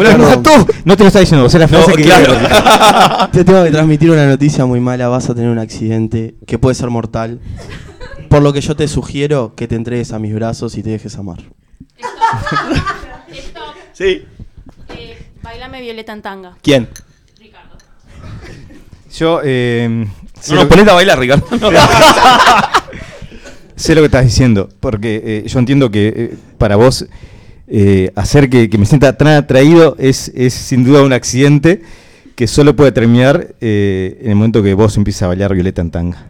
[0.86, 2.04] No te lo está diciendo, vos es la frase que
[3.32, 5.08] Te tengo que transmitir una noticia muy mala.
[5.08, 7.40] Vas a tener un accidente que puede ser mortal.
[8.28, 11.16] Por lo que yo te sugiero que te entregues a mis brazos y te dejes
[11.18, 11.44] amar.
[13.94, 14.26] Sí.
[14.90, 16.58] Eh, bailame Violeta en tanga.
[16.64, 16.90] ¿Quién?
[19.18, 20.08] Yo, eh,
[20.50, 21.46] No lo nos ponés a bailar, Ricardo.
[23.76, 27.06] sé lo que estás diciendo, porque eh, yo entiendo que eh, para vos
[27.68, 31.82] eh, hacer que, que me sienta tan atraído es, es sin duda un accidente
[32.38, 35.90] que solo puede terminar eh, en el momento que vos empieces a bailar Violeta en
[35.90, 36.28] tanga.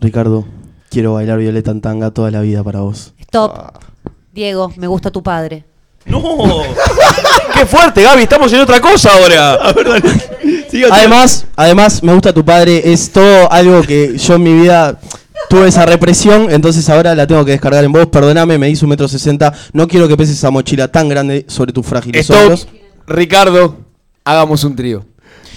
[0.00, 0.44] Ricardo,
[0.90, 3.14] quiero bailar Violeta en tanga toda la vida para vos.
[3.20, 3.78] Stop.
[4.32, 5.64] Diego, me gusta tu padre.
[6.04, 6.20] ¡No!
[7.54, 8.22] ¡Qué fuerte, Gaby!
[8.22, 9.58] Estamos en otra cosa ahora.
[10.90, 12.92] Además, además, me gusta tu padre.
[12.92, 14.98] Es todo algo que yo en mi vida
[15.48, 18.06] tuve esa represión, entonces ahora la tengo que descargar en vos.
[18.06, 19.52] Perdóname, me hizo un metro sesenta.
[19.72, 22.38] No quiero que peses esa mochila tan grande sobre tus frágiles Stop.
[22.38, 22.68] hombros.
[23.06, 23.76] Ricardo,
[24.24, 25.04] hagamos un trío.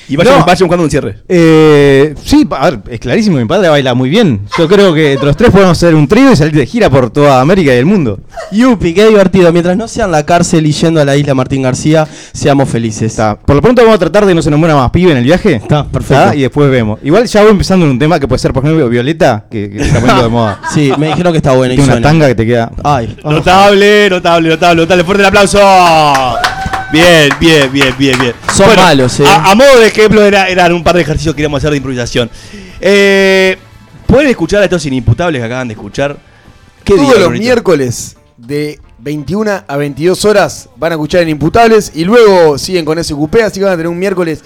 [0.08, 0.46] Y vayan, No.
[0.46, 1.18] vayan buscando un cierre.
[1.28, 4.42] Eh, sí, a ver, es clarísimo, mi padre baila muy bien.
[4.58, 7.10] Yo creo que entre los tres podemos hacer un trío y salir de gira por
[7.10, 8.20] toda América y el mundo.
[8.52, 9.52] Yupi, qué divertido.
[9.52, 13.12] Mientras no sea en la cárcel y yendo a la isla Martín García, seamos felices.
[13.12, 13.38] Está.
[13.38, 15.24] Por lo pronto vamos a tratar de no se nos muera más pibe en el
[15.24, 15.56] viaje.
[15.56, 16.34] Está, perfecto.
[16.36, 17.00] Y después vemos.
[17.04, 19.82] Igual ya voy empezando en un tema que puede ser, por ejemplo, Violeta, que, que
[19.82, 20.62] está poniendo de moda.
[20.74, 21.74] Sí, me dijeron que está bueno.
[21.74, 22.08] y Tiene una suena.
[22.08, 22.72] tanga que te queda.
[22.84, 25.04] Ay, Notable, notable, notable, notable.
[25.04, 25.60] Fuerte el aplauso.
[26.96, 28.34] Bien, bien, bien, bien, bien.
[28.54, 29.26] Son malos, eh.
[29.28, 31.78] A, a modo de ejemplo, era- eran un par de ejercicios que queríamos hacer de
[31.78, 32.30] improvisación.
[32.82, 33.58] Eh,
[34.08, 36.16] Pueden escuchar a estos inimputables que acaban de escuchar.
[36.84, 41.92] ¿Qué Todos día, los miércoles de 21 a 22 horas van a escuchar en Imputables
[41.96, 44.42] y luego siguen con SQP, así que van a tener un miércoles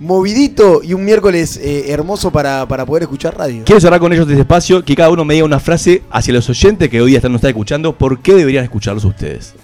[0.00, 3.62] movidito y un miércoles eh, hermoso para, para poder escuchar radio.
[3.64, 6.48] Quiero cerrar con ellos desde espacio, que cada uno me diga una frase hacia los
[6.50, 9.54] oyentes que hoy día están, nos están escuchando, ¿por qué deberían escucharlos ustedes?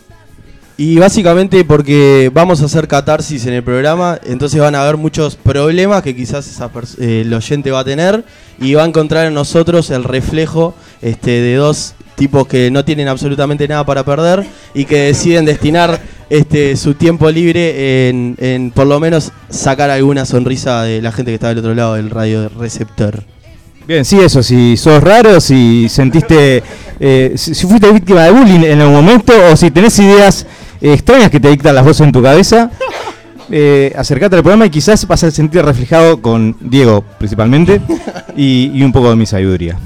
[0.81, 5.37] Y básicamente porque vamos a hacer catarsis en el programa, entonces van a haber muchos
[5.37, 8.25] problemas que quizás esa eh, el oyente va a tener
[8.59, 13.09] y va a encontrar en nosotros el reflejo este, de dos tipos que no tienen
[13.09, 16.01] absolutamente nada para perder y que deciden destinar
[16.31, 21.31] este, su tiempo libre en, en por lo menos sacar alguna sonrisa de la gente
[21.31, 23.23] que está del otro lado del radio receptor.
[23.87, 26.63] Bien, sí, eso, si sos raro, si sentiste,
[27.01, 30.47] eh, si, si fuiste víctima de bullying en algún momento o si tenés ideas
[30.81, 32.71] extrañas que te dictan las voces en tu cabeza,
[33.51, 37.81] eh, acercate al programa y quizás vas a sentir reflejado con Diego principalmente
[38.37, 39.79] y, y un poco de mi sabiduría.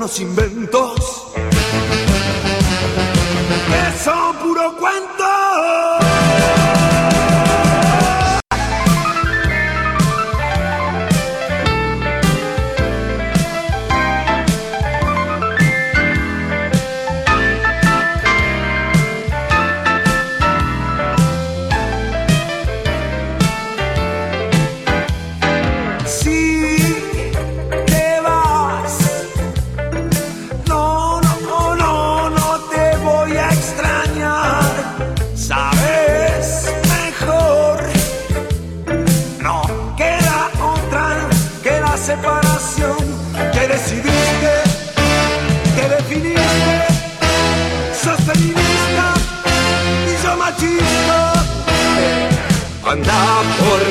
[0.00, 1.19] Modernos inventos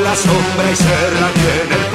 [0.10, 1.89] la sombra y cerra bien el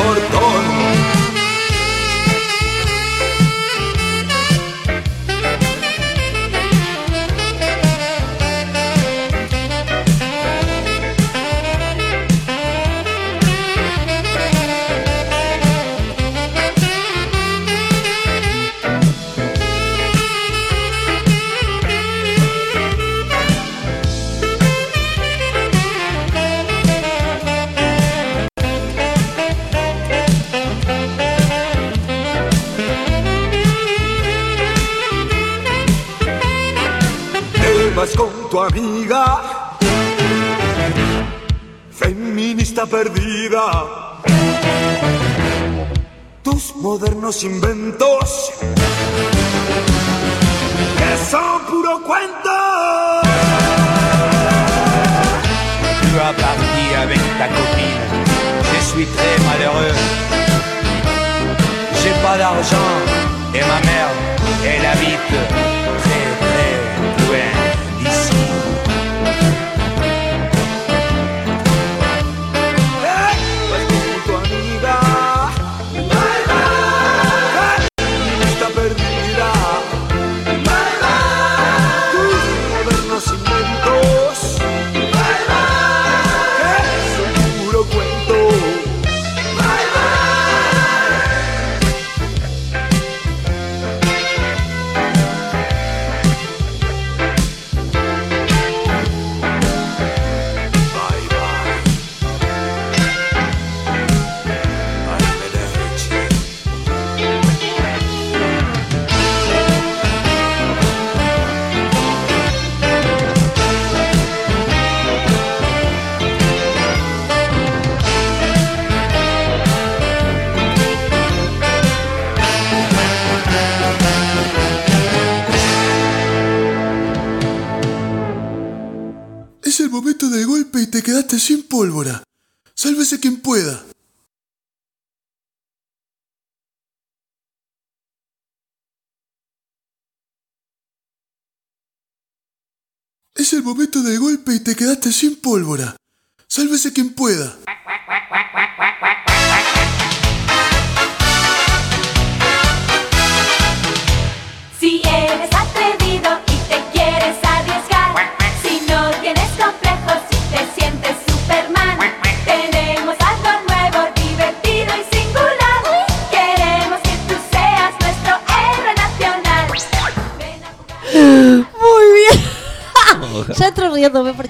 [145.44, 145.93] quedaste sin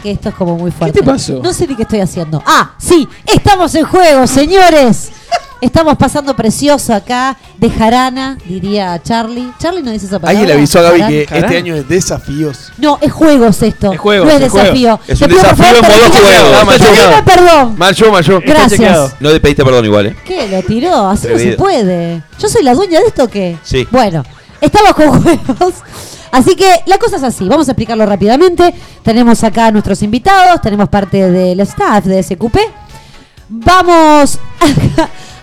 [0.04, 1.00] porque esto es como muy fuerte.
[1.00, 1.40] te pasó?
[1.42, 2.42] No sé ni qué estoy haciendo.
[2.44, 5.10] Ah, sí, estamos en juego, señores.
[5.62, 9.50] Estamos pasando precioso acá de jarana, diría Charlie.
[9.58, 10.40] Charlie no dice esa palabra.
[10.40, 11.26] Alguien le avisó a Gaby Jarana.
[11.26, 12.70] que este año es desafíos.
[12.76, 13.94] No, es juegos esto.
[13.94, 15.00] Es juegos, no es desafío.
[15.08, 17.24] Es Te un desafío en modo juego.
[17.24, 17.74] Perdón.
[17.78, 18.40] Mal yo, mal yo.
[18.42, 19.14] Gracias.
[19.20, 20.16] No le pediste perdón igual, ¿eh?
[20.26, 20.48] ¿Qué?
[20.48, 21.08] ¿Lo tiró?
[21.08, 22.22] Así no se puede.
[22.38, 23.56] ¿Yo soy la dueña de esto o qué?
[23.62, 23.88] Sí.
[23.90, 24.22] Bueno,
[24.60, 25.74] estamos con juegos.
[26.34, 28.74] Así que la cosa es así, vamos a explicarlo rápidamente.
[29.04, 32.56] Tenemos acá a nuestros invitados, tenemos parte del staff de SQP.
[33.50, 34.40] Vamos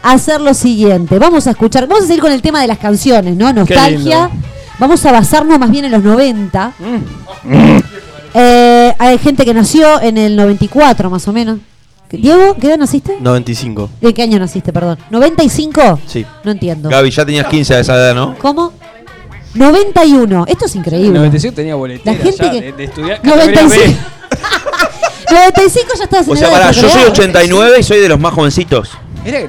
[0.04, 2.78] a hacer lo siguiente, vamos a escuchar, vamos a seguir con el tema de las
[2.78, 3.54] canciones, ¿no?
[3.54, 4.30] Nostalgia.
[4.80, 6.74] Vamos a basarnos más bien en los 90.
[8.34, 11.60] Eh, hay gente que nació en el 94 más o menos.
[12.10, 13.18] Diego, ¿qué edad naciste?
[13.22, 13.90] 95.
[14.02, 14.98] ¿De qué año naciste, perdón?
[15.10, 16.00] ¿95?
[16.06, 16.26] Sí.
[16.44, 16.90] No entiendo.
[16.90, 18.38] Gaby, ya tenías 15 a esa edad, ¿no?
[18.38, 18.74] ¿Cómo?
[19.54, 20.46] 91.
[20.48, 21.14] Esto es increíble.
[21.20, 23.98] 95 tenía boletera La gente ya que- de, de estudiar categoría 95.
[23.98, 23.98] B.
[25.32, 27.12] 95 ya estás en O sea, edad de pará, yo soy procrear.
[27.12, 28.90] 89 y soy de los más jovencitos.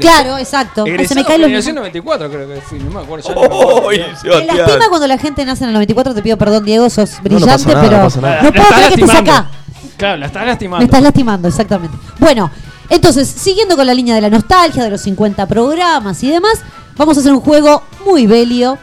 [0.00, 0.82] Claro, exacto.
[0.84, 1.92] Ahí se Egresado me caen los generación mismos.
[1.92, 3.28] 94 creo que fui, no me acuerdo.
[3.28, 4.38] ya no me acuerdo.
[4.38, 7.22] Me lastima cuando la gente nace en el 94, te pido perdón, Diego, sos no
[7.22, 8.36] brillante, pasa nada, pero no pasa nada.
[8.36, 9.32] no La puedo estás creer que estés lastimando.
[9.32, 9.50] acá.
[9.96, 10.78] Claro, la estás lastimando.
[10.78, 11.96] Me estás lastimando, exactamente.
[12.18, 12.50] Bueno,
[12.90, 16.60] entonces, siguiendo con la línea de la nostalgia, de los 50 programas y demás,
[16.96, 18.76] vamos a hacer un juego muy belio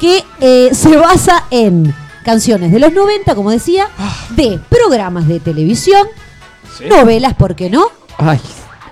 [0.00, 1.94] que eh, se basa en
[2.24, 3.88] canciones de los 90, como decía,
[4.30, 6.06] de programas de televisión,
[6.88, 7.86] novelas, ¿por qué no?
[8.18, 8.40] Ay.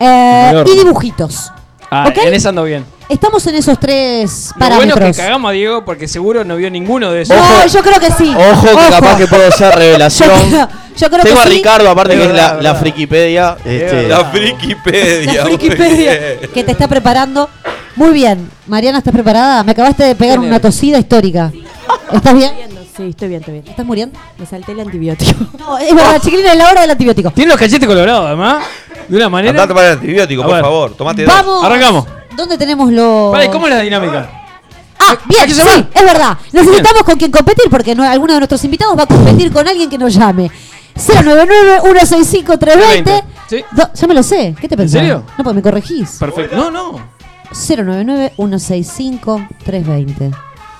[0.01, 1.53] Eh, y dibujitos.
[1.91, 2.19] Ah, ¿Ok?
[2.19, 2.85] en esa ando bien.
[3.09, 5.11] Estamos en esos tres Lo bueno parámetros.
[5.11, 7.37] es que cagamos a Diego porque seguro no vio ninguno de esos.
[7.37, 8.35] No, yo creo que sí.
[8.35, 10.31] Ojo que capaz que puedo hacer revelación.
[10.41, 11.49] Yo creo, yo creo Tengo que a sí.
[11.59, 13.57] Ricardo, aparte que es verdad, la, es la frikipedia.
[13.67, 15.45] Este, La frikipedia.
[15.45, 16.51] La bien.
[16.55, 17.51] que te está preparando.
[17.97, 18.49] Muy bien.
[18.67, 19.63] Mariana, ¿estás preparada?
[19.65, 21.51] Me acabaste de pegar una tosida histórica.
[22.13, 22.53] ¿Estás bien?
[22.97, 23.65] Sí, estoy bien, estoy bien.
[23.69, 24.17] ¿Estás muriendo?
[24.39, 25.45] Me salté el antibiótico.
[25.59, 27.31] No, es verdad, chiquilina, es la hora del antibiótico.
[27.33, 28.65] Tiene los cachetes colorados, además.
[29.09, 29.51] De una manera.
[29.51, 30.95] Andá a tomar el antibiótico, por favor.
[30.97, 31.35] Tomate dos.
[31.35, 31.65] Vamos.
[31.65, 32.07] Arrancamos.
[32.37, 33.33] ¿Dónde tenemos los...?
[33.33, 34.31] Vale, ¿cómo es la dinámica?
[34.99, 35.63] Ah, bien, sí,
[35.95, 36.37] es verdad.
[36.53, 39.89] Necesitamos con quien competir porque no, alguno de nuestros invitados va a competir con alguien
[39.91, 40.51] que nos llame.
[40.97, 43.23] 099-165-320.
[43.49, 43.65] Sí.
[43.73, 44.55] Do- Ya me lo sé.
[44.61, 45.01] ¿Qué te pensás?
[45.01, 45.25] serio?
[45.39, 46.11] No, porque me corregís.
[46.19, 46.57] Perfecto.
[46.57, 47.16] No, no.
[47.53, 50.35] 099-165-320.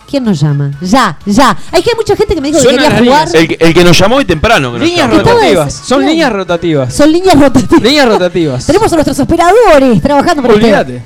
[0.09, 0.71] ¿Quién nos llama?
[0.81, 1.57] Ya, ya.
[1.73, 3.27] Hay que hay mucha gente que me dijo que Suenan quería las jugar.
[3.27, 3.43] líneas.
[3.43, 4.73] El, que- el que nos llamó hoy temprano.
[4.73, 5.21] Que nos Líneas llamó.
[5.23, 5.75] rotativas.
[5.75, 5.87] Claro.
[5.89, 6.95] Son líneas rotativas.
[6.95, 7.83] Son líneas rotativas.
[7.83, 8.67] Líneas rotativas.
[8.67, 10.75] Tenemos a nuestros operadores trabajando por ustedes.
[10.75, 11.03] Olvídate.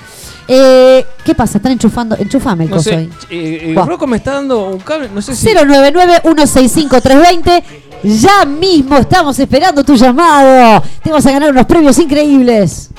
[0.53, 1.57] Eh, ¿Qué pasa?
[1.59, 2.15] Están enchufando.
[2.19, 2.97] Enchufame el No coso sé.
[2.97, 3.11] ahí.
[3.31, 3.87] Eh, eh, Buah.
[3.87, 5.09] Rocco me está dando un cable.
[5.15, 5.47] No sé si.
[5.49, 7.63] 099-165-320.
[8.03, 10.83] Ya mismo estamos esperando tu llamado.
[11.03, 12.91] Te vas a ganar unos premios increíbles.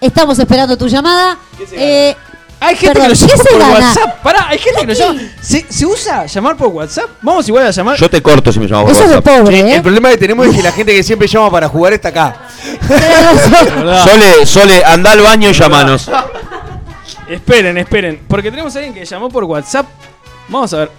[0.00, 1.38] estamos esperando tu llamada.
[1.72, 2.16] Eh,
[2.60, 3.74] Hay gente Perdón, que nos ¿qué llama se por gana?
[3.74, 4.22] WhatsApp.
[4.22, 5.20] Pará, hay gente que nos llama.
[5.40, 7.10] ¿Se, se usa llamar por WhatsApp?
[7.22, 7.96] Vamos igual a llamar.
[7.96, 9.38] Yo te corto si me llamas por eso es de WhatsApp.
[9.40, 9.74] pobre, ¿eh?
[9.76, 12.43] El problema que tenemos es que la gente que siempre llama para jugar está acá.
[14.04, 16.10] Sole, Sole, anda al baño y llamanos.
[17.28, 18.20] Esperen, esperen.
[18.28, 19.86] Porque tenemos a alguien que llamó por WhatsApp.
[20.48, 20.90] Vamos a ver.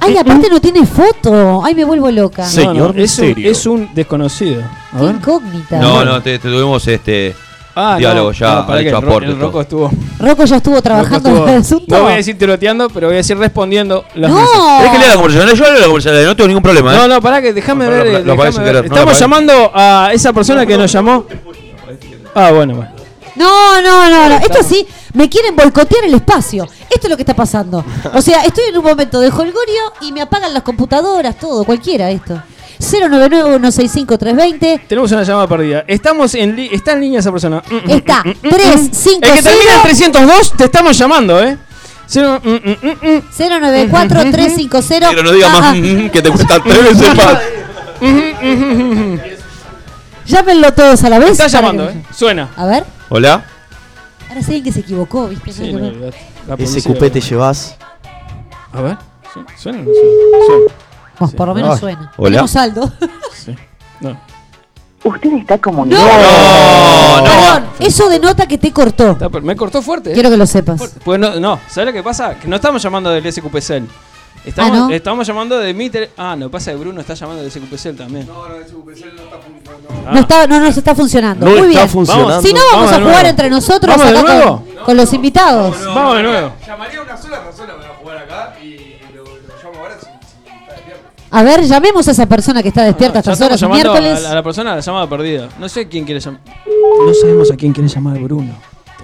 [0.00, 1.64] Ay, aparte no tiene foto.
[1.64, 2.42] Ay, me vuelvo loca.
[2.42, 3.50] No, Señor no, es, un, Misterio.
[3.52, 4.62] es un desconocido.
[4.92, 5.14] A Qué ver.
[5.14, 5.78] incógnita.
[5.78, 7.34] No, no, te, te tuvimos este
[7.78, 9.28] Ah, diálogo no, ya, no, pará ha que hecho el Ro- aporte.
[9.28, 9.90] El Rocco estuvo.
[10.18, 11.84] Rocco ya estuvo trabajando en el asunto.
[11.94, 14.38] No voy a decir tiroteando, pero voy a decir respondiendo las No.
[14.78, 15.54] ¿Querés que lea la conversación?
[15.58, 16.94] Yo leo la conversación, no tengo ningún problema.
[16.94, 16.96] ¿eh?
[16.96, 18.02] No, no, pará que déjame No, ver.
[18.24, 21.26] querer, no Estamos llamando a esa persona que nos llamó.
[22.34, 22.90] Ah, bueno, bueno.
[23.34, 24.36] No, no, no, no.
[24.36, 26.64] Esto sí, me quieren boicotear el espacio.
[26.88, 27.84] Esto es lo que está pasando.
[28.14, 32.10] O sea, estoy en un momento de holgorio y me apagan las computadoras, todo, cualquiera
[32.10, 32.40] esto.
[32.80, 34.80] 099-165-320.
[34.88, 35.84] Tenemos una llamada perdida.
[35.86, 37.62] Estamos en li- está en línea esa persona.
[37.70, 38.48] Mm, mm, Está mm, mm, mm.
[38.50, 39.28] 350.
[39.28, 41.56] El que termina en 302 te estamos llamando, ¿eh?
[42.08, 43.22] Cero, mm, mm, mm, mm.
[43.36, 45.08] 094-350.
[45.10, 45.74] Pero no digas Ah, más ah.
[45.74, 47.38] mm, que te cuesta tres veces más.
[50.26, 51.30] Llámenlo todos a la vez.
[51.32, 52.02] Está para llamando, que- ¿eh?
[52.14, 52.48] Suena.
[52.56, 52.84] A ver.
[53.08, 53.44] Hola.
[54.28, 55.52] Ahora sé que se equivocó, ¿viste?
[55.52, 55.90] Sí, No.
[56.48, 56.92] La Ese policía.
[56.92, 57.76] cupé te llevas.
[58.72, 58.96] A ver.
[59.32, 60.46] ¿su- ¿Suena o no suena?
[60.46, 60.72] Suena.
[61.18, 61.78] Por lo menos Ay.
[61.80, 62.12] suena.
[62.16, 62.30] Hola.
[62.30, 62.92] Tenemos saldo.
[63.34, 63.54] Sí.
[64.00, 64.18] No.
[65.04, 66.06] Usted está No, comunicado.
[66.08, 67.24] No, no.
[67.24, 69.12] Perdón, eso denota que te cortó.
[69.12, 70.10] Está, me cortó fuerte.
[70.10, 70.14] ¿eh?
[70.14, 70.78] Quiero que lo sepas.
[70.78, 71.00] Fuerte.
[71.04, 72.34] Pues no, no, ¿sabes lo que pasa?
[72.34, 73.84] Que no estamos llamando del SQPCL.
[74.44, 74.90] Estamos, Ah, ¿no?
[74.90, 78.28] estamos llamando de mi tele- Ah, no, pasa que Bruno está llamando del SQPCL también.
[80.06, 80.10] Ah.
[80.12, 81.44] No está, no nos está funcionando.
[81.46, 81.88] No Muy está bien.
[81.88, 82.40] funcionando.
[82.42, 84.64] Si no, vamos, Vamos a jugar entre nosotros ¿Vamos de acá nuevo?
[84.76, 85.84] con, con los invitados.
[85.86, 86.52] Vamos de nuevo.
[86.66, 87.35] Llamaría una sola
[91.36, 94.18] A ver, llamemos a esa persona que está despierta a Ya estas horas miércoles.
[94.18, 95.50] a, la- a la persona la llamada perdida.
[95.58, 96.40] No sé quién quiere llamar.
[97.06, 98.54] No sabemos a quién quiere llamar Bruno.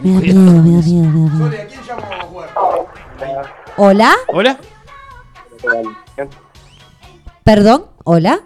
[0.03, 1.47] Me da miedo, me da miedo, me da miedo.
[1.47, 2.49] ¿a quién a jugar?
[3.77, 4.59] Hola, ¿Hola?
[7.45, 8.41] perdón, hola.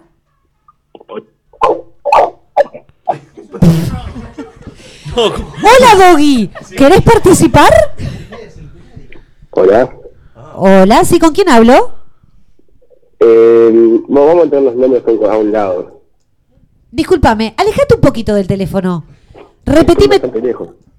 [5.15, 6.49] Hola, Doggy.
[6.77, 7.71] ¿Querés participar?
[9.51, 9.89] Hola.
[10.55, 11.19] Hola, ¿sí?
[11.19, 11.95] ¿Con quién hablo?
[13.19, 16.01] Eh, no, vamos a entrar los nombres a un lado.
[16.91, 19.05] Discúlpame, alejate un poquito del teléfono.
[19.65, 20.19] Repetime.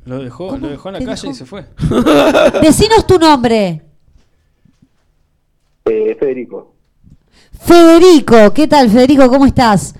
[0.04, 1.30] Lo dejó, lo dejó en la ¿Te calle dejó?
[1.30, 1.64] y se fue.
[2.62, 3.82] decinos tu nombre.
[5.84, 6.74] Eh, Federico.
[7.60, 9.28] Federico, ¿qué tal Federico?
[9.28, 9.94] ¿Cómo estás?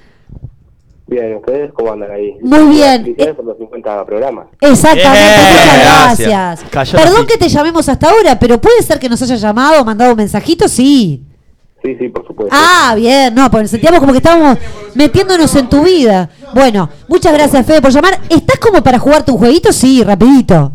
[1.07, 2.37] Bien, ¿ustedes cómo andan ahí?
[2.43, 3.03] Muy bien.
[3.03, 4.49] Felicidades por los 50 programas.
[4.61, 6.71] Exactamente, muchas gracias.
[6.71, 7.03] gracias.
[7.03, 10.11] Perdón que te llamemos hasta ahora, pero puede ser que nos haya llamado o mandado
[10.13, 11.25] un mensajito, sí.
[11.83, 12.55] Sí, sí, por supuesto.
[12.57, 14.59] Ah, bien, no, porque sentíamos como que estábamos
[14.95, 16.29] metiéndonos en tu vida.
[16.53, 18.21] Bueno, muchas gracias Fede por llamar.
[18.29, 19.73] ¿Estás como para jugarte un jueguito?
[19.73, 20.73] Sí, rapidito.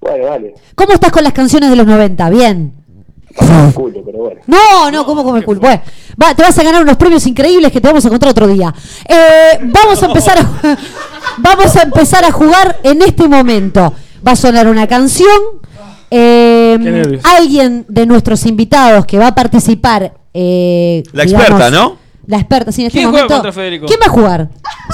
[0.00, 0.54] Bueno, dale.
[0.74, 2.30] ¿Cómo estás con las canciones de los 90?
[2.30, 2.74] Bien.
[3.74, 4.40] Culo, pero bueno.
[4.46, 5.60] No, no, ¿cómo come el culo?
[5.60, 5.80] Bueno,
[6.22, 8.74] va, te vas a ganar unos premios increíbles que te vamos a contar otro día.
[9.08, 10.76] Eh, vamos a empezar a,
[11.38, 13.94] vamos a empezar a jugar en este momento.
[14.26, 15.62] Va a sonar una canción.
[16.12, 20.12] Eh, alguien de nuestros invitados que va a participar.
[20.34, 21.96] eh, La digamos, experta, ¿no?
[22.26, 23.34] La experta, sí, en este ¿Quién juega momento.
[23.42, 23.86] contra Federico?
[23.86, 24.48] ¿Quién va a jugar?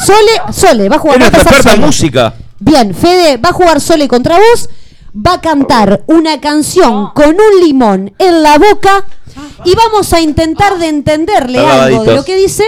[0.05, 1.17] Sole, Sole, va a jugar.
[1.19, 2.35] Es va a nuestra pasar experta en música.
[2.61, 4.69] Bien, Fede va a jugar Sole contra vos,
[5.15, 9.05] va a cantar una canción con un limón en la boca
[9.65, 12.65] y vamos a intentar de entenderle algo de lo que dice,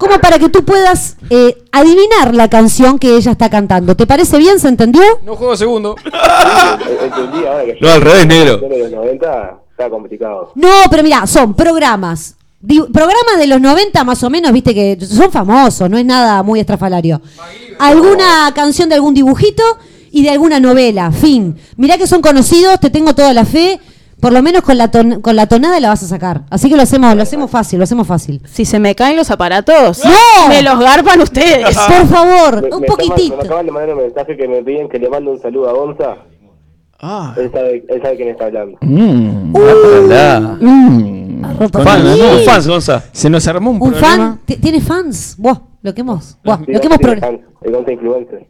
[0.00, 3.94] como para que tú puedas eh, adivinar la canción que ella está cantando.
[3.94, 4.58] ¿Te parece bien?
[4.58, 5.02] ¿Se entendió?
[5.22, 5.94] No juego segundo.
[6.02, 8.56] Entendí ahora que No, al revés, negro.
[8.56, 10.52] De los 90 está complicado.
[10.54, 12.34] No, pero mira, son programas.
[12.66, 16.60] Programas de los 90 más o menos, viste que son famosos, no es nada muy
[16.60, 17.20] estrafalario.
[17.78, 19.62] Alguna canción de algún dibujito
[20.10, 21.56] y de alguna novela, fin.
[21.76, 23.78] Mirá que son conocidos, te tengo toda la fe,
[24.20, 26.42] por lo menos con la, ton- con la tonada la vas a sacar.
[26.50, 28.42] Así que lo hacemos, lo hacemos fácil, lo hacemos fácil.
[28.46, 30.48] Si se me caen los aparatos, ¡No!
[30.48, 31.76] me los garpan ustedes.
[31.88, 33.36] Por favor, Me- un me acaban- poquitito.
[33.36, 35.72] me acaban de mandar un mensaje que me piden que le mande un saludo a
[35.72, 36.16] Gonza.
[37.02, 37.34] Ah.
[37.38, 38.76] Él sabe, él sabe quién está hablando.
[38.82, 39.54] Mm.
[41.58, 42.22] Ropa Fan, feliz.
[42.38, 43.02] un fans, Gonza.
[43.12, 44.06] Se nos armó un, Un problema.
[44.16, 45.34] fan, ti- tiene fans.
[45.38, 46.98] Buah, lo que hemos, buah, Sí, lo que hemos
[47.62, 48.46] El Gonza Influencer.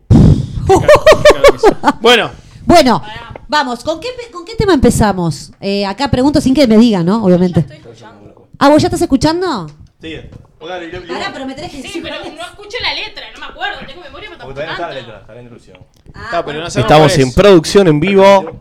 [2.00, 2.30] Bueno.
[2.66, 3.02] Bueno,
[3.50, 5.50] vamos, ¿con qué, pe- ¿con qué tema empezamos?
[5.60, 7.22] Eh, acá pregunto sin que me digan, ¿no?
[7.24, 7.66] Obviamente.
[8.58, 9.66] Ah, ¿vos ya estás escuchando?
[10.00, 10.16] Sí.
[10.58, 14.02] Pará, pero me tenés que Sí, pero no escuché la letra, no me acuerdo, tengo
[14.02, 14.82] memoria, pero tampoco canto.
[15.16, 15.78] está en ilusión.
[16.14, 17.34] Ah, pero no sabemos Estamos cuál en es.
[17.34, 18.60] producción en vivo.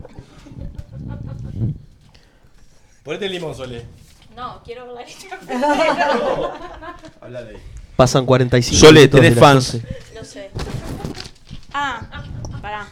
[3.04, 3.84] Ponete el limón, Sole.
[4.36, 5.38] No, quiero ver la letra.
[7.20, 7.62] Habla de ahí.
[7.96, 9.74] Pasan 45 Sole, minutos tenés de las fans.
[9.74, 9.88] 11.
[10.14, 10.50] Lo sé.
[11.74, 12.00] Ah,
[12.62, 12.88] pará.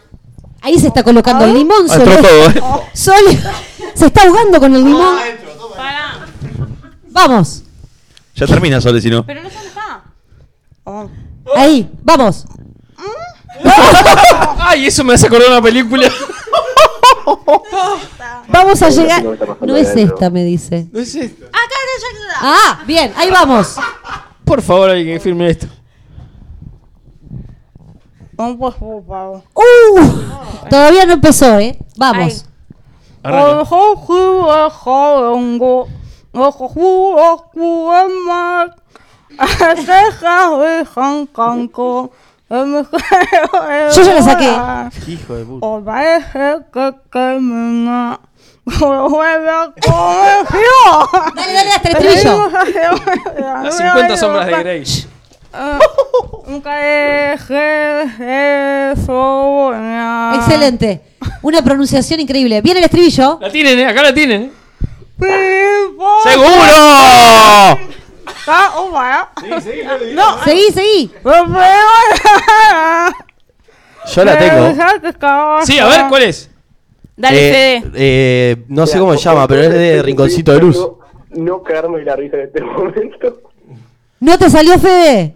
[0.60, 1.86] Ahí se está colocando el limón.
[1.88, 2.28] Ah, entró Sole.
[2.28, 2.62] todo, ¿eh?
[2.92, 3.40] Sole,
[3.94, 5.18] se está ahogando con el limón.
[7.10, 7.62] Vamos,
[8.34, 9.24] Ya termina, Sole, si no.
[9.26, 10.02] Pero no dónde está.
[10.84, 11.10] Oh.
[11.56, 12.44] ahí, vamos.
[14.58, 16.08] Ay, eso me hace acordar una película.
[18.48, 19.22] Vamos a llegar.
[19.60, 20.88] No es esta, me dice.
[20.92, 21.46] No es esto.
[22.40, 23.76] Ah, bien, ahí vamos.
[24.44, 25.66] Por favor, alguien que firme esto.
[29.54, 30.00] Uh,
[30.70, 31.76] todavía no empezó, ¿eh?
[31.96, 32.44] Vamos.
[43.94, 45.10] Yo ya la saqué.
[45.12, 45.66] Hijo de puta.
[51.34, 52.50] Dale, dale, hasta el estribillo.
[53.40, 54.84] Las 50 sombras de Grey.
[60.34, 61.00] Excelente.
[61.42, 62.60] Una pronunciación increíble.
[62.60, 63.38] Viene el estribillo.
[63.40, 63.86] La tienen, ¿eh?
[63.86, 64.42] Acá la tienen.
[64.42, 64.50] ¿eh?
[66.22, 66.48] ¡Seguro!
[70.14, 71.10] No, Seguí, seguí.
[74.14, 74.74] Yo la tengo.
[75.64, 76.50] Sí, a ver, ¿cuál es?
[77.16, 77.52] Dale, Eh,
[77.82, 77.90] Fede.
[77.94, 80.76] eh, no sé cómo se llama, pero es de Rinconcito de Luz.
[80.76, 80.98] No,
[81.30, 83.47] no cagarme la risa en este momento.
[84.20, 85.34] ¿No te salió Fede?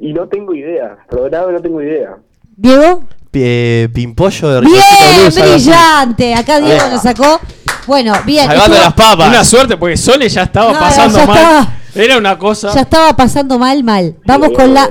[0.00, 0.96] Y no tengo idea.
[1.08, 2.16] Programa no tengo idea.
[2.56, 3.04] Diego.
[3.32, 5.34] Eh, Pimpollo de Bien, Luz.
[5.34, 6.34] brillante.
[6.34, 7.40] Acá Diego lo sacó.
[7.86, 8.46] Bueno, bien.
[8.46, 9.28] Salvando estuvo- las papas.
[9.28, 11.36] Una suerte, porque Sole ya estaba No, pasando ya mal.
[11.38, 11.68] estaba.
[11.94, 12.72] Era una cosa.
[12.72, 14.16] Ya estaba pasando mal, mal.
[14.24, 14.88] Vamos con la.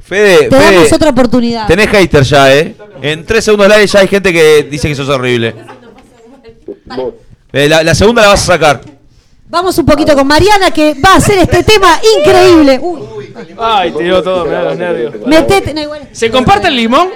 [0.00, 1.66] Fede, Te damos otra oportunidad.
[1.66, 2.76] tenés hater ya, ¿eh?
[3.02, 5.54] En tres segundos al aire ya hay gente que dice que sos horrible.
[7.52, 8.80] Eh, la, la segunda la vas a sacar.
[9.50, 12.78] Vamos un poquito con Mariana que va a hacer este tema increíble.
[12.82, 12.98] Uy,
[13.58, 15.14] Ay, tiró todo, me da los nervios.
[15.26, 15.72] metete.
[15.74, 16.08] No, igual.
[16.12, 17.08] ¿Se comparte el limón?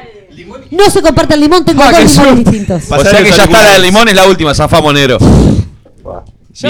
[0.70, 2.50] No se comparte el limón, tengo Ah, dos limones suerte.
[2.50, 2.90] distintos.
[2.90, 5.18] O sea que ya está la del limón, es la última, zafamos negro.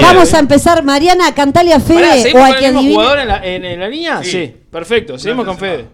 [0.01, 2.79] Vamos a empezar, Mariana, cantale a Pará, Fede ¿seguimos o con a el que mismo
[2.81, 2.95] adivine.
[2.95, 4.21] jugador en la, en, en la línea?
[4.25, 4.53] Sí.
[4.71, 5.19] perfecto.
[5.19, 5.87] Seguimos con Fede.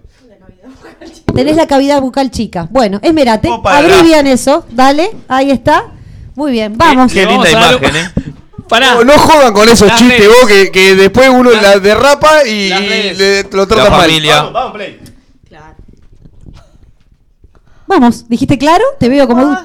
[1.35, 2.67] Tenés la cavidad bucal chica.
[2.71, 3.49] Bueno, esmerate.
[3.49, 4.65] Opa, bien eso.
[4.71, 5.85] Dale, ahí está.
[6.35, 7.13] Muy bien, vamos.
[7.13, 8.11] Qué linda a dar imagen, ¿eh?
[8.69, 8.95] Pará.
[8.95, 10.33] No, no jodan con esos Las chistes redes.
[10.41, 14.01] vos que, que después uno la derrapa y, Las y le- lo trata mal.
[14.03, 14.51] familia.
[17.87, 18.85] Vamos, ¿dijiste claro?
[19.01, 19.57] Te veo como.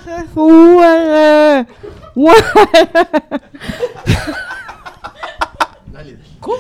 [6.40, 6.58] ¿Cómo?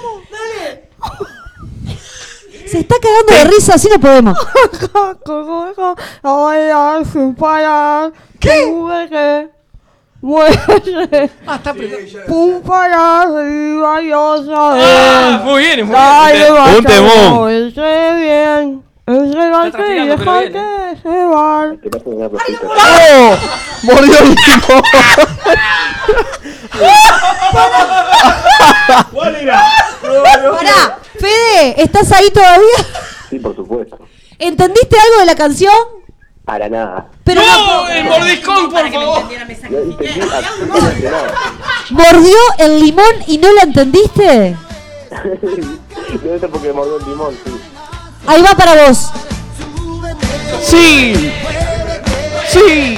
[2.67, 4.37] Se está cagando de risa, así no podemos.
[8.39, 9.51] ¿Qué?
[10.25, 11.73] Ah, está
[14.81, 16.53] Ah, muy bien, muy bien.
[16.77, 17.29] Un temón.
[17.33, 18.83] móvese bien.
[19.05, 21.77] Y déjate llevar.
[22.63, 23.35] ¡Oh!
[23.83, 24.83] ¡Mordió el limón!
[29.11, 29.61] ¿Cuál era?
[30.01, 32.77] Pará, Fede, ¿estás ahí todavía?
[33.29, 33.97] Sí, por supuesto.
[34.39, 35.73] ¿Entendiste algo de la canción?
[36.45, 37.07] Para nada.
[37.23, 37.87] Pero ¡No!
[37.87, 39.23] ¡El mordiscón, por favor!
[40.69, 40.79] No.
[41.91, 44.57] ¿Mordió el limón y no la entendiste?
[46.23, 47.51] Debe ser porque mordió el limón, sí.
[48.27, 49.09] Ahí va para vos.
[50.61, 51.31] ¡Sí!
[52.49, 52.97] ¡Sí!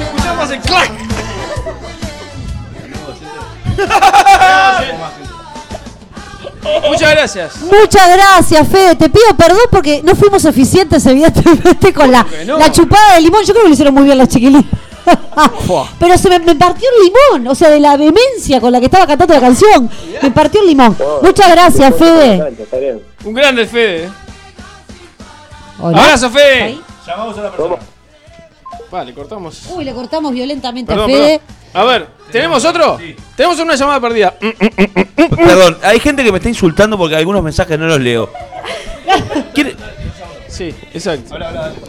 [0.00, 0.90] Escuchamos el clac.
[6.88, 7.56] Muchas gracias.
[7.62, 8.96] Muchas gracias, Fede.
[8.96, 12.58] Te pido perdón porque no fuimos eficientes, evidentemente, con la, no?
[12.58, 13.42] la chupada de limón.
[13.44, 14.64] Yo creo que lo hicieron muy bien las chiquilinas.
[15.98, 18.86] Pero se me, me partió el limón, o sea, de la vehemencia con la que
[18.86, 19.90] estaba cantando la canción.
[20.22, 20.96] Me partió el limón.
[21.22, 22.54] Muchas gracias, Fede.
[22.58, 23.02] Está bien.
[23.24, 24.08] Un grande Fede.
[25.80, 25.98] Hola.
[25.98, 26.62] Abrazo, Fede.
[26.62, 26.82] Ahí.
[27.06, 27.76] Llamamos a la persona.
[28.90, 29.62] Vale, cortamos.
[29.74, 31.40] Uy, le cortamos violentamente Perdón, a Fede.
[31.40, 31.62] perdón.
[31.74, 32.98] A ver, ¿tenemos otro?
[33.36, 34.34] Tenemos una llamada perdida.
[34.40, 38.30] Mm, Perdón, hay gente que me está insultando porque algunos mensajes no los leo.
[39.54, 39.76] Quiere-
[40.48, 41.34] Sí, exacto.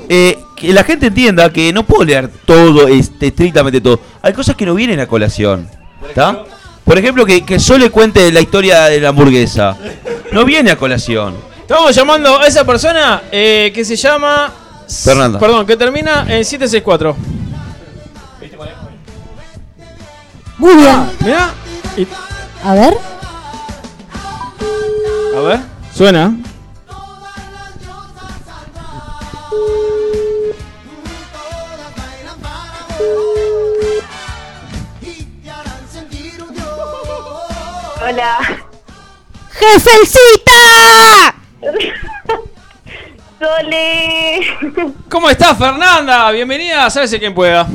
[0.07, 3.99] Eh, que la gente entienda que no puedo leer todo, este, estrictamente todo.
[4.21, 5.67] Hay cosas que no vienen a colación.
[6.07, 6.43] ¿Está?
[6.85, 9.75] Por ejemplo, que, que solo cuente la historia de la hamburguesa.
[10.31, 11.35] No viene a colación.
[11.61, 14.51] Estamos llamando a esa persona eh, que se llama.
[15.03, 15.39] Fernanda.
[15.39, 17.15] Perdón, que termina en 764.
[20.63, 21.11] Muy bien.
[21.19, 21.49] Mirá.
[21.97, 22.07] y-
[22.63, 22.97] A ver.
[25.35, 25.59] a ver.
[25.93, 26.33] Suena.
[38.01, 38.37] Hola.
[39.51, 40.51] ¡Jefecita!
[43.39, 44.41] Sole.
[45.09, 46.31] ¿Cómo estás, Fernanda?
[46.31, 47.67] Bienvenida a Sálvese quien pueda.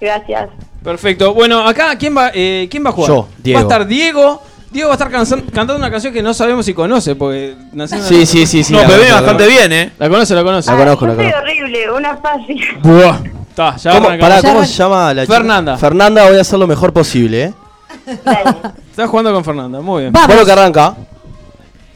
[0.00, 0.48] Gracias.
[0.86, 1.34] Perfecto.
[1.34, 3.10] Bueno, acá, ¿quién va, eh, ¿quién va a jugar?
[3.10, 3.56] Yo, Diego.
[3.58, 4.42] Va a estar Diego.
[4.70, 8.02] Diego va a estar cantando una canción que no sabemos si conoce, porque nació en
[8.02, 8.72] una- Sí, sí, sí, sí.
[8.72, 9.92] No, la pero viene bastante la bien, ¿eh?
[9.98, 10.70] La conoce, la conoce.
[10.70, 11.38] La conozco, la conozco.
[11.38, 12.60] horrible, una fácil.
[12.82, 13.18] Buah.
[13.48, 15.34] Está, ya ¿Cómo, pará, ¿cómo se llama la chica?
[15.34, 15.76] Fernanda.
[15.76, 17.54] Fernanda, voy a hacer lo mejor posible, ¿eh?
[18.90, 20.12] Estás jugando con Fernanda, muy bien.
[20.12, 20.28] Vamos.
[20.28, 20.94] Bueno, que arranca.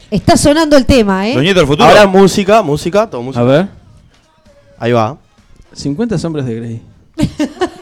[0.09, 1.35] Está sonando el tema, ¿eh?
[1.37, 1.87] Nietos del futuro.
[1.87, 3.41] Ahora música, música, todo música.
[3.41, 3.67] A ver.
[4.79, 5.15] Ahí va.
[5.73, 6.81] 50 sombras de Grey.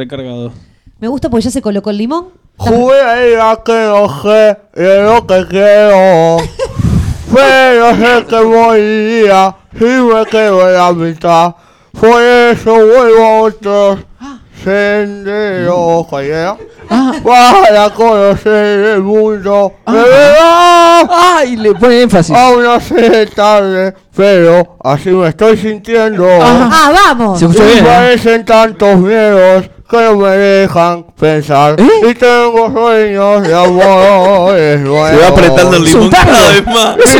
[0.00, 0.50] Recargado.
[0.98, 2.28] Me gusta porque ya se colocó el limón.
[2.56, 6.38] Jugué ahí a que no sé y lo que quiero.
[7.34, 11.54] Pero sé que moriría si me quedo en la mitad.
[12.00, 13.98] Por eso vuelvo a otros
[14.64, 16.06] senderos.
[16.06, 16.56] ¿cuál
[17.22, 19.74] Para conocer el mundo.
[19.86, 21.10] De verdad.
[21.10, 21.56] ¡Ay!
[21.56, 22.34] Le pone énfasis.
[22.34, 26.26] Aún no sé tarde, pero así me estoy sintiendo.
[26.40, 27.38] Ah, vamos.
[27.38, 27.86] Se escuchó bien, ¿eh?
[27.86, 31.76] parecen tantos miedos que no me dejan pensar.
[31.80, 35.10] Y tengo sueños de amores nuevos.
[35.10, 36.96] Se va apretando el limón cada vez más.
[37.06, 37.18] Y.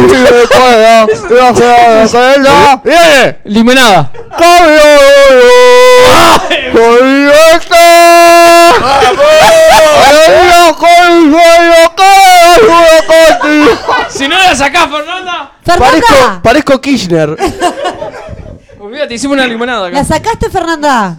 [2.84, 3.38] ¡Viene!
[3.44, 4.12] Limonada.
[4.38, 4.80] ¡Cambio!
[6.72, 8.72] ¡Soy esta!
[10.28, 12.04] ¡Ella con un sueño que
[12.54, 13.70] ayuda contigo!
[14.08, 15.52] Si no la sacás, Fernanda.
[15.64, 17.36] Parezco, parezco Kirchner.
[18.80, 19.96] Olvídate, hicimos una limonada acá.
[19.96, 21.18] ¿La sacaste, Fernanda?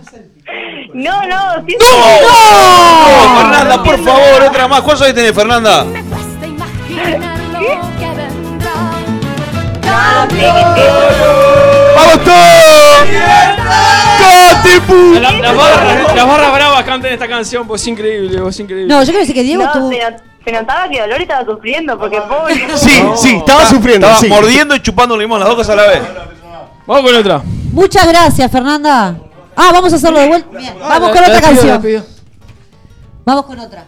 [0.94, 1.78] No, no, sí.
[1.80, 3.38] ¡No!
[3.42, 4.82] Fernanda, por favor, otra más.
[4.82, 5.86] ¿Cuántos años tenés, Fernanda?
[11.96, 13.08] ¡Vamos todos!
[14.20, 15.14] ¡Catipu!
[15.20, 18.94] La- Las barras, las barras bravas cantan esta canción, pues es increíble, es increíble.
[18.94, 19.90] No, yo quiero decir que Diego No, tuvo.
[19.92, 22.56] se, not- se notaba que Dolores estaba sufriendo porque pobre.
[22.78, 24.08] Sí, sí, estaba sufriendo.
[24.08, 24.28] Estaba sí.
[24.28, 26.02] mordiendo y chupando limón, las dos cosas a la vez.
[26.88, 27.42] Vamos con otra.
[27.72, 29.16] Muchas gracias, Fernanda.
[29.64, 30.58] Ah, vamos a hacerlo de vuelta.
[30.58, 32.06] Bien, vamos con otra canción.
[33.24, 33.86] Vamos con otra.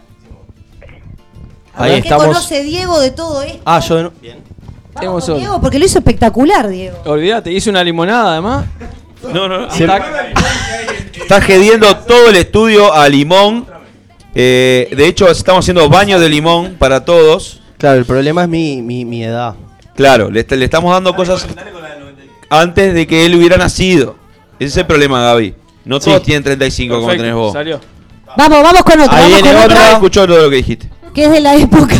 [1.74, 2.26] Ahí ¿Qué estamos.
[2.26, 3.60] conoce Diego de todo esto?
[3.64, 4.12] Ah, yo no.
[4.22, 4.38] Bien.
[4.94, 5.40] Tenemos Con otra.
[5.40, 6.98] Diego, porque lo hizo espectacular, Diego.
[7.06, 8.66] Olvídate, hice una limonada además.
[9.32, 9.68] No, no, no.
[9.68, 13.66] Está gediendo todo el estudio a limón.
[14.36, 17.60] Eh, de hecho, estamos haciendo baños de limón para todos.
[17.78, 19.56] Claro, el problema es mi, mi, mi edad.
[19.96, 21.44] Claro, le, le estamos dando cosas
[22.48, 24.16] antes de que él hubiera nacido.
[24.60, 25.63] Ese es el problema, Gaby.
[25.84, 27.52] No todos tienen 35 como tenés vos.
[27.52, 27.80] Salió.
[28.36, 29.18] Vamos, vamos con otra.
[29.18, 29.92] Ahí viene otra.
[29.92, 30.90] Escuchó todo lo que dijiste.
[31.14, 31.94] Que es de la época.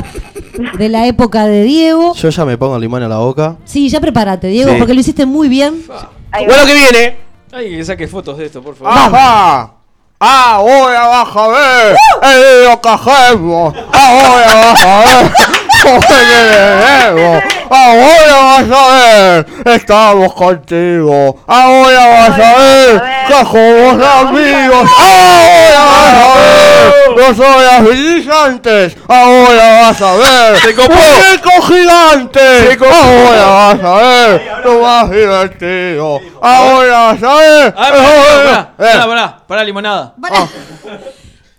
[0.78, 2.14] de la época de Diego.
[2.14, 3.56] Yo ya me pongo el limón en la boca.
[3.64, 4.78] Sí, ya prepárate, Diego, Sí.
[4.78, 5.84] porque lo hiciste muy bien.
[5.86, 7.16] Bueno, que viene.
[7.52, 8.92] Ay, que saque fotos de esto, por favor.
[8.96, 9.74] Ajá.
[10.22, 13.74] Ahora vas a ver el lío que hacemos.
[13.92, 15.32] Ahora vas a ver
[17.70, 19.46] Ahora vas a ver.
[19.64, 21.42] Estamos contigo.
[21.46, 24.90] Ahora vas a ver que somos amigos.
[24.98, 26.90] Ahora vas a ver.
[27.16, 28.96] No soy agilizantes.
[29.08, 30.58] Ahora vas a ver.
[30.76, 32.78] Muñeco gigante.
[32.84, 34.30] Ahora vas a ver.
[34.64, 36.20] Lo más divertido.
[36.42, 37.74] Ahora vas a ver.
[37.76, 40.14] Ah, pará, pará, pará, limonada.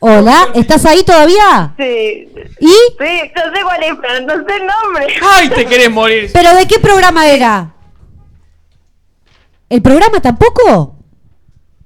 [0.03, 1.75] Hola, ¿estás ahí todavía?
[1.77, 2.27] Sí.
[2.59, 2.69] ¿Y?
[2.69, 5.07] Sí, no sé cuál es, pero no sé el nombre.
[5.21, 6.31] ¡Ay, te querés morir!
[6.33, 7.71] ¿Pero de qué programa era?
[9.69, 10.95] ¿El programa tampoco?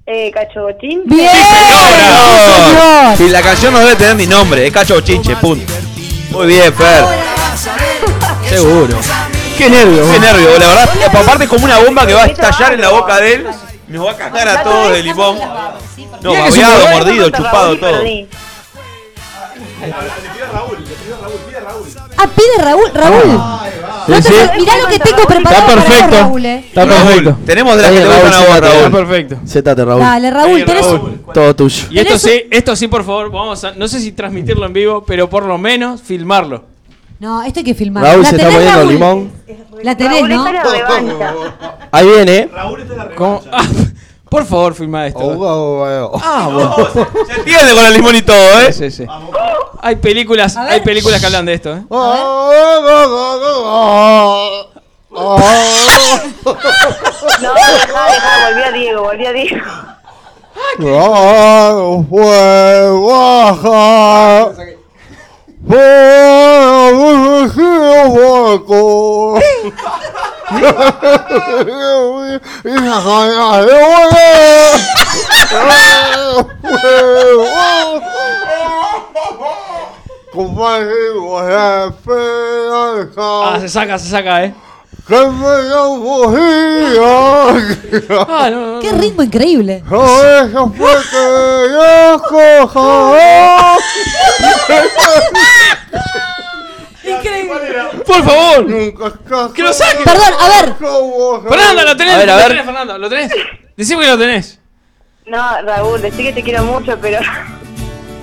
[0.06, 1.02] Eh, Cachobochín.
[1.04, 1.30] ¡Bien!
[1.30, 3.16] ¡Señor!
[3.18, 5.70] Si la canción no debe tener mi nombre, es Cacho Chinche, punto.
[6.30, 7.04] Muy bien, Fer.
[8.48, 8.98] Seguro.
[9.58, 10.10] Qué nervio.
[10.10, 10.90] Qué nervio, la verdad.
[11.20, 13.46] Aparte es como una bomba que va a estallar en la boca de él.
[13.88, 15.38] Nos va a cagar a todos de limón.
[16.22, 17.92] No, babeado, mordido, chupado, todo.
[22.18, 22.90] Ah, pide Raúl.
[22.94, 23.26] Raúl.
[24.08, 24.34] No te- Sí, sí.
[24.60, 26.64] Mirá lo que tengo preparado para vos, Raúl, eh.
[26.68, 27.36] Está perfecto.
[27.44, 28.76] Tenemos de las que te gustan a vos, Raúl.
[28.76, 29.36] Está perfecto.
[29.44, 30.00] Sétate, Raúl.
[30.00, 30.86] Dale, Raúl, tenés
[31.34, 31.86] Todo tuyo.
[31.90, 35.04] Y esto sí, esto sí, por favor, vamos a, no sé si transmitirlo en vivo,
[35.04, 36.64] pero por lo menos filmarlo.
[37.18, 38.04] No, esto hay que filmar.
[38.04, 38.92] Raúl ¿La se está poniendo Raúl?
[38.92, 39.32] limón.
[39.82, 40.46] La tenés, Raúl ¿no?
[40.48, 41.88] está.
[41.90, 42.48] Ahí viene.
[43.16, 43.42] ¿Cómo?
[43.52, 43.64] Ah,
[44.28, 45.20] por favor, filma esto.
[46.22, 46.76] Ah, bueno.
[47.26, 48.72] Se entiende con el limón y todo, ¿eh?
[48.72, 49.06] Sí, sí.
[49.80, 51.82] Hay películas, hay películas que hablan de esto, ¿eh?
[51.90, 52.50] No,
[57.54, 59.64] dejá, dejá, volví a Diego, volví a Diego.
[60.78, 62.90] No fue
[83.18, 84.54] Ah, se saca, se saca, ¿eh?
[88.28, 89.82] Ah, no, no, Qué ritmo increíble.
[89.88, 91.24] No, eso fue que
[91.72, 93.76] yo coja.
[97.10, 98.02] Increíble.
[98.06, 99.52] Por favor.
[99.54, 100.04] Que lo saque.
[100.04, 100.74] Perdón, a ver.
[101.48, 102.14] Fernanda, lo tenés.
[102.14, 103.32] A ver, a lo tenés, Fernanda, lo tenés.
[103.76, 104.58] Decime que lo tenés.
[105.26, 107.18] No, Raúl, decí que te quiero mucho, pero.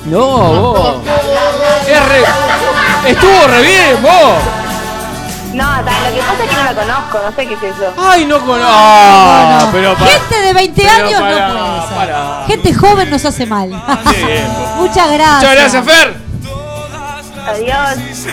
[0.06, 0.96] No, vos.
[1.88, 4.34] Es re- Estuvo re bien, vos.
[5.54, 7.94] No, lo que pasa es que no la conozco, no sé qué es eso.
[7.98, 8.66] Ay, no conozco.
[8.68, 10.12] Ah, pero para.
[10.12, 11.36] Gente de 20 Pero años no puede
[11.88, 11.96] ser.
[11.96, 12.44] pará.
[12.48, 13.70] Gente joven nos hace mal.
[13.70, 15.36] Muchas gracias.
[15.44, 16.16] Muchas gracias, Fer.
[17.48, 18.26] Adiós.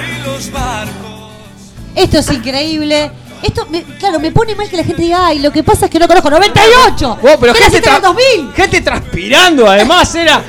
[1.95, 3.11] Esto es increíble.
[3.43, 5.91] Esto, me- claro, me pone mal que la gente diga, ay, lo que pasa es
[5.91, 7.19] que no conozco 98.
[7.23, 8.53] Vos, pero ¿Qué gente, tra- 2000?
[8.55, 10.43] gente transpirando, además, era.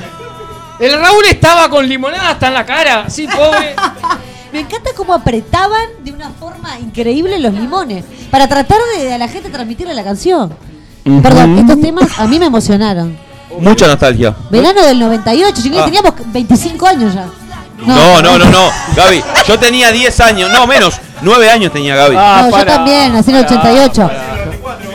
[0.78, 3.74] El Raúl estaba con limonada hasta en la cara, sí, pobre.
[4.52, 9.26] Me encanta cómo apretaban de una forma increíble los limones para tratar de a la
[9.28, 10.54] gente transmitirle la canción.
[11.22, 13.16] Perdón, estos temas a mí me emocionaron.
[13.58, 14.34] Mucha nostalgia.
[14.50, 15.84] Verano del 98, chiquillos, Ah.
[15.86, 17.26] teníamos 25 años ya.
[17.86, 18.70] No, no, no, no.
[18.96, 22.16] Gaby, yo tenía 10 años, no menos, 9 años tenía Gaby.
[22.18, 24.10] Ah, no, yo también, nací en el 88.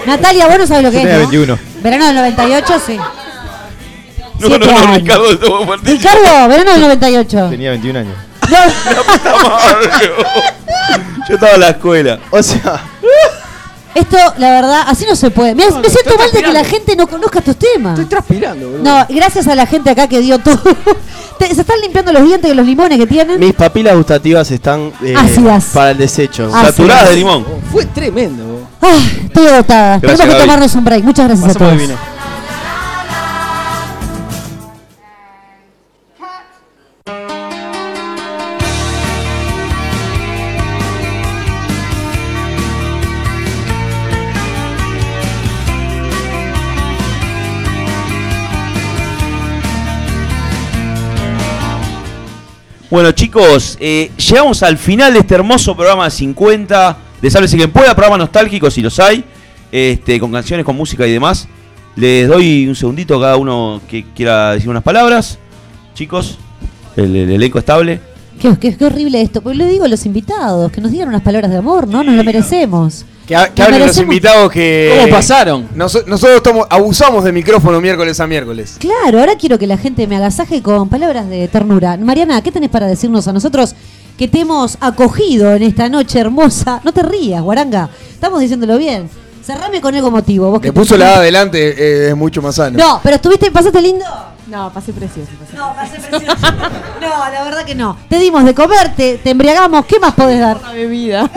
[0.05, 1.29] Natalia, vos no sabés lo que Yo es, tenía ¿no?
[1.29, 1.59] 21.
[1.81, 2.97] Verano del 98, sí.
[2.97, 4.97] No, siete no, no, años.
[4.97, 5.97] Ricardo, estuvo fuertísimo.
[5.97, 7.47] Ricardo, verano del 98.
[7.49, 8.15] Tenía 21 años.
[11.27, 12.19] Yo estaba en la escuela.
[12.31, 12.81] O sea,
[13.97, 15.55] Esto, la verdad, así no se puede.
[15.55, 17.93] Mirá, me siento mal de que la gente no conozca estos temas.
[17.93, 18.83] Estoy transpirando, boludo.
[18.83, 20.59] No, gracias a la gente acá que dio todo.
[21.39, 23.39] Te- se están limpiando los dientes de los limones que tienen.
[23.39, 25.65] mis papilas gustativas están eh, Ácidas.
[25.73, 26.45] para el desecho.
[26.47, 26.65] Ácidas.
[26.75, 27.45] Saturadas de limón.
[27.71, 28.67] Fue tremendo.
[28.81, 29.99] Ah, estoy agotada.
[29.99, 30.41] Gracias, Tenemos que Gaby.
[30.41, 31.03] tomarnos un break.
[31.03, 31.81] Muchas gracias a Pasamos todos.
[31.81, 32.16] divino.
[52.89, 57.93] Bueno, chicos, eh, llegamos al final de este hermoso programa 50 de Sálvese quien pueda,
[57.95, 59.25] programa nostálgico si los hay,
[59.71, 61.47] este, con canciones, con música y demás.
[61.97, 65.37] Les doy un segundito a cada uno que quiera decir unas palabras.
[65.95, 66.37] Chicos,
[66.95, 67.99] el, el elenco estable.
[68.39, 69.41] Qué, qué- qué horrible esto.
[69.41, 72.03] Pues le digo a los invitados que nos digan unas palabras de amor, ¿no?
[72.03, 73.03] Nos lo merecemos.
[73.27, 74.95] Que, ha- que hablen los invitados que.
[75.01, 75.67] ¿Cómo pasaron?
[75.75, 78.77] Noso- nosotros estamos- abusamos de micrófono miércoles a miércoles.
[78.79, 81.97] Claro, ahora quiero que la gente me agasaje con palabras de ternura.
[81.97, 83.75] Mariana, ¿qué tenés para decirnos a nosotros
[84.17, 86.79] que te hemos acogido en esta noche hermosa?
[86.85, 87.89] No te rías, guaranga.
[88.13, 89.09] Estamos diciéndolo bien.
[89.45, 90.49] Cerrame con algo motivo.
[90.49, 92.77] Vos que- puso la A adelante, eh, es mucho más sano.
[92.79, 94.05] No, pero estuviste, pasaste lindo.
[94.47, 95.29] No, pasé precioso.
[95.39, 96.35] pasé No, pasé precioso.
[97.01, 97.97] No, la verdad que no.
[98.09, 99.85] Te dimos de comer, te, embriagamos.
[99.85, 100.57] ¿Qué más podés dar?
[100.57, 101.29] Una bebida.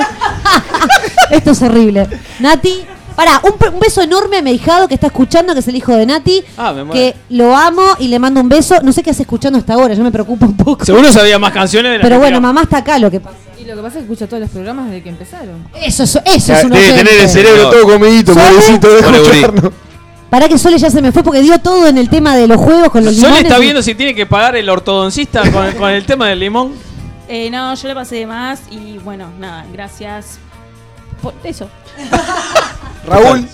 [1.30, 2.08] Esto es horrible.
[2.40, 2.82] Nati,
[3.14, 5.94] pará, un, un beso enorme a mi hijado que está escuchando, que es el hijo
[5.94, 6.42] de Nati.
[6.56, 6.92] Ah, me muero.
[7.00, 8.76] que lo amo y le mando un beso.
[8.82, 10.84] No sé qué hace escuchando hasta ahora, yo me preocupo un poco.
[10.84, 13.36] Seguro sabía más canciones de las Pero bueno, mamá está acá, lo que pasa.
[13.58, 15.68] Y lo que pasa es que escucha todos los programas desde que empezaron.
[15.74, 19.72] Eso, es- eso es un Debe tener el cerebro todo comidito, pobrecito, de escucharnos.
[20.30, 22.56] Pará que Sole ya se me fue porque dio todo en el tema de los
[22.58, 23.44] juegos con los Sole limones.
[23.44, 26.72] está y- viendo si tiene que pagar el ortodoncista con, con el tema del limón.
[27.28, 30.38] Eh, no, yo le pasé de más y bueno, nada, gracias
[31.22, 31.68] por eso.
[33.06, 33.46] Raúl.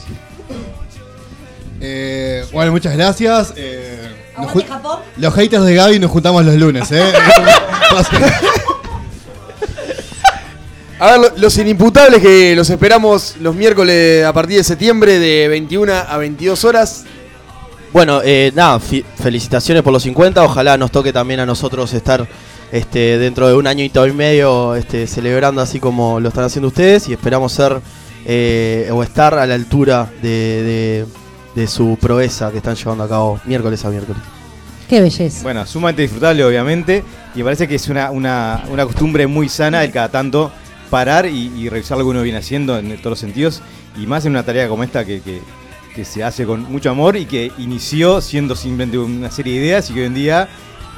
[1.80, 3.52] Eh, bueno, muchas gracias.
[3.56, 5.00] Eh, nos ju- Japón.
[5.16, 7.12] los haters de Gaby nos juntamos los lunes, ¿eh?
[10.98, 15.46] A ver, lo- los inimputables que los esperamos los miércoles a partir de septiembre de
[15.48, 17.04] 21 a 22 horas.
[17.92, 20.42] Bueno, eh, nada, felicitaciones por los 50.
[20.42, 22.26] Ojalá nos toque también a nosotros estar
[22.72, 27.08] este, dentro de un añito y medio este, celebrando así como lo están haciendo ustedes
[27.08, 27.80] y esperamos ser
[28.26, 31.06] eh, o estar a la altura de, de-
[31.54, 34.20] de su proeza que están llevando a cabo miércoles a miércoles.
[34.88, 35.42] Qué belleza.
[35.42, 37.02] Bueno, sumamente disfrutable, obviamente.
[37.34, 40.52] Y me parece que es una, una, una costumbre muy sana el cada tanto
[40.90, 43.62] parar y, y revisar lo que uno viene haciendo en todos los sentidos.
[44.00, 45.40] Y más en una tarea como esta que, que-
[45.94, 49.88] que se hace con mucho amor y que inició siendo simplemente una serie de ideas
[49.90, 50.46] y que hoy en día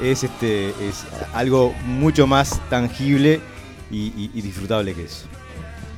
[0.03, 1.05] es, este, es
[1.35, 3.41] algo mucho más tangible
[3.93, 5.27] y, y- y disfrutable que eso.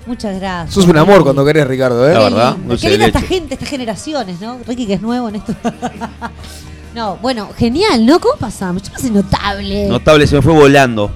[0.06, 0.74] Muchas gracias.
[0.74, 2.12] Sos un amor cuando querés, Ricardo, ¿eh?
[2.12, 4.58] La verdad, Qué linda esta gente, estas generaciones, ¿no?
[4.66, 5.54] Ricky que es nuevo en esto.
[6.94, 8.20] no, bueno, genial, ¿no?
[8.20, 8.82] ¿Cómo pasamos?
[8.82, 9.88] Yo pasé notable.
[9.88, 11.10] Notable, se me fue volando.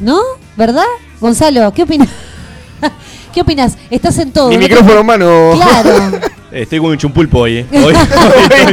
[0.00, 0.20] ¿No?
[0.56, 0.84] ¿Verdad?
[1.20, 2.08] Gonzalo, ¿qué opinas?
[3.34, 3.76] ¿Qué opinas?
[3.90, 4.48] Estás en todo.
[4.48, 4.62] Mi ¿no?
[4.62, 5.50] micrófono en mano.
[5.54, 5.90] Claro.
[6.50, 7.66] Eh, Estoy como un chumpulpo hoy, ¿eh?
[7.84, 7.94] Hoy,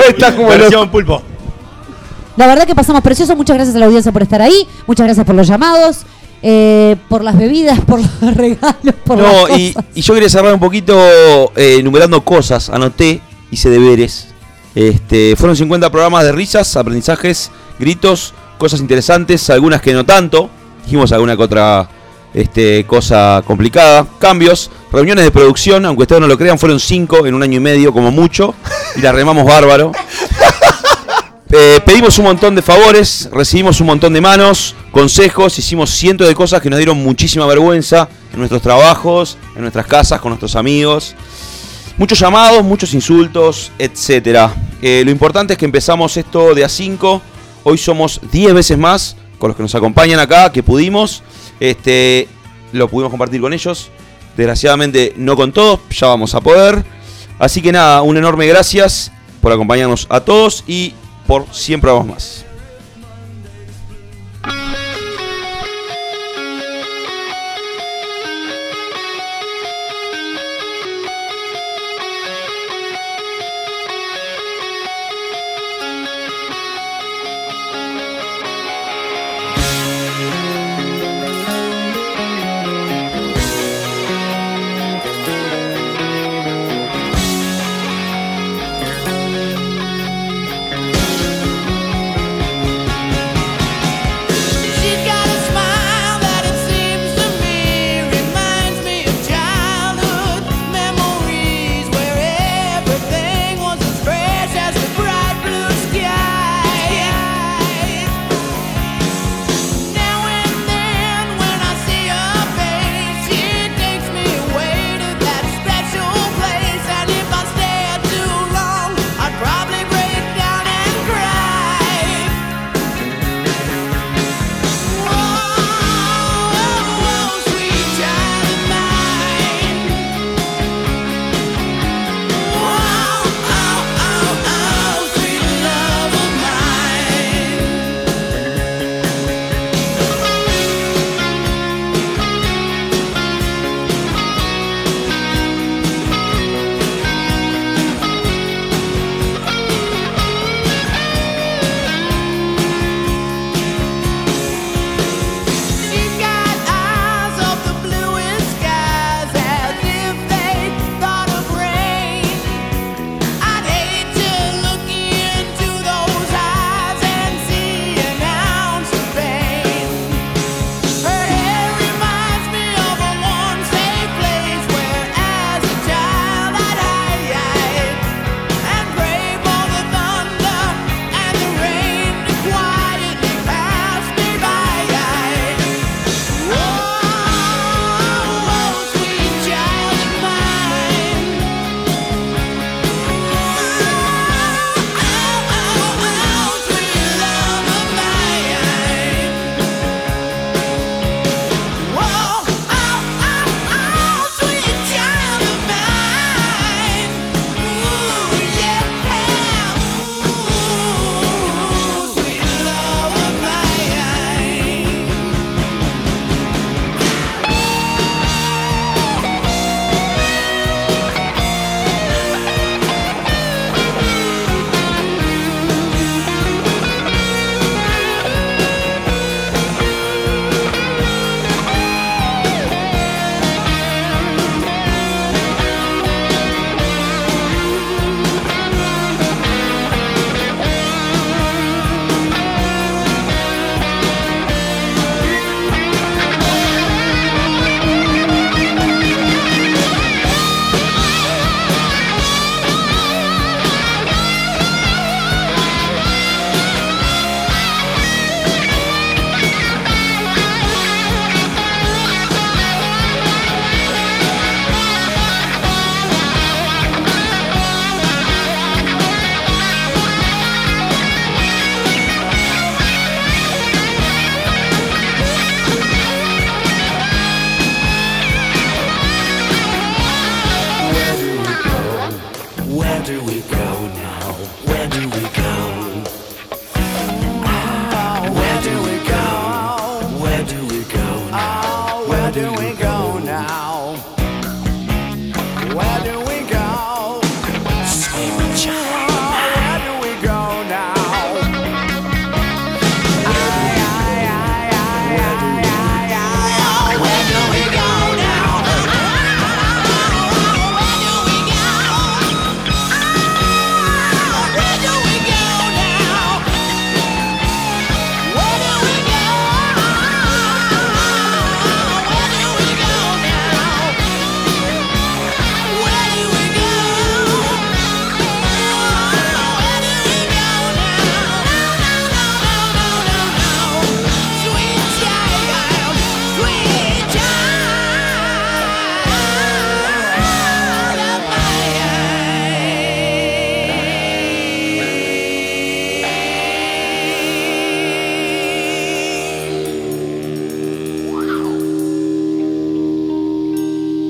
[0.08, 1.22] Está como versión pulpo.
[2.38, 3.36] La verdad que pasamos precioso.
[3.36, 4.66] Muchas gracias a la audiencia por estar ahí.
[4.88, 6.06] Muchas gracias por los llamados,
[6.42, 9.60] eh, por las bebidas, por los regalos, por las No, cosas.
[9.60, 10.98] y, y yo quería cerrar un poquito
[11.58, 12.70] eh, enumerando cosas.
[12.70, 13.20] Anoté,
[13.52, 14.28] hice deberes.
[14.74, 20.50] Este, fueron 50 programas de risas, aprendizajes, gritos, cosas interesantes, algunas que no tanto.
[20.86, 21.90] Dijimos alguna que otra
[22.36, 24.06] este, cosa complicada.
[24.20, 27.62] Cambios, reuniones de producción, aunque ustedes no lo crean, fueron 5 en un año y
[27.62, 28.54] medio como mucho.
[28.96, 29.94] Y la remamos bárbaro.
[31.58, 36.36] Eh, pedimos un montón de favores, recibimos un montón de manos, consejos, hicimos cientos de
[36.36, 41.16] cosas que nos dieron muchísima vergüenza en nuestros trabajos, en nuestras casas, con nuestros amigos.
[41.98, 44.50] Muchos llamados, muchos insultos, etc.
[44.82, 47.22] lo importante es que empezamos esto de a 5.
[47.64, 51.24] Hoy somos 10 veces más con los que nos acompañan acá, que pudimos.
[51.60, 52.28] Este,
[52.72, 53.90] lo pudimos compartir con ellos.
[54.38, 56.84] Desgraciadamente no con todos, ya vamos a poder.
[57.40, 59.12] Así que nada, un enorme gracias
[59.42, 60.94] por acompañarnos a todos y
[61.28, 62.45] por siempre vamos más.